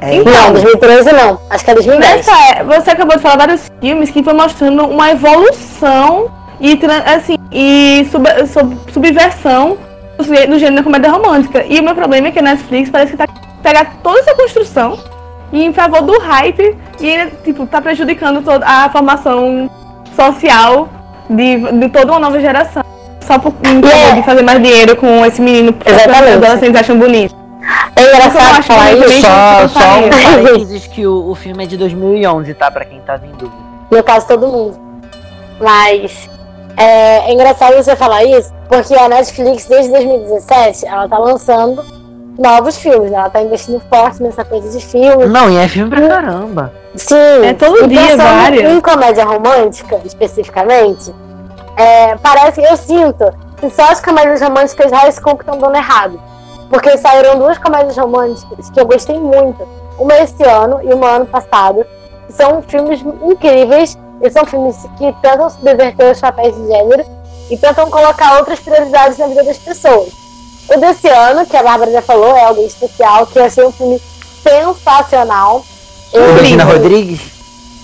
É, 0.00 0.14
Então, 0.16 0.32
Não, 0.32 0.52
2013 0.52 1.12
não. 1.12 1.40
Acho 1.50 1.64
que 1.64 1.70
é 1.70 1.74
2010. 1.74 2.16
Nessa, 2.16 2.32
é- 2.54 2.64
você 2.64 2.90
acabou 2.90 3.16
de 3.16 3.22
falar 3.22 3.36
vários 3.36 3.70
filmes 3.80 4.10
que 4.10 4.22
foi 4.22 4.32
mostrando 4.32 4.84
uma 4.86 5.10
evolução 5.10 6.30
e 6.60 6.78
assim 7.06 7.36
e 7.52 8.06
sub, 8.10 8.26
sub- 8.46 8.76
subversão 8.92 9.76
do 10.18 10.24
gê- 10.24 10.46
do 10.46 10.58
gênero 10.58 10.76
da 10.76 10.82
comédia 10.82 11.10
romântica. 11.10 11.64
E 11.68 11.78
o 11.80 11.82
meu 11.82 11.94
problema 11.94 12.28
é 12.28 12.30
que 12.30 12.38
a 12.38 12.42
Netflix 12.42 12.90
parece 12.90 13.12
que 13.12 13.18
tá 13.18 13.26
pegar 13.62 13.96
toda 14.02 14.20
essa 14.20 14.34
construção 14.34 14.98
e 15.52 15.64
em 15.64 15.72
favor 15.72 16.02
do 16.02 16.18
hype 16.18 16.76
e 17.00 17.26
tipo 17.44 17.66
tá 17.66 17.80
prejudicando 17.80 18.42
toda 18.42 18.64
a 18.66 18.88
formação 18.90 19.70
social 20.14 20.88
de, 21.28 21.58
de 21.78 21.88
toda 21.88 22.12
uma 22.12 22.20
nova 22.20 22.40
geração. 22.40 22.82
Só 23.20 23.38
por 23.38 23.52
favor 23.52 23.90
É. 23.90 24.12
de 24.14 24.22
fazer 24.22 24.42
mais 24.42 24.62
dinheiro 24.62 24.94
com 24.96 25.24
esse 25.26 25.40
menino 25.42 25.72
que 25.72 25.90
os 25.90 25.98
adolescentes 26.36 26.80
acham 26.80 26.96
bonito. 26.98 27.34
É 27.96 28.02
Eu 28.02 28.08
engraçado 28.14 28.58
acho 28.58 28.68
falar 28.68 28.86
que 28.90 29.04
isso. 29.06 29.20
Só, 29.20 29.68
só 29.68 29.98
um 29.98 30.08
parênteses 30.10 30.86
que 30.86 31.06
o, 31.06 31.30
o 31.30 31.34
filme 31.34 31.64
é 31.64 31.66
de 31.66 31.76
2011, 31.76 32.54
tá? 32.54 32.70
Pra 32.70 32.84
quem 32.84 33.00
tava 33.00 33.26
em 33.26 33.32
dúvida. 33.32 33.56
No 33.90 34.02
caso, 34.04 34.26
todo 34.28 34.46
mundo. 34.46 34.78
Mas 35.60 36.30
é, 36.76 37.30
é 37.30 37.32
engraçado 37.32 37.74
você 37.76 37.96
falar 37.96 38.24
isso, 38.24 38.52
porque 38.68 38.94
a 38.94 39.08
Netflix, 39.08 39.66
desde 39.66 39.90
2017, 39.92 40.86
ela 40.86 41.08
tá 41.08 41.18
lançando 41.18 41.84
novos 42.38 42.76
filmes. 42.76 43.10
né? 43.10 43.18
Ela 43.18 43.30
tá 43.30 43.42
investindo 43.42 43.80
forte 43.88 44.22
nessa 44.22 44.44
coisa 44.44 44.68
de 44.68 44.84
filmes. 44.84 45.30
Não, 45.30 45.50
e 45.50 45.56
é 45.56 45.68
filme 45.68 45.90
pra 45.90 46.08
caramba. 46.08 46.72
Sim. 46.94 47.44
É 47.44 47.54
todo 47.54 47.84
e 47.84 47.88
dia, 47.88 48.00
pensando 48.00 48.22
várias. 48.22 48.72
Em 48.72 48.80
comédia 48.80 49.24
romântica, 49.24 50.00
especificamente, 50.04 51.14
é, 51.76 52.16
parece 52.16 52.62
eu 52.62 52.76
sinto 52.76 53.32
que 53.58 53.70
só 53.70 53.90
as 53.90 54.00
comédias 54.00 54.40
românticas 54.40 54.92
high 54.92 55.12
school 55.12 55.36
que 55.36 55.44
estão 55.44 55.58
dando 55.58 55.76
errado. 55.76 56.20
Porque 56.68 56.96
saíram 56.98 57.38
duas 57.38 57.58
comédias 57.58 57.96
românticas 57.96 58.70
que 58.70 58.80
eu 58.80 58.86
gostei 58.86 59.18
muito. 59.18 59.66
Uma 59.98 60.14
esse 60.18 60.42
ano 60.42 60.80
e 60.82 60.92
uma 60.92 61.08
ano 61.08 61.26
passado. 61.26 61.86
Que 62.26 62.32
são 62.32 62.60
filmes 62.62 63.00
incríveis. 63.22 63.96
E 64.22 64.30
são 64.30 64.44
filmes 64.46 64.76
que 64.98 65.12
tentam 65.22 65.50
subverter 65.50 66.10
os 66.12 66.20
papéis 66.20 66.54
de 66.54 66.66
gênero 66.66 67.04
e 67.50 67.56
tentam 67.56 67.90
colocar 67.90 68.38
outras 68.38 68.58
prioridades 68.60 69.18
na 69.18 69.26
vida 69.26 69.44
das 69.44 69.58
pessoas. 69.58 70.08
O 70.68 70.80
desse 70.80 71.08
ano, 71.08 71.46
que 71.46 71.56
a 71.56 71.62
Bárbara 71.62 71.92
já 71.92 72.02
falou, 72.02 72.36
é 72.36 72.44
alguém 72.44 72.66
especial, 72.66 73.26
que 73.26 73.38
eu 73.38 73.44
achei 73.44 73.64
um 73.64 73.70
filme 73.72 74.00
sensacional. 74.42 75.64
Eu- 76.12 76.34
Regina 76.36 76.64
Rodrigues? 76.64 77.20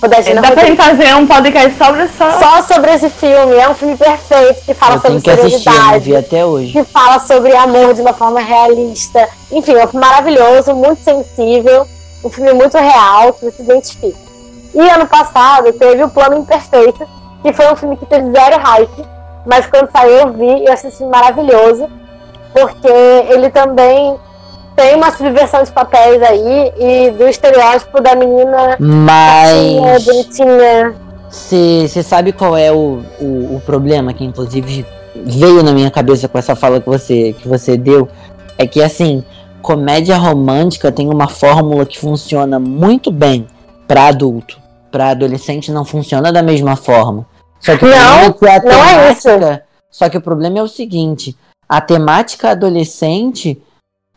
O 0.02 0.08
da 0.08 0.20
Gina 0.20 0.40
Dá 0.42 0.50
pra 0.50 0.62
Rodrigues. 0.62 0.84
gente 0.84 0.98
fazer 0.98 1.14
um 1.14 1.26
podcast 1.28 1.78
sobre 1.78 2.08
só. 2.08 2.38
Só 2.40 2.62
sobre 2.74 2.92
esse 2.92 3.08
filme. 3.08 3.54
É 3.54 3.68
um 3.68 3.74
filme 3.74 3.96
perfeito 3.96 4.64
que 4.64 4.74
fala 4.74 4.96
Eu 4.96 5.00
sobre 5.00 5.20
seriedade, 5.20 6.16
até 6.16 6.44
hoje. 6.44 6.72
que 6.72 6.82
fala 6.82 7.20
sobre 7.20 7.54
amor 7.54 7.94
de 7.94 8.00
uma 8.00 8.12
forma 8.12 8.40
realista. 8.40 9.28
Enfim, 9.52 9.74
é 9.74 9.84
um 9.84 9.88
filme 9.88 10.04
maravilhoso, 10.04 10.74
muito 10.74 11.04
sensível, 11.04 11.86
um 12.24 12.28
filme 12.28 12.52
muito 12.52 12.76
real, 12.78 13.32
que 13.34 13.44
você 13.44 13.62
identifica. 13.62 14.31
E 14.74 14.80
ano 14.80 15.06
passado 15.06 15.72
teve 15.72 16.02
o 16.02 16.08
Plano 16.10 16.38
Imperfeito, 16.38 17.06
que 17.42 17.52
foi 17.52 17.72
um 17.72 17.76
filme 17.76 17.96
que 17.96 18.06
teve 18.06 18.30
zero 18.30 18.58
hype, 18.58 19.04
mas 19.46 19.66
quando 19.66 19.90
saiu 19.90 20.12
eu 20.12 20.32
vi 20.32 20.64
e 20.64 20.76
filme 20.76 21.10
maravilhoso, 21.10 21.88
porque 22.52 22.88
ele 23.28 23.50
também 23.50 24.16
tem 24.76 24.94
uma 24.94 25.10
subversão 25.10 25.62
de 25.62 25.70
papéis 25.70 26.22
aí 26.22 26.72
e 26.78 27.10
do 27.10 27.28
estereótipo 27.28 28.00
da 28.00 28.14
menina 28.14 28.76
Mas. 28.78 30.04
bonitinha. 30.04 30.94
Você 31.28 32.02
sabe 32.02 32.32
qual 32.32 32.56
é 32.56 32.70
o, 32.72 33.02
o, 33.20 33.56
o 33.56 33.62
problema 33.64 34.12
que 34.12 34.24
inclusive 34.24 34.86
veio 35.14 35.62
na 35.62 35.72
minha 35.72 35.90
cabeça 35.90 36.28
com 36.28 36.38
essa 36.38 36.54
fala 36.54 36.80
que 36.80 36.88
você, 36.88 37.34
que 37.38 37.48
você 37.48 37.76
deu? 37.76 38.08
É 38.58 38.66
que 38.66 38.82
assim, 38.82 39.24
comédia 39.60 40.16
romântica 40.16 40.92
tem 40.92 41.08
uma 41.08 41.28
fórmula 41.28 41.86
que 41.86 41.98
funciona 41.98 42.58
muito 42.58 43.10
bem 43.10 43.46
pra 43.86 44.06
adulto. 44.06 44.61
Pra 44.92 45.08
adolescente 45.08 45.72
não 45.72 45.84
funciona 45.86 46.30
da 46.30 46.42
mesma 46.42 46.76
forma. 46.76 47.26
Só 47.58 47.76
que 47.78 47.86
Não, 47.86 48.18
é 48.26 48.32
que 48.32 48.46
a 48.48 48.60
não 48.60 48.84
é 48.84 49.12
isso. 49.12 49.22
temática. 49.22 49.64
Só 49.90 50.08
que 50.10 50.18
o 50.18 50.20
problema 50.20 50.58
é 50.58 50.62
o 50.62 50.68
seguinte: 50.68 51.34
a 51.68 51.80
temática 51.80 52.50
adolescente 52.50 53.60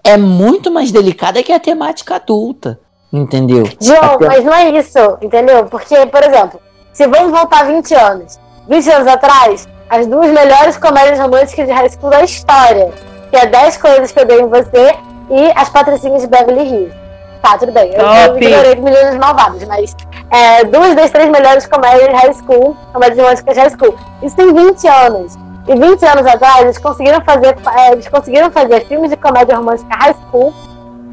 é 0.04 0.18
muito 0.18 0.70
mais 0.70 0.92
delicada 0.92 1.42
que 1.42 1.54
a 1.54 1.60
temática 1.60 2.16
adulta. 2.16 2.80
Entendeu? 3.14 3.64
João, 3.80 4.16
Até- 4.16 4.28
mas 4.28 4.44
não 4.44 4.54
é 4.54 4.70
isso, 4.72 5.00
entendeu? 5.22 5.66
Porque, 5.68 6.06
por 6.08 6.22
exemplo, 6.22 6.60
se 6.92 7.08
vamos 7.08 7.32
voltar 7.32 7.64
20 7.66 7.94
anos, 7.96 8.38
20 8.68 8.90
anos 8.92 9.08
atrás, 9.08 9.66
as 9.90 10.06
duas 10.06 10.30
melhores 10.32 10.76
comédias 10.78 11.18
românticas 11.20 11.66
de 11.66 11.72
high 11.72 11.90
school 11.90 12.10
da 12.10 12.24
história, 12.26 12.92
que 13.30 13.38
é 13.38 13.46
10 13.46 13.78
coisas 13.78 14.12
que 14.12 14.20
eu 14.20 14.26
dei 14.26 14.42
em 14.42 14.50
você 14.50 14.96
e 15.30 15.52
as 15.56 15.70
patricinhas 15.70 16.24
de 16.24 16.28
Beverly 16.28 16.64
Hills. 16.68 17.05
Tá, 17.46 17.58
tudo 17.60 17.72
bem. 17.72 17.92
Eu, 17.94 18.02
eu 18.02 18.28
Top. 18.30 18.44
ignorei 18.44 18.76
Meninas 18.76 19.16
Malvadas, 19.18 19.64
mas 19.66 19.96
é, 20.32 20.64
duas 20.64 20.96
das 20.96 21.12
três 21.12 21.30
melhores 21.30 21.68
comédias 21.68 22.10
de 22.10 22.16
high 22.16 22.34
school, 22.34 22.76
comédias 22.92 23.20
românticas 23.20 23.56
high 23.58 23.70
school. 23.70 23.96
Isso 24.24 24.36
tem 24.36 24.52
20 24.52 24.88
anos. 24.88 25.36
E 25.68 25.76
20 25.76 26.04
anos 26.06 26.26
atrás, 26.26 26.62
eles 26.62 26.78
conseguiram 26.80 27.22
fazer, 27.22 27.56
é, 27.78 27.92
eles 27.92 28.08
conseguiram 28.08 28.50
fazer 28.52 28.86
filmes 28.88 29.12
de 29.12 29.18
comédia 29.18 29.56
romântica 29.56 29.96
high 29.96 30.16
school 30.28 30.52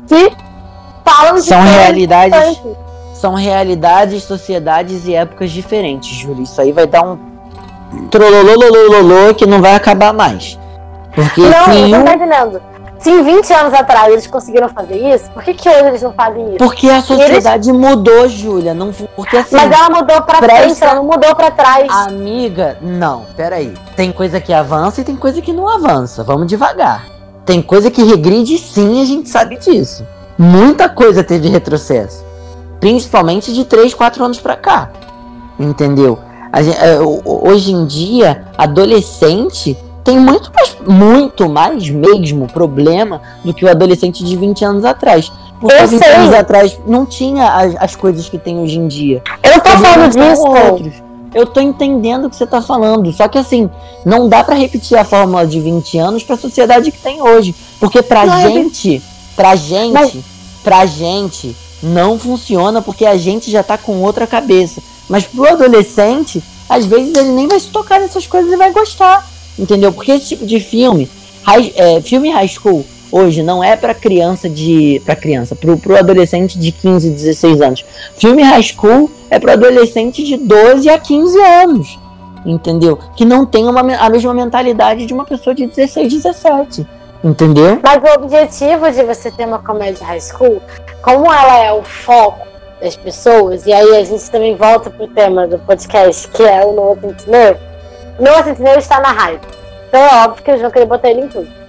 que 0.08 0.32
falam 1.04 1.34
de 1.34 1.42
São 1.42 1.60
realidades- 1.60 2.34
importantes. 2.58 2.82
São 3.14 3.34
realidades, 3.34 4.22
sociedades 4.24 5.06
e 5.06 5.14
épocas 5.14 5.50
diferentes, 5.50 6.08
Júlio. 6.08 6.42
Isso 6.44 6.60
aí 6.60 6.72
vai 6.72 6.86
dar 6.86 7.02
um 7.04 7.18
trololololololô 8.10 9.34
que 9.34 9.46
não 9.46 9.60
vai 9.60 9.74
acabar 9.74 10.12
mais. 10.12 10.58
Porque 11.14 11.40
Não, 11.42 11.88
não 11.88 12.04
tá 12.04 12.14
entendendo. 12.14 12.62
Se 13.02 13.10
em 13.10 13.22
20 13.24 13.52
anos 13.52 13.74
atrás 13.74 14.12
eles 14.12 14.26
conseguiram 14.28 14.68
fazer 14.68 14.96
isso, 15.14 15.28
por 15.30 15.42
que, 15.42 15.54
que 15.54 15.68
hoje 15.68 15.86
eles 15.88 16.02
não 16.02 16.12
fazem 16.12 16.48
isso? 16.50 16.58
Porque 16.58 16.88
a 16.88 17.02
sociedade 17.02 17.72
mudou, 17.72 18.28
Júlia. 18.28 18.74
Não, 18.74 18.92
porque 19.16 19.36
assim. 19.36 19.56
Mas 19.56 19.72
ela 19.72 19.90
mudou 19.90 20.22
pra 20.22 20.38
presta- 20.38 20.62
frente, 20.62 20.84
ela 20.84 20.94
não 20.94 21.04
mudou 21.04 21.34
pra 21.34 21.50
trás. 21.50 21.90
Amiga, 21.90 22.78
não, 22.80 23.24
peraí. 23.36 23.74
Tem 23.96 24.12
coisa 24.12 24.40
que 24.40 24.52
avança 24.52 25.00
e 25.00 25.04
tem 25.04 25.16
coisa 25.16 25.42
que 25.42 25.52
não 25.52 25.68
avança. 25.68 26.22
Vamos 26.22 26.46
devagar. 26.46 27.04
Tem 27.44 27.60
coisa 27.60 27.90
que 27.90 28.04
regride 28.04 28.56
sim, 28.56 29.02
a 29.02 29.04
gente 29.04 29.28
sabe 29.28 29.56
disso. 29.58 30.06
Muita 30.38 30.88
coisa 30.88 31.24
teve 31.24 31.48
retrocesso. 31.48 32.24
Principalmente 32.78 33.52
de 33.52 33.64
3, 33.64 33.94
4 33.94 34.22
anos 34.24 34.38
pra 34.40 34.54
cá. 34.56 34.90
Entendeu? 35.58 36.18
A 36.52 36.62
gen- 36.62 36.76
o- 37.00 37.20
o- 37.24 37.48
hoje 37.48 37.72
em 37.72 37.84
dia, 37.84 38.44
adolescente 38.56 39.76
tem 40.04 40.18
muito 40.18 40.50
mais, 40.54 40.76
muito 40.86 41.48
mais 41.48 41.88
mesmo 41.90 42.46
problema 42.48 43.20
do 43.44 43.54
que 43.54 43.64
o 43.64 43.70
adolescente 43.70 44.24
de 44.24 44.36
20 44.36 44.64
anos 44.64 44.84
atrás. 44.84 45.30
Porque 45.60 45.76
Eu 45.76 45.86
20 45.88 46.02
sei. 46.04 46.12
anos 46.14 46.34
atrás 46.34 46.78
não 46.86 47.06
tinha 47.06 47.46
as, 47.48 47.76
as 47.78 47.96
coisas 47.96 48.28
que 48.28 48.36
tem 48.38 48.58
hoje 48.58 48.78
em 48.78 48.88
dia. 48.88 49.22
Eu 49.42 49.60
tô 49.60 49.70
falando 49.70 50.10
disso. 50.12 50.42
outros. 50.42 50.92
Eu 51.34 51.46
tô 51.46 51.60
entendendo 51.60 52.26
o 52.26 52.30
que 52.30 52.36
você 52.36 52.46
tá 52.46 52.60
falando. 52.60 53.10
Só 53.12 53.26
que 53.28 53.38
assim, 53.38 53.70
não 54.04 54.28
dá 54.28 54.42
pra 54.44 54.54
repetir 54.54 54.98
a 54.98 55.04
fórmula 55.04 55.46
de 55.46 55.60
20 55.60 55.96
anos 55.98 56.22
pra 56.24 56.36
sociedade 56.36 56.90
que 56.90 56.98
tem 56.98 57.22
hoje. 57.22 57.54
Porque 57.80 58.02
pra 58.02 58.26
Não, 58.26 58.40
eu 58.42 58.50
gente, 58.50 59.02
pra 59.36 59.54
gente, 59.56 59.92
Mas- 59.92 60.16
pra 60.62 60.84
gente, 60.84 61.56
não 61.82 62.18
funciona 62.18 62.82
porque 62.82 63.06
a 63.06 63.16
gente 63.16 63.50
já 63.50 63.62
tá 63.62 63.78
com 63.78 64.02
outra 64.02 64.26
cabeça. 64.26 64.82
Mas 65.08 65.24
pro 65.24 65.46
adolescente, 65.48 66.42
às 66.68 66.84
vezes 66.86 67.14
ele 67.16 67.30
nem 67.30 67.48
vai 67.48 67.58
se 67.60 67.68
tocar 67.68 67.98
nessas 68.00 68.26
coisas 68.26 68.52
e 68.52 68.56
vai 68.56 68.70
gostar. 68.72 69.26
Entendeu? 69.58 69.92
Porque 69.92 70.12
esse 70.12 70.28
tipo 70.30 70.46
de 70.46 70.58
filme, 70.60 71.08
high- 71.44 71.72
é, 71.76 72.00
filme 72.00 72.30
high 72.30 72.48
school, 72.48 72.84
hoje 73.10 73.42
não 73.42 73.62
é 73.62 73.76
pra 73.76 73.94
criança 73.94 74.48
de. 74.48 75.00
pra 75.04 75.14
criança, 75.14 75.54
pro, 75.54 75.76
pro 75.76 75.96
adolescente 75.96 76.58
de 76.58 76.72
15, 76.72 77.10
16 77.10 77.60
anos. 77.60 77.84
Filme 78.16 78.42
high 78.42 78.62
school 78.62 79.10
é 79.30 79.38
para 79.38 79.52
adolescente 79.52 80.24
de 80.24 80.36
12 80.36 80.88
a 80.88 80.98
15 80.98 81.38
anos. 81.38 81.98
Entendeu? 82.44 82.98
Que 83.16 83.24
não 83.24 83.46
tem 83.46 83.68
uma, 83.68 83.80
a 83.96 84.08
mesma 84.10 84.34
mentalidade 84.34 85.06
de 85.06 85.14
uma 85.14 85.24
pessoa 85.24 85.54
de 85.54 85.66
16, 85.66 86.12
17. 86.12 86.86
Entendeu? 87.22 87.78
Mas 87.80 88.02
o 88.02 88.14
objetivo 88.20 88.90
de 88.90 89.04
você 89.04 89.30
ter 89.30 89.46
uma 89.46 89.60
comédia 89.60 90.04
high 90.04 90.20
school, 90.20 90.60
como 91.02 91.26
ela 91.32 91.58
é 91.64 91.72
o 91.72 91.84
foco 91.84 92.44
das 92.80 92.96
pessoas, 92.96 93.64
e 93.64 93.72
aí 93.72 93.96
a 93.96 94.02
gente 94.02 94.28
também 94.28 94.56
volta 94.56 94.90
pro 94.90 95.06
tema 95.06 95.46
do 95.46 95.56
podcast, 95.60 96.26
que 96.28 96.42
é 96.42 96.64
o 96.64 96.72
Noah 96.72 97.00
Centineo. 97.00 97.56
O 98.18 98.22
Noah 98.22 98.44
Centineo 98.44 98.78
está 98.78 99.00
na 99.00 99.12
hype. 99.12 99.46
Então 99.88 100.00
é 100.00 100.24
óbvio 100.24 100.44
que 100.44 100.50
eles 100.50 100.62
vão 100.62 100.70
querer 100.70 100.86
botar 100.86 101.10
ele 101.10 101.22
em 101.22 101.28
tudo. 101.28 101.62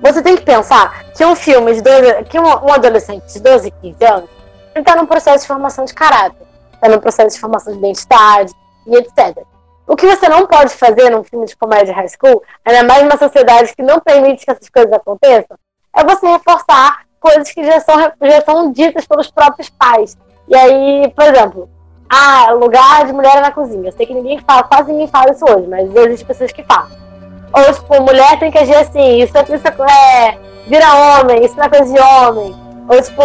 Você 0.00 0.22
tem 0.22 0.36
que 0.36 0.42
pensar 0.42 1.04
que 1.16 1.24
um 1.24 1.34
filme 1.34 1.74
de 1.74 1.80
12, 1.80 2.24
que 2.24 2.38
um, 2.38 2.44
um 2.44 2.72
adolescente 2.72 3.24
de 3.32 3.40
12, 3.40 3.70
15 3.70 4.04
anos, 4.04 4.30
ele 4.74 4.84
tá 4.84 4.96
num 4.96 5.06
processo 5.06 5.42
de 5.42 5.48
formação 5.48 5.84
de 5.84 5.94
caráter, 5.94 6.46
tá 6.80 6.88
num 6.88 6.98
processo 6.98 7.34
de 7.34 7.40
formação 7.40 7.72
de 7.72 7.78
identidade 7.78 8.52
e 8.86 8.96
etc. 8.96 9.44
O 9.86 9.96
que 9.96 10.06
você 10.06 10.28
não 10.28 10.46
pode 10.46 10.74
fazer 10.74 11.10
num 11.10 11.22
filme 11.22 11.46
de 11.46 11.56
comédia 11.56 11.94
high 11.94 12.08
school, 12.08 12.42
ainda 12.64 12.82
mais 12.82 13.02
numa 13.02 13.18
sociedade 13.18 13.74
que 13.74 13.82
não 13.82 14.00
permite 14.00 14.44
que 14.44 14.50
essas 14.50 14.68
coisas 14.68 14.92
aconteçam, 14.92 15.56
é 15.94 16.04
você 16.04 16.26
reforçar 16.26 17.04
coisas 17.20 17.50
que 17.50 17.64
já 17.64 17.80
são, 17.80 18.12
já 18.22 18.40
são 18.42 18.72
ditas 18.72 19.06
pelos 19.06 19.30
próprios 19.30 19.70
pais. 19.70 20.16
E 20.48 20.56
aí, 20.56 21.12
por 21.14 21.24
exemplo, 21.24 21.70
ah, 22.14 22.52
lugar 22.52 23.04
de 23.06 23.12
mulher 23.12 23.36
é 23.36 23.40
na 23.40 23.50
cozinha. 23.50 23.88
Eu 23.88 23.92
sei 23.92 24.06
que 24.06 24.14
ninguém 24.14 24.38
fala, 24.46 24.62
quase 24.62 24.90
ninguém 24.92 25.08
fala 25.08 25.32
isso 25.32 25.44
hoje, 25.44 25.66
mas 25.68 25.94
existem 25.94 26.26
pessoas 26.26 26.52
que 26.52 26.62
falam. 26.62 26.88
Ou, 27.52 27.72
tipo, 27.72 28.02
mulher 28.02 28.38
tem 28.38 28.50
que 28.50 28.58
agir 28.58 28.74
assim, 28.76 29.22
isso, 29.22 29.36
é- 29.36 29.42
isso 29.42 29.82
é, 29.90 30.38
vira 30.66 30.86
homem, 30.94 31.44
isso 31.44 31.56
não 31.56 31.64
é 31.64 31.68
coisa 31.68 31.92
de 31.92 32.00
homem. 32.00 32.54
Ou, 32.88 33.00
tipo, 33.02 33.22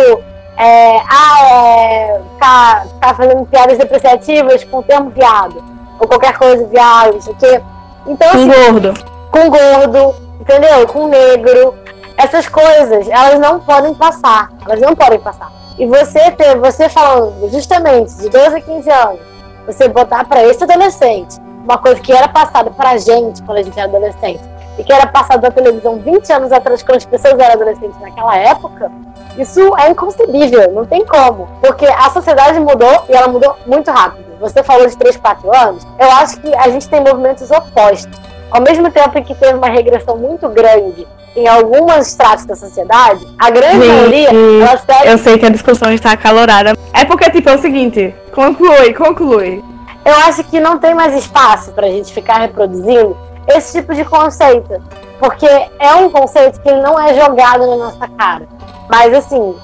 é, 0.58 0.98
ah, 1.10 1.46
é, 1.46 2.22
ficar, 2.34 2.86
ficar 2.88 3.16
fazendo 3.16 3.46
piadas 3.46 3.78
depreciativas 3.78 4.64
com 4.66 4.78
o 4.80 4.84
termo 4.84 5.10
viado. 5.10 5.64
Ou 6.00 6.08
qualquer 6.08 6.38
coisa, 6.38 6.66
viado, 6.68 7.18
isso 7.18 7.32
aqui. 7.32 7.62
Então, 8.08 8.28
assim, 8.30 8.50
Um 8.50 8.72
gordo. 8.72 8.94
com 9.32 9.50
gordo, 9.50 10.16
entendeu? 10.40 10.88
Com 10.88 11.08
negro. 11.08 11.76
Essas 12.18 12.48
coisas, 12.48 13.08
elas 13.08 13.40
não 13.40 13.60
podem 13.60 13.94
passar. 13.94 14.50
Elas 14.66 14.80
não 14.82 14.96
podem 14.96 15.20
passar. 15.20 15.50
E 15.80 15.86
você 15.88 16.30
ter, 16.32 16.58
você 16.58 16.90
falando 16.90 17.50
justamente 17.50 18.14
de 18.16 18.30
12 18.30 18.56
a 18.58 18.62
15 18.62 18.92
anos, 18.92 19.20
você 19.66 19.88
botar 19.88 20.26
pra 20.26 20.44
esse 20.44 20.62
adolescente 20.62 21.40
uma 21.64 21.78
coisa 21.78 22.02
que 22.02 22.12
era 22.12 22.28
passada 22.28 22.70
pra 22.70 22.98
gente 22.98 23.42
quando 23.44 23.60
a 23.60 23.64
gente 23.64 23.80
era 23.80 23.88
adolescente 23.88 24.42
e 24.78 24.84
que 24.84 24.92
era 24.92 25.08
passada 25.08 25.48
na 25.48 25.54
televisão 25.54 25.98
20 25.98 26.34
anos 26.34 26.52
atrás 26.52 26.84
quando 26.84 26.98
as 26.98 27.06
pessoas 27.06 27.40
eram 27.40 27.54
adolescentes 27.54 27.98
naquela 28.02 28.36
época, 28.36 28.92
isso 29.38 29.62
é 29.78 29.90
inconcebível, 29.90 30.70
não 30.74 30.86
tem 30.86 31.06
como. 31.06 31.48
Porque 31.62 31.86
a 31.86 32.10
sociedade 32.10 32.60
mudou 32.60 33.06
e 33.08 33.14
ela 33.14 33.30
mudou 33.30 33.56
muito 33.66 33.90
rápido. 33.90 34.38
Você 34.42 34.62
falou 34.62 34.86
de 34.86 34.98
3, 34.98 35.16
4 35.16 35.56
anos, 35.56 35.88
eu 35.98 36.12
acho 36.12 36.42
que 36.42 36.54
a 36.56 36.70
gente 36.70 36.90
tem 36.90 37.00
movimentos 37.00 37.50
opostos. 37.52 38.20
Ao 38.52 38.62
mesmo 38.62 38.90
tempo 38.92 39.18
em 39.18 39.24
que 39.24 39.36
teve 39.36 39.54
uma 39.54 39.70
regressão 39.70 40.18
muito 40.18 40.48
grande 40.50 41.08
em 41.36 41.48
algumas 41.48 42.08
estratos 42.08 42.46
da 42.46 42.56
sociedade, 42.56 43.26
a 43.38 43.50
grande 43.50 43.86
Gente, 43.86 43.88
maioria, 43.88 44.30
ela 44.30 44.78
segue 44.78 45.08
Eu 45.08 45.18
sei 45.18 45.38
que 45.38 45.46
a 45.46 45.50
discussão 45.50 45.92
está 45.94 46.12
acalorada. 46.12 46.74
É 46.94 47.06
porque, 47.06 47.30
tipo, 47.30 47.50
é 47.50 47.56
o 47.56 47.62
seguinte. 47.62 48.14
Conclui, 48.34 48.94
conclui. 48.94 49.64
eu 50.04 50.14
acho 50.28 50.44
que 50.46 50.60
não 50.60 50.80
tem 50.80 50.96
mais 50.96 51.14
espaço 51.14 51.72
pra 51.72 51.88
gente 51.88 52.12
ficar 52.14 52.40
reproduzindo 52.40 53.16
esse 53.48 53.80
tipo 53.80 53.94
de 53.94 54.04
conceito. 54.04 54.82
Porque 55.20 55.48
é 55.80 55.94
um 55.96 56.10
conceito 56.10 56.60
que 56.62 56.72
não 56.72 57.00
é 57.00 57.14
jogado 57.14 57.68
na 57.68 57.76
nossa 57.76 58.08
cara. 58.08 58.48
Mas, 58.90 59.14
assim, 59.14 59.56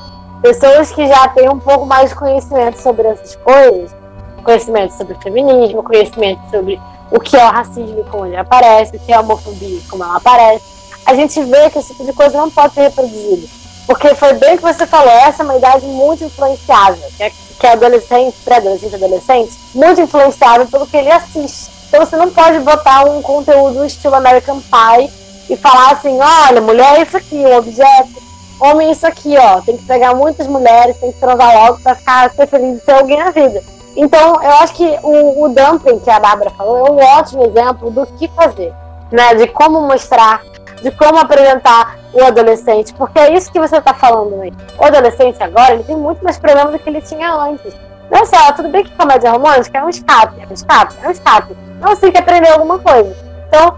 pessoas 0.41 0.91
que 0.91 1.07
já 1.07 1.27
têm 1.29 1.49
um 1.49 1.59
pouco 1.59 1.85
mais 1.85 2.09
de 2.09 2.15
conhecimento 2.15 2.79
sobre 2.79 3.07
essas 3.07 3.35
coisas, 3.37 3.95
conhecimento 4.43 4.93
sobre 4.93 5.13
o 5.13 5.21
feminismo, 5.21 5.81
conhecimento 5.81 6.39
sobre 6.51 6.79
o 7.15 7.19
que 7.19 7.37
é 7.37 7.45
o 7.45 7.51
racismo 7.51 8.03
como 8.11 8.25
ele 8.25 8.35
aparece, 8.35 8.97
o 8.97 8.99
que 8.99 9.11
é 9.13 9.15
a 9.15 9.21
homofobia 9.21 9.79
como 9.89 10.03
ela 10.03 10.17
aparece, 10.17 10.65
a 11.05 11.13
gente 11.13 11.41
vê 11.43 11.69
que 11.69 11.79
esse 11.79 11.93
tipo 11.93 12.03
de 12.03 12.11
coisa 12.11 12.37
não 12.37 12.51
pode 12.51 12.73
ser 12.73 12.81
reproduzido. 12.81 13.47
Porque 13.87 14.13
foi 14.15 14.33
bem 14.33 14.57
que 14.57 14.63
você 14.63 14.85
falou, 14.85 15.09
essa 15.09 15.41
é 15.41 15.45
uma 15.45 15.55
idade 15.55 15.85
muito 15.85 16.25
influenciável, 16.25 17.01
que 17.15 17.23
é, 17.23 17.29
que 17.29 17.67
é 17.67 17.71
adolescente, 17.71 18.35
pré-adolescente, 18.43 18.95
adolescente, 18.95 19.53
muito 19.73 20.01
influenciável 20.01 20.67
pelo 20.67 20.87
que 20.87 20.97
ele 20.97 21.11
assiste. 21.11 21.71
Então 21.87 22.05
você 22.05 22.17
não 22.17 22.29
pode 22.31 22.59
botar 22.59 23.05
um 23.05 23.21
conteúdo 23.21 23.85
estilo 23.85 24.15
American 24.15 24.59
Pie 24.59 25.09
e 25.49 25.55
falar 25.55 25.91
assim, 25.91 26.19
olha, 26.19 26.59
mulher 26.59 26.99
é 26.99 27.03
isso 27.03 27.15
aqui, 27.15 27.35
um 27.35 27.55
objeto, 27.55 28.21
homem 28.59 28.89
é 28.89 28.91
isso 28.91 29.07
aqui, 29.07 29.37
ó, 29.37 29.61
tem 29.61 29.77
que 29.77 29.85
pegar 29.85 30.13
muitas 30.13 30.47
mulheres, 30.47 30.97
tem 30.97 31.13
que 31.13 31.19
transar 31.19 31.53
logo 31.53 31.79
pra 31.79 31.95
ficar 31.95 32.29
ser 32.31 32.47
feliz 32.47 32.77
e 32.77 32.81
ter 32.81 32.93
alguém 32.93 33.17
na 33.17 33.31
vida. 33.31 33.63
Então, 33.95 34.43
eu 34.43 34.51
acho 34.57 34.73
que 34.73 34.99
o, 35.03 35.43
o 35.45 35.49
dumping 35.49 35.99
que 35.99 36.09
a 36.09 36.19
Bárbara 36.19 36.49
falou 36.51 36.87
é 36.87 36.91
um 36.91 37.17
ótimo 37.17 37.45
exemplo 37.45 37.89
do 37.89 38.05
que 38.05 38.27
fazer, 38.29 38.73
né? 39.11 39.35
De 39.35 39.47
como 39.47 39.81
mostrar, 39.81 40.41
de 40.81 40.91
como 40.91 41.17
apresentar 41.17 41.97
o 42.13 42.23
adolescente, 42.23 42.93
porque 42.93 43.19
é 43.19 43.33
isso 43.33 43.51
que 43.51 43.59
você 43.59 43.77
está 43.77 43.93
falando 43.93 44.41
aí. 44.41 44.53
O 44.77 44.85
adolescente 44.85 45.41
agora, 45.41 45.73
ele 45.73 45.83
tem 45.83 45.95
muito 45.95 46.23
mais 46.23 46.37
problema 46.37 46.71
do 46.71 46.79
que 46.79 46.89
ele 46.89 47.01
tinha 47.01 47.33
antes. 47.33 47.73
Não 48.11 48.25
só, 48.25 48.51
tudo 48.51 48.69
bem 48.69 48.83
que 48.83 48.91
comédia 48.91 49.31
romântica 49.31 49.79
é 49.79 49.83
um 49.83 49.89
escape, 49.89 50.41
é 50.41 50.47
um 50.47 50.53
escape, 50.53 50.95
é 51.01 51.07
um 51.07 51.11
escape. 51.11 51.57
Não 51.79 51.95
tem 51.95 52.11
que 52.11 52.17
aprender 52.17 52.49
alguma 52.49 52.79
coisa. 52.79 53.15
Então, 53.47 53.75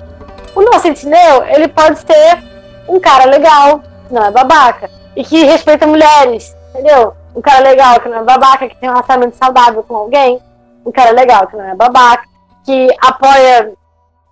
o 0.56 0.62
nosso 0.62 0.82
sentinel, 0.82 1.44
ele 1.46 1.68
pode 1.68 2.00
ser 2.00 2.44
um 2.88 3.00
cara 3.00 3.26
legal, 3.26 3.82
não 4.10 4.26
é 4.26 4.32
babaca, 4.32 4.90
e 5.16 5.24
que 5.24 5.44
respeita 5.46 5.88
mulheres, 5.88 6.56
entendeu? 6.70 7.16
Um 7.38 7.42
cara 7.42 7.60
legal 7.60 8.00
que 8.00 8.10
não 8.10 8.18
é 8.18 8.24
babaca, 8.24 8.68
que 8.68 8.76
tem 8.78 8.90
um 8.90 8.94
relacionamento 8.94 9.38
saudável 9.38 9.84
com 9.84 9.96
alguém, 9.96 10.42
um 10.84 10.92
cara 10.92 11.12
legal 11.12 11.46
que 11.46 11.56
não 11.56 11.66
é 11.66 11.76
babaca, 11.76 12.24
que 12.66 12.88
apoia 13.00 13.74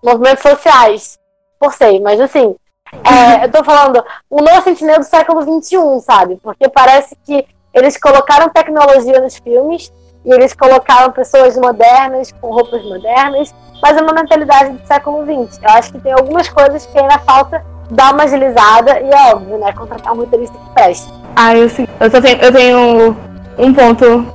movimentos 0.04 0.41
sociais, 0.41 1.20
por 1.60 1.72
sei, 1.72 2.00
mas 2.00 2.20
assim, 2.20 2.56
é, 3.04 3.46
eu 3.46 3.52
tô 3.52 3.63
falando 3.63 4.04
o 4.28 4.41
novo 4.41 4.63
sentinel 4.63 4.98
do 4.98 5.06
século 5.06 5.44
XXI, 5.44 5.78
sabe? 6.02 6.39
Porque 6.41 6.68
parece 6.68 7.15
que 7.24 7.46
eles 7.76 7.96
colocaram 7.96 8.50
tecnologia 8.50 9.22
nos 9.22 9.38
filmes 9.38 9.94
e 10.26 10.34
eles 10.34 10.56
colocaram 10.56 11.12
pessoas 11.12 11.56
modernas 11.56 12.32
com 12.41 12.50
roupas 12.50 12.84
modernas, 12.86 13.54
mas 13.84 13.96
é 13.96 14.02
uma 14.02 14.13
mentalidade 14.13 14.72
do 14.72 14.88
século 14.88 15.24
XX. 15.24 15.60
Eu 15.62 15.70
acho 15.70 15.91
que 15.91 16.00
tem 16.00 16.12
algumas 16.12 16.50
coisas 16.50 16.88
que 16.88 16.98
ainda 16.98 17.20
falta 17.20 17.63
dar 17.91 18.13
uma 18.13 18.24
agilizada 18.24 19.00
e 19.00 19.10
é 19.10 19.34
óbvio, 19.34 19.58
né? 19.58 19.71
Contratar 19.74 20.13
um 20.13 20.17
roteirista 20.17 20.58
que 20.58 20.74
preste. 20.74 21.13
Ah, 21.36 21.56
eu 21.56 21.69
sim. 21.69 21.88
Eu, 22.00 22.10
só 22.10 22.21
tenho, 22.21 22.38
eu 22.41 22.52
tenho 22.52 23.17
um 23.58 23.74
ponto, 23.74 24.26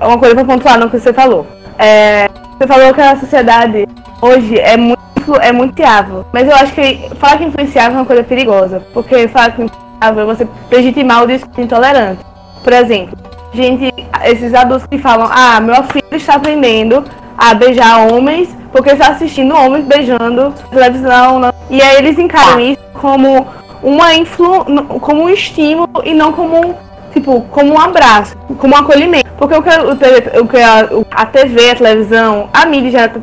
uma 0.00 0.18
coisa 0.18 0.34
pra 0.34 0.44
pontuar 0.44 0.78
no 0.78 0.90
que 0.90 0.98
você 0.98 1.12
falou. 1.12 1.46
É, 1.78 2.28
você 2.58 2.66
falou 2.66 2.92
que 2.92 3.00
a 3.00 3.16
sociedade 3.16 3.86
hoje 4.20 4.58
é 4.58 4.76
muito, 4.76 5.00
é 5.40 5.52
muito 5.52 5.74
fiável. 5.74 6.24
Mas 6.32 6.48
eu 6.48 6.54
acho 6.54 6.72
que 6.74 7.10
falar 7.16 7.38
que 7.38 7.44
influenciável 7.44 7.98
é 7.98 8.00
uma 8.00 8.06
coisa 8.06 8.22
perigosa. 8.22 8.82
Porque 8.92 9.28
falar 9.28 9.52
que 9.52 9.62
influenciável 9.62 10.22
é 10.22 10.34
você 10.34 10.48
legitimar 10.70 11.22
o 11.22 11.26
discurso 11.26 11.60
intolerante. 11.60 12.24
Por 12.62 12.72
exemplo, 12.72 13.16
gente, 13.52 13.92
esses 14.24 14.54
adultos 14.54 14.86
que 14.86 14.98
falam, 14.98 15.28
ah, 15.30 15.60
meu 15.60 15.82
filho 15.84 16.04
está 16.12 16.34
aprendendo 16.34 17.04
a 17.36 17.54
beijar 17.54 18.06
homens 18.06 18.48
porque 18.72 18.90
está 18.90 19.08
assistindo 19.08 19.54
homens 19.54 19.84
beijando 19.84 20.54
televisão. 20.70 21.38
Não. 21.38 21.52
E 21.70 21.80
aí 21.80 21.96
eles 21.98 22.18
encaram 22.18 22.58
isso 22.60 22.82
como 22.94 23.46
uma 23.82 24.14
influ, 24.14 24.64
como 25.00 25.24
um 25.24 25.28
estímulo 25.28 26.02
e 26.04 26.14
não 26.14 26.32
como 26.32 26.68
um, 26.68 26.74
tipo, 27.12 27.42
como 27.50 27.74
um 27.74 27.78
abraço, 27.78 28.36
como 28.58 28.74
um 28.74 28.78
acolhimento. 28.78 29.30
Porque 29.36 29.54
o 29.54 29.62
que, 29.62 29.70
o, 29.70 30.42
o 30.42 30.48
que 30.48 30.56
a, 30.58 30.88
a 31.10 31.26
TV, 31.26 31.70
a 31.70 31.76
televisão, 31.76 32.48
a 32.52 32.64
mídia 32.66 32.90
já 32.90 33.06
está 33.06 33.20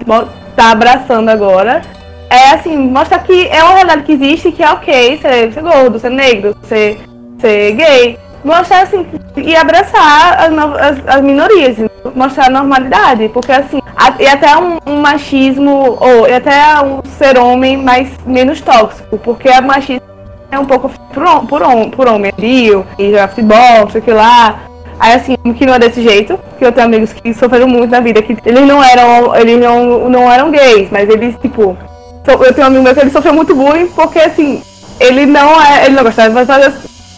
tá 0.55 0.71
abraçando 0.71 1.29
agora 1.29 1.81
é 2.29 2.51
assim, 2.51 2.77
mostrar 2.77 3.19
que 3.19 3.47
é 3.47 3.63
uma 3.63 3.73
realidade 3.73 4.03
que 4.03 4.11
existe, 4.11 4.51
que 4.51 4.61
é 4.61 4.69
ok 4.69 5.17
ser, 5.19 5.51
ser 5.51 5.61
gordo, 5.63 5.97
ser 5.97 6.11
negro, 6.11 6.55
ser, 6.63 6.99
ser 7.39 7.71
gay 7.71 8.19
mostrar 8.43 8.83
assim 8.83 9.05
e 9.37 9.55
abraçar 9.55 10.39
as, 10.39 10.51
as, 10.51 11.15
as, 11.15 11.21
minorias, 11.21 11.77
mostrar 12.15 12.47
a 12.47 12.49
normalidade, 12.49 13.29
porque 13.29 13.51
assim, 13.51 13.79
a, 13.95 14.13
e 14.21 14.27
até 14.27 14.55
um, 14.57 14.77
um, 14.85 15.01
machismo, 15.01 15.97
ou 15.99 16.27
e 16.27 16.33
até 16.33 16.81
um 16.81 17.01
ser 17.17 17.37
homem 17.37 17.77
mais 17.77 18.09
menos 18.25 18.61
tóxico, 18.61 19.17
porque 19.17 19.49
a 19.49 19.61
machismo 19.61 20.07
é 20.51 20.57
um 20.57 20.65
pouco 20.65 20.89
por, 21.13 21.47
por, 21.47 21.61
por 21.91 22.07
homem, 22.07 22.31
rio, 22.37 22.85
e 22.97 23.11
jogar 23.11 23.29
futebol, 23.29 23.89
sei 23.91 24.01
que 24.01 24.11
lá. 24.11 24.59
Aí 24.99 25.13
assim, 25.13 25.35
que 25.37 25.65
não 25.65 25.75
é 25.75 25.79
desse 25.79 26.01
jeito, 26.03 26.37
que 26.57 26.65
eu 26.65 26.73
tenho 26.73 26.87
amigos 26.87 27.13
que 27.13 27.33
sofreram 27.33 27.67
muito 27.67 27.89
na 27.89 28.01
vida, 28.01 28.21
que 28.21 28.35
eles 28.45 28.67
não 28.67 28.83
eram, 28.83 29.33
eles 29.33 29.57
não, 29.57 30.09
não 30.09 30.29
eram 30.29 30.51
gays, 30.51 30.89
mas 30.91 31.07
eles, 31.07 31.35
tipo, 31.41 31.77
eu 32.27 32.53
tenho 32.53 32.65
um 32.65 32.67
amigo 32.67 32.83
meu 32.83 32.93
que 32.93 32.99
ele 32.99 33.09
sofreu 33.09 33.33
muito 33.33 33.55
bullying 33.55 33.87
porque 33.87 34.19
assim, 34.19 34.61
ele 34.99 35.25
não 35.25 35.61
é, 35.61 35.85
ele 35.85 35.95
não 35.95 36.03
gostava 36.03 36.29
de 36.29 36.45
fazer 36.45 36.73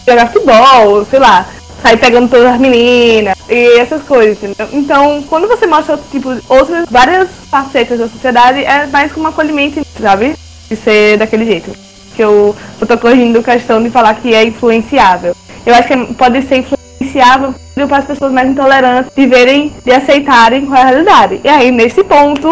jogar 0.06 0.26
futebol, 0.28 1.04
sei 1.04 1.18
lá, 1.18 1.46
sair 1.82 1.96
pegando 1.96 2.30
todas 2.30 2.46
as 2.46 2.60
meninas 2.60 3.36
e 3.48 3.78
essas 3.78 4.02
coisas, 4.02 4.42
entendeu? 4.42 4.68
Então, 4.72 5.22
quando 5.28 5.48
você 5.48 5.66
mostra, 5.66 5.98
tipo, 6.10 6.30
outras, 6.48 6.86
várias 6.88 7.28
facetas 7.50 7.98
da 7.98 8.08
sociedade, 8.08 8.64
é 8.64 8.86
mais 8.86 9.12
como 9.12 9.28
acolhimento, 9.28 9.84
sabe? 10.00 10.34
De 10.68 10.76
ser 10.76 11.18
daquele 11.18 11.44
jeito. 11.44 11.72
Que 12.14 12.22
eu, 12.22 12.54
eu 12.80 12.86
tô 12.86 12.96
corrigindo 12.96 13.42
questão 13.42 13.82
de 13.82 13.90
falar 13.90 14.14
que 14.14 14.34
é 14.34 14.44
influenciável. 14.44 15.34
Eu 15.66 15.74
acho 15.74 15.88
que 15.88 16.14
pode 16.14 16.42
ser 16.42 16.58
influenciável 16.58 17.54
para 17.74 17.98
as 17.98 18.04
pessoas 18.04 18.32
mais 18.32 18.48
intolerantes 18.48 19.12
de 19.14 19.26
verem, 19.26 19.72
de 19.84 19.92
aceitarem 19.92 20.66
qual 20.66 20.78
é 20.78 20.82
a 20.82 20.86
realidade. 20.86 21.40
E 21.42 21.48
aí, 21.48 21.70
nesse 21.70 22.04
ponto, 22.04 22.48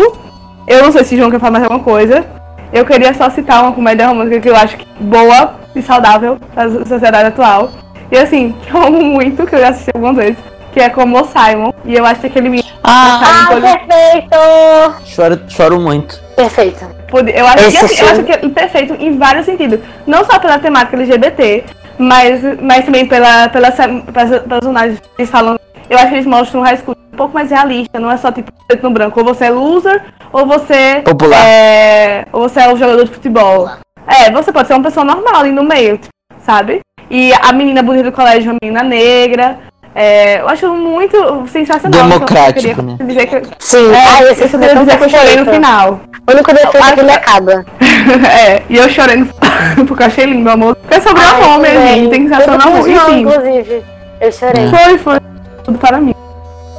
eu 0.66 0.82
não 0.82 0.92
sei 0.92 1.04
se 1.04 1.16
João 1.16 1.30
quer 1.30 1.38
falar 1.38 1.52
mais 1.52 1.64
alguma 1.64 1.82
coisa. 1.82 2.39
Eu 2.72 2.84
queria 2.84 3.12
só 3.14 3.28
citar 3.30 3.62
uma 3.62 3.72
comédia 3.72 4.06
romântica 4.06 4.40
que 4.40 4.48
eu 4.48 4.56
acho 4.56 4.76
que 4.76 4.86
boa 5.00 5.54
e 5.74 5.82
saudável 5.82 6.38
para 6.54 6.64
a 6.64 6.84
sociedade 6.84 7.28
atual. 7.28 7.70
E 8.10 8.18
assim, 8.18 8.54
que 8.62 8.74
eu 8.74 8.82
amo 8.82 9.02
muito, 9.02 9.46
que 9.46 9.54
eu 9.54 9.60
já 9.60 9.68
assisti 9.70 9.90
algumas 9.94 10.16
vezes, 10.16 10.38
que 10.72 10.80
é 10.80 10.88
como 10.88 11.20
o 11.20 11.24
Simon. 11.24 11.72
E 11.84 11.94
eu 11.94 12.04
acho 12.04 12.20
que 12.20 12.26
aquele 12.28 12.48
menino. 12.48 12.68
Ah, 12.84 13.48
ah 13.48 13.60
perfeito! 13.60 15.04
Choro, 15.04 15.40
choro 15.48 15.80
muito. 15.80 16.20
Perfeito. 16.36 17.00
Eu 17.34 17.46
acho, 17.46 17.70
que, 17.70 17.76
assim, 17.76 18.00
eu 18.00 18.08
acho 18.08 18.22
que 18.22 18.32
é 18.32 18.36
perfeito 18.36 18.94
em 18.94 19.18
vários 19.18 19.44
sentidos. 19.44 19.80
Não 20.06 20.24
só 20.24 20.38
pela 20.38 20.60
temática 20.60 20.96
LGBT, 20.96 21.64
mas, 21.98 22.40
mas 22.62 22.84
também 22.84 23.04
pela, 23.06 23.48
pela, 23.48 23.72
pelas 23.72 24.42
personagens 24.48 25.00
que 25.00 25.06
eles 25.18 25.30
falam. 25.30 25.58
Eu 25.90 25.98
acho 25.98 26.06
que 26.06 26.14
eles 26.14 26.26
mostram 26.26 26.60
um 26.60 26.64
high 26.64 26.76
school 26.76 26.96
um 27.12 27.16
pouco 27.16 27.34
mais 27.34 27.50
realista, 27.50 27.98
não 27.98 28.12
é 28.12 28.16
só 28.16 28.30
tipo 28.30 28.52
preto 28.68 28.84
no 28.84 28.90
branco. 28.90 29.18
Ou 29.18 29.26
você 29.26 29.46
é 29.46 29.50
loser, 29.50 30.04
ou 30.32 30.46
você. 30.46 31.02
Popular. 31.04 31.44
É, 31.44 32.24
ou 32.32 32.48
você 32.48 32.60
é 32.60 32.72
um 32.72 32.76
jogador 32.76 33.04
de 33.04 33.10
futebol. 33.10 33.68
É, 34.06 34.30
você 34.30 34.52
pode 34.52 34.68
ser 34.68 34.74
uma 34.74 34.84
pessoa 34.84 35.04
normal 35.04 35.40
ali 35.40 35.50
no 35.50 35.64
meio, 35.64 35.98
sabe? 36.38 36.80
E 37.10 37.32
a 37.42 37.52
menina 37.52 37.82
bonita 37.82 38.04
do 38.04 38.12
colégio, 38.12 38.52
a 38.52 38.56
menina 38.62 38.84
negra. 38.84 39.58
É, 39.92 40.40
eu 40.40 40.48
acho 40.48 40.72
muito 40.72 41.44
sensacional. 41.48 42.04
Democrático, 42.04 42.80
né? 42.80 42.96
Dizer 43.00 43.26
que, 43.26 43.42
Sim, 43.58 43.90
é, 43.90 43.96
ah, 43.96 44.22
esse 44.30 44.54
eu 44.54 44.60
queria 44.60 44.76
dizer 44.76 44.96
que 44.96 45.04
eu 45.04 45.08
chorei 45.08 45.36
no 45.36 45.52
final. 45.52 46.00
O 46.28 46.32
único 46.32 46.52
defeito 46.52 46.76
é 46.76 46.92
que 46.92 47.00
ele 47.00 47.10
acaba. 47.10 47.66
é, 48.30 48.62
e 48.68 48.76
eu 48.76 48.88
chorei 48.88 49.16
no 49.16 49.26
porque 49.88 50.02
eu 50.04 50.06
achei 50.06 50.26
lindo, 50.26 50.42
meu 50.42 50.52
amor. 50.52 50.76
Porque 50.76 50.94
é 50.94 51.00
sobre 51.00 51.20
Ai, 51.20 51.42
amor 51.42 51.58
mesmo, 51.58 51.86
gente. 51.88 52.10
Tem 52.10 52.28
que 52.28 52.36
ser 52.36 52.44
sobre 52.44 52.62
amor. 52.62 52.88
Enfim. 52.88 53.20
Inclusive, 53.22 53.82
eu 54.20 54.32
chorei. 54.32 54.68
Foi, 54.68 54.98
foi. 54.98 55.20
Tudo 55.64 55.78
para 55.78 56.00
mim. 56.00 56.14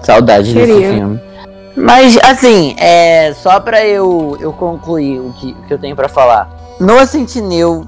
Saudade 0.03 0.53
Queria. 0.53 0.75
desse 0.75 0.93
filme. 0.93 1.21
Mas, 1.75 2.17
assim, 2.17 2.75
é, 2.77 3.33
só 3.33 3.59
pra 3.59 3.85
eu, 3.85 4.37
eu 4.39 4.51
concluir 4.51 5.19
o 5.19 5.33
que, 5.33 5.51
o 5.51 5.67
que 5.67 5.73
eu 5.73 5.79
tenho 5.79 5.95
pra 5.95 6.09
falar. 6.09 6.49
Noah 6.79 7.05
Sentinel, 7.05 7.85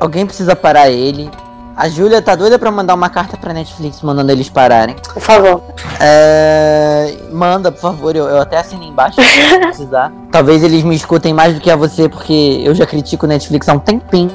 alguém 0.00 0.26
precisa 0.26 0.56
parar 0.56 0.90
ele. 0.90 1.30
A 1.76 1.88
Júlia 1.88 2.20
tá 2.20 2.34
doida 2.34 2.58
pra 2.58 2.70
mandar 2.70 2.94
uma 2.94 3.08
carta 3.08 3.36
pra 3.36 3.54
Netflix 3.54 4.02
mandando 4.02 4.30
eles 4.30 4.48
pararem. 4.48 4.94
Por 5.14 5.22
favor. 5.22 5.62
É... 6.00 7.16
Manda, 7.32 7.72
por 7.72 7.80
favor. 7.80 8.14
Eu, 8.14 8.26
eu 8.26 8.40
até 8.40 8.58
assinei 8.58 8.88
embaixo 8.88 9.22
se 9.22 9.58
precisar. 9.58 10.12
Talvez 10.30 10.62
eles 10.62 10.82
me 10.82 10.94
escutem 10.94 11.32
mais 11.32 11.54
do 11.54 11.60
que 11.60 11.70
a 11.70 11.76
você, 11.76 12.08
porque 12.08 12.60
eu 12.62 12.74
já 12.74 12.84
critico 12.84 13.26
Netflix 13.26 13.68
há 13.68 13.72
um 13.72 13.78
tempinho. 13.78 14.30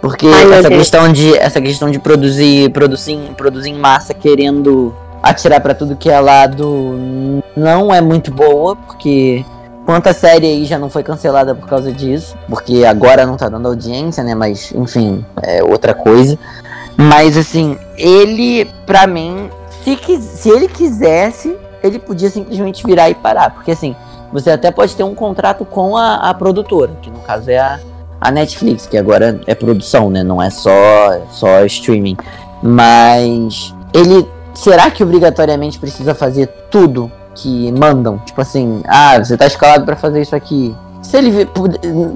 Porque 0.00 0.28
Ai, 0.28 0.52
essa 0.52 0.68
questão 0.68 1.12
de 1.12 1.36
essa 1.36 1.60
questão 1.60 1.90
de 1.90 1.98
produzir, 1.98 2.70
produzir, 2.70 3.18
produzir 3.36 3.70
em 3.70 3.78
massa 3.78 4.14
querendo 4.14 4.94
atirar 5.22 5.60
para 5.60 5.74
tudo 5.74 5.96
que 5.96 6.10
é 6.10 6.20
lado 6.20 7.42
não 7.56 7.92
é 7.92 8.00
muito 8.00 8.30
boa, 8.32 8.76
porque 8.76 9.44
quanta 9.84 10.12
série 10.12 10.46
aí 10.46 10.64
já 10.64 10.78
não 10.78 10.90
foi 10.90 11.02
cancelada 11.02 11.54
por 11.54 11.68
causa 11.68 11.92
disso, 11.92 12.36
porque 12.48 12.84
agora 12.84 13.26
não 13.26 13.36
tá 13.36 13.48
dando 13.48 13.68
audiência, 13.68 14.22
né, 14.22 14.34
mas 14.34 14.72
enfim, 14.72 15.24
é 15.42 15.62
outra 15.62 15.94
coisa. 15.94 16.38
Mas 16.96 17.36
assim, 17.36 17.78
ele, 17.96 18.68
pra 18.84 19.06
mim, 19.06 19.48
se, 19.84 19.96
se 20.20 20.50
ele 20.50 20.66
quisesse, 20.66 21.56
ele 21.82 21.98
podia 21.98 22.28
simplesmente 22.28 22.84
virar 22.84 23.08
e 23.08 23.14
parar. 23.14 23.50
Porque 23.50 23.70
assim, 23.70 23.94
você 24.32 24.50
até 24.50 24.70
pode 24.70 24.94
ter 24.94 25.04
um 25.04 25.14
contrato 25.14 25.64
com 25.64 25.96
a, 25.96 26.16
a 26.16 26.34
produtora, 26.34 26.92
que 27.00 27.10
no 27.10 27.20
caso 27.20 27.50
é 27.50 27.58
a, 27.58 27.80
a 28.20 28.30
Netflix, 28.30 28.86
que 28.86 28.98
agora 28.98 29.40
é 29.46 29.54
produção, 29.54 30.10
né? 30.10 30.22
Não 30.22 30.42
é 30.42 30.50
só, 30.50 31.20
só 31.30 31.64
streaming. 31.64 32.16
Mas 32.62 33.74
ele. 33.92 34.26
Será 34.54 34.90
que 34.90 35.02
obrigatoriamente 35.02 35.78
precisa 35.78 36.14
fazer 36.14 36.48
tudo 36.70 37.10
que 37.34 37.70
mandam? 37.72 38.18
Tipo 38.18 38.40
assim, 38.40 38.82
ah, 38.86 39.18
você 39.18 39.36
tá 39.36 39.46
escalado 39.46 39.84
para 39.84 39.96
fazer 39.96 40.20
isso 40.20 40.34
aqui. 40.34 40.74
Se 41.02 41.16
ele 41.16 41.48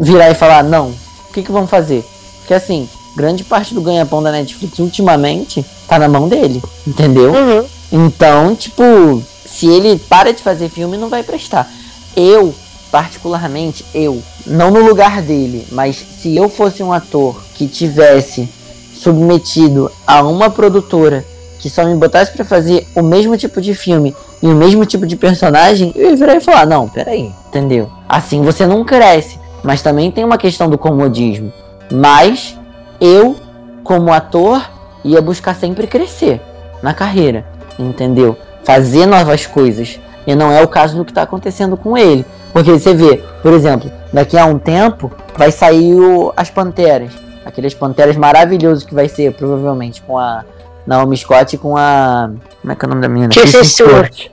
virar 0.01 0.31
e 0.31 0.35
falar, 0.35 0.65
não, 0.65 0.89
o 0.89 1.33
que, 1.33 1.43
que 1.43 1.53
vão 1.53 1.67
fazer? 1.67 2.05
Porque 2.41 2.55
assim, 2.55 2.89
grande 3.17 3.45
parte 3.45 3.75
do 3.75 3.81
ganha-pão 3.81 4.23
da 4.23 4.33
Netflix 4.33 4.79
ultimamente 4.79 5.65
tá 5.87 5.99
na 5.99 6.09
mão 6.09 6.29
dele, 6.29 6.63
entendeu? 6.87 7.33
Uhum. 7.33 7.67
Então, 7.93 8.57
tipo, 8.57 9.23
se 9.45 9.67
ele 9.67 9.99
para 9.99 10.33
de 10.33 10.43
fazer 10.43 10.69
filme, 10.69 10.97
não 10.97 11.09
vai 11.09 11.23
prestar. 11.23 11.71
Eu, 12.17 12.55
particularmente, 12.91 13.85
eu, 13.95 14.23
não 14.47 14.71
no 14.71 14.81
lugar 14.81 15.23
dele, 15.23 15.67
mas 15.71 15.97
se 15.97 16.35
eu 16.35 16.49
fosse 16.49 16.83
um 16.83 16.93
ator 16.93 17.43
que 17.55 17.67
tivesse 17.69 18.49
submetido 18.95 19.91
a 20.07 20.23
uma 20.23 20.49
produtora 20.49 21.25
que 21.63 21.71
só 21.71 21.85
me 21.85 21.95
botasse 21.95 22.33
para 22.33 22.45
fazer 22.45 22.89
o 22.93 23.03
mesmo 23.03 23.39
tipo 23.39 23.61
de 23.61 23.73
filme 23.73 24.13
e 24.43 24.49
o 24.49 24.55
mesmo 24.55 24.85
tipo 24.85 25.07
de 25.07 25.15
personagem, 25.15 25.93
eu 25.95 26.11
ia 26.11 26.17
virar 26.17 26.35
e 26.35 26.41
falar: 26.41 26.67
não, 26.67 26.89
peraí, 26.89 27.33
entendeu? 27.47 27.89
Assim 28.09 28.43
você 28.43 28.67
não 28.67 28.85
cresce. 28.85 29.41
Mas 29.63 29.81
também 29.81 30.11
tem 30.11 30.25
uma 30.25 30.37
questão 30.37 30.69
do 30.69 30.77
comodismo. 30.77 31.53
Mas 31.89 32.59
eu, 33.01 33.37
como 33.85 34.13
ator, 34.13 34.69
ia 35.05 35.23
buscar 35.23 35.55
sempre 35.55 35.87
crescer 35.87 36.41
na 36.83 36.93
carreira, 36.93 37.47
entendeu? 37.79 38.37
Fazer 38.65 39.07
novas 39.07 39.47
coisas. 39.47 40.01
E 40.27 40.35
não 40.35 40.51
é 40.51 40.61
o 40.63 40.69
caso 40.69 40.97
do 40.97 41.05
que 41.05 41.13
está 41.13 41.23
acontecendo 41.23 41.77
com 41.77 41.97
ele. 41.97 42.27
Porque 42.53 42.73
você 42.73 42.93
vê, 42.93 43.23
por 43.41 43.53
exemplo, 43.53 43.89
daqui 44.13 44.37
a 44.37 44.47
um 44.47 44.59
tempo 44.59 45.13
vai 45.37 45.53
sair 45.53 45.95
o, 45.95 46.33
as 46.37 46.51
Panteras. 46.51 47.13
Aqueles 47.45 47.73
Panteras 47.73 48.17
maravilhosos 48.17 48.83
que 48.83 48.95
vai 48.95 49.09
ser, 49.09 49.33
provavelmente, 49.35 50.03
com 50.03 50.19
a 50.19 50.45
Naomi 50.87 51.17
Scott 51.17 51.57
com 51.59 51.77
a. 51.77 52.31
Como 52.61 52.73
é 52.73 52.77
que 52.77 52.85
é 52.85 52.87
o 52.87 52.89
nome 52.89 53.03
da 53.03 53.09
menina? 53.09 53.29
Kristen 53.33 53.65
Stewart. 53.65 54.27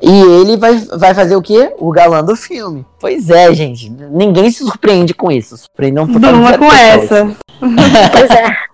E 0.00 0.20
ele 0.40 0.56
vai, 0.56 0.76
vai 0.96 1.12
fazer 1.12 1.34
o 1.34 1.42
quê? 1.42 1.72
O 1.78 1.90
galã 1.90 2.22
do 2.22 2.36
filme. 2.36 2.86
Pois 3.00 3.28
é, 3.30 3.52
gente. 3.52 3.90
Ninguém 3.90 4.50
se 4.50 4.64
surpreende 4.64 5.12
com 5.12 5.30
isso. 5.30 5.56
Surpreendam 5.56 6.06
por 6.06 6.20
Durma 6.20 6.56
com 6.56 6.72
essa. 6.72 7.30
pois 7.60 8.30
é. 8.30 8.56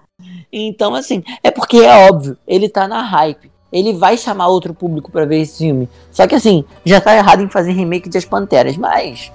Então, 0.56 0.94
assim, 0.94 1.24
é 1.42 1.50
porque 1.50 1.78
é 1.78 2.08
óbvio, 2.08 2.36
ele 2.46 2.68
tá 2.68 2.86
na 2.86 3.02
hype. 3.02 3.50
ele 3.72 3.92
vai 3.92 4.16
chamar 4.16 4.46
outro 4.46 4.72
público 4.72 5.10
para 5.10 5.26
ver 5.26 5.40
esse 5.40 5.58
filme. 5.58 5.88
Só 6.12 6.28
que 6.28 6.34
assim, 6.36 6.64
já 6.84 7.00
tá 7.00 7.16
errado 7.16 7.42
em 7.42 7.48
fazer 7.48 7.72
remake 7.72 8.08
de 8.08 8.16
As 8.18 8.24
Panteras, 8.24 8.76
mas 8.76 9.32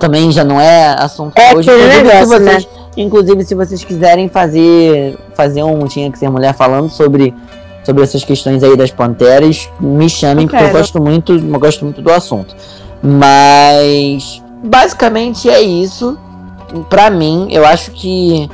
também 0.00 0.32
já 0.32 0.42
não 0.42 0.60
é 0.60 1.00
assunto 1.00 1.38
É 1.38 1.54
hoje. 1.54 1.70
se 1.70 2.02
negócio, 2.02 2.40
né? 2.40 2.58
Inclusive, 2.96 3.44
se 3.44 3.54
vocês 3.54 3.84
quiserem 3.84 4.28
fazer 4.28 5.18
fazer 5.34 5.62
um 5.62 5.86
Tinha 5.86 6.10
que 6.10 6.18
ser 6.18 6.30
mulher 6.30 6.54
falando 6.54 6.90
sobre 6.90 7.34
sobre 7.84 8.04
essas 8.04 8.22
questões 8.22 8.62
aí 8.62 8.76
das 8.76 8.92
panteras, 8.92 9.68
me 9.80 10.08
chamem 10.08 10.44
Eu 10.44 10.50
porque 10.50 10.64
eu 10.64 10.70
gosto 10.70 11.02
muito, 11.02 11.32
eu 11.32 11.58
gosto 11.58 11.84
muito 11.84 12.00
do 12.00 12.12
assunto. 12.12 12.54
Mas 13.02 14.40
basicamente 14.62 15.50
é 15.50 15.60
isso. 15.60 16.16
Pra 16.88 17.10
mim, 17.10 17.48
eu 17.50 17.66
acho 17.66 17.90
que 17.90 18.48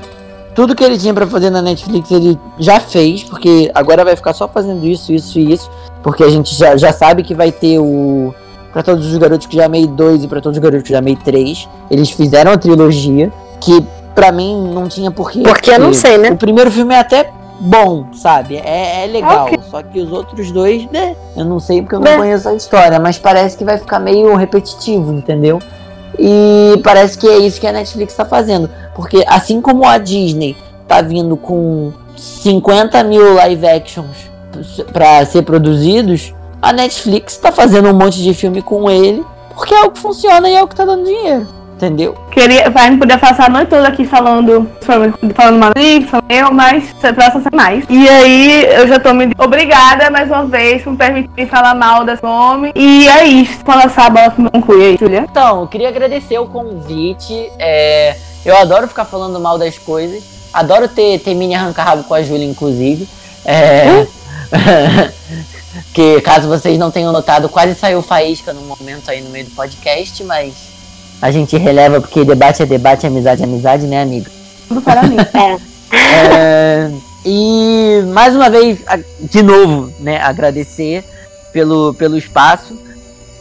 tudo 0.54 0.74
que 0.74 0.82
ele 0.82 0.98
tinha 0.98 1.12
pra 1.12 1.26
fazer 1.26 1.50
na 1.50 1.60
Netflix 1.60 2.10
ele 2.10 2.38
já 2.58 2.80
fez, 2.80 3.22
porque 3.22 3.70
agora 3.74 4.04
vai 4.04 4.16
ficar 4.16 4.32
só 4.32 4.48
fazendo 4.48 4.84
isso, 4.86 5.12
isso 5.12 5.38
e 5.38 5.52
isso, 5.52 5.70
porque 6.02 6.24
a 6.24 6.30
gente 6.30 6.54
já, 6.54 6.76
já 6.76 6.92
sabe 6.92 7.22
que 7.22 7.34
vai 7.34 7.52
ter 7.52 7.78
o 7.78 8.34
Pra 8.72 8.82
todos 8.82 9.06
os 9.10 9.16
garotos 9.16 9.46
que 9.46 9.56
já 9.56 9.66
amei 9.66 9.86
2 9.86 10.24
e 10.24 10.28
pra 10.28 10.40
todos 10.40 10.58
os 10.58 10.62
garotos 10.62 10.84
que 10.84 10.92
já 10.92 10.98
amei 10.98 11.16
3. 11.16 11.68
Eles 11.90 12.10
fizeram 12.10 12.52
a 12.52 12.58
trilogia 12.58 13.32
que 13.60 13.84
pra 14.18 14.32
mim 14.32 14.72
não 14.74 14.88
tinha 14.88 15.12
porquê. 15.12 15.42
Porque 15.42 15.70
eu 15.70 15.78
não 15.78 15.94
sei, 15.94 16.18
né? 16.18 16.30
O 16.30 16.36
primeiro 16.36 16.72
filme 16.72 16.92
é 16.92 16.98
até 16.98 17.30
bom, 17.60 18.06
sabe? 18.12 18.56
É, 18.56 19.04
é 19.04 19.06
legal. 19.06 19.46
Ok. 19.46 19.60
Só 19.70 19.80
que 19.80 20.00
os 20.00 20.10
outros 20.10 20.50
dois, 20.50 20.90
né? 20.90 21.14
Eu 21.36 21.44
não 21.44 21.60
sei 21.60 21.82
porque 21.82 21.94
eu 21.94 22.00
não 22.00 22.10
Né. 22.10 22.16
conheço 22.16 22.48
a 22.48 22.54
história, 22.54 22.98
mas 22.98 23.16
parece 23.16 23.56
que 23.56 23.64
vai 23.64 23.78
ficar 23.78 24.00
meio 24.00 24.34
repetitivo, 24.34 25.12
entendeu? 25.12 25.60
E 26.18 26.80
parece 26.82 27.16
que 27.16 27.28
é 27.28 27.38
isso 27.38 27.60
que 27.60 27.66
a 27.66 27.72
Netflix 27.72 28.12
tá 28.14 28.24
fazendo. 28.24 28.68
Porque 28.96 29.24
assim 29.28 29.60
como 29.60 29.86
a 29.86 29.98
Disney 29.98 30.56
tá 30.88 31.00
vindo 31.00 31.36
com 31.36 31.92
50 32.16 33.04
mil 33.04 33.34
live 33.34 33.68
actions 33.68 34.16
pra 34.92 35.24
ser 35.26 35.42
produzidos, 35.42 36.34
a 36.60 36.72
Netflix 36.72 37.36
tá 37.36 37.52
fazendo 37.52 37.88
um 37.88 37.94
monte 37.94 38.20
de 38.20 38.34
filme 38.34 38.62
com 38.62 38.90
ele, 38.90 39.24
porque 39.54 39.72
é 39.72 39.82
o 39.84 39.92
que 39.92 40.00
funciona 40.00 40.48
e 40.48 40.56
é 40.56 40.62
o 40.62 40.66
que 40.66 40.74
tá 40.74 40.84
dando 40.84 41.04
dinheiro. 41.04 41.46
Entendeu? 41.78 42.12
Queria, 42.32 42.68
vai 42.70 42.96
poder 42.96 43.18
passar 43.18 43.46
a 43.46 43.48
noite 43.48 43.68
toda 43.68 43.86
aqui 43.86 44.04
falando, 44.04 44.68
falando 44.80 45.58
Matrix, 45.60 46.10
falando 46.10 46.28
eu, 46.28 46.52
mas 46.52 46.92
próxima 47.14 47.40
ser 47.40 47.54
mais. 47.54 47.84
E 47.88 48.08
aí 48.08 48.64
eu 48.64 48.88
já 48.88 48.98
tô 48.98 49.14
me 49.14 49.30
obrigada 49.38 50.10
mais 50.10 50.28
uma 50.28 50.44
vez 50.44 50.82
por 50.82 50.90
me 50.90 50.96
permitir 50.98 51.46
falar 51.46 51.76
mal 51.76 52.04
desse 52.04 52.20
nome. 52.20 52.72
E 52.74 53.08
é 53.08 53.24
isso, 53.26 53.64
pra 53.64 53.76
lançar 53.76 54.06
a 54.06 54.10
bola 54.10 54.30
pro 54.32 54.42
meu 54.42 54.60
cu. 54.60 54.72
Aí, 54.72 54.96
Julia? 54.98 55.24
Então, 55.30 55.60
eu 55.60 55.66
queria 55.68 55.88
agradecer 55.88 56.36
o 56.40 56.46
convite. 56.46 57.48
é, 57.60 58.16
eu 58.44 58.56
adoro 58.56 58.88
ficar 58.88 59.04
falando 59.04 59.38
mal 59.38 59.56
das 59.56 59.78
coisas. 59.78 60.24
Adoro 60.52 60.88
ter, 60.88 61.20
ter 61.20 61.34
mini 61.34 61.54
arranca-rabo 61.54 62.02
com 62.02 62.14
a 62.14 62.22
Júlia, 62.22 62.44
inclusive. 62.44 63.08
É, 63.44 64.04
que 65.94 66.20
caso 66.22 66.48
vocês 66.48 66.76
não 66.76 66.90
tenham 66.90 67.12
notado, 67.12 67.48
quase 67.48 67.76
saiu 67.76 68.02
faísca 68.02 68.52
no 68.52 68.62
momento 68.62 69.08
aí 69.08 69.20
no 69.20 69.30
meio 69.30 69.44
do 69.44 69.52
podcast, 69.52 70.24
mas 70.24 70.77
a 71.20 71.30
gente 71.30 71.56
releva 71.56 72.00
porque 72.00 72.24
debate 72.24 72.62
é 72.62 72.66
debate, 72.66 73.06
amizade 73.06 73.42
é 73.42 73.44
amizade, 73.44 73.86
né, 73.86 74.02
amigo? 74.02 74.26
Tudo 74.68 74.82
para 74.82 75.02
mim. 75.02 75.16
É, 75.90 76.90
e 77.24 78.02
mais 78.12 78.36
uma 78.36 78.50
vez, 78.50 78.78
de 79.20 79.42
novo, 79.42 79.90
né, 80.00 80.20
agradecer 80.20 81.02
pelo, 81.50 81.94
pelo 81.94 82.18
espaço. 82.18 82.78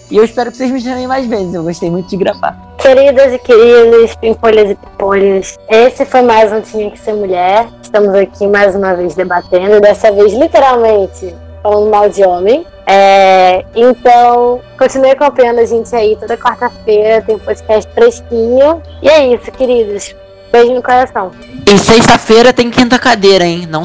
E 0.10 0.16
eu 0.16 0.24
espero 0.24 0.50
que 0.50 0.56
vocês 0.56 0.72
me 0.72 0.80
chamem 0.80 1.08
mais 1.08 1.26
vezes. 1.28 1.54
Eu 1.54 1.64
gostei 1.64 1.92
muito 1.92 2.08
de 2.10 2.16
gravar. 2.16 2.58
Queridas 2.78 3.34
e 3.34 3.40
queridos, 3.40 4.16
pimpolhas 4.16 4.72
e 4.72 4.76
pimpolhos, 4.76 5.58
esse 5.70 6.06
foi 6.06 6.22
mais 6.22 6.54
um 6.54 6.62
Tinha 6.62 6.90
Que 6.90 6.98
Ser 6.98 7.14
Mulher. 7.14 7.68
Estamos 7.84 8.16
aqui 8.16 8.48
mais 8.48 8.74
uma 8.76 8.96
vez 8.96 9.14
debatendo, 9.14 9.82
dessa 9.82 10.10
vez 10.12 10.32
literalmente 10.32 11.36
falando 11.68 11.90
mal 11.90 12.10
de 12.10 12.24
homem. 12.24 12.66
É, 12.86 13.66
então, 13.76 14.62
continue 14.80 15.12
acompanhando 15.12 15.60
a 15.60 15.66
gente 15.66 15.94
aí 15.94 16.16
toda 16.16 16.38
quarta-feira, 16.38 17.22
tem 17.22 17.38
podcast 17.38 17.92
fresquinho. 17.94 18.82
E 19.02 19.10
é 19.10 19.34
isso, 19.34 19.52
queridos. 19.52 20.16
Beijo 20.50 20.74
no 20.74 20.82
coração. 20.82 21.32
E 21.70 21.78
sexta-feira 21.78 22.54
tem 22.54 22.72
quinta 22.72 22.98
cadeira, 22.98 23.46
hein? 23.46 23.68
Não 23.70 23.84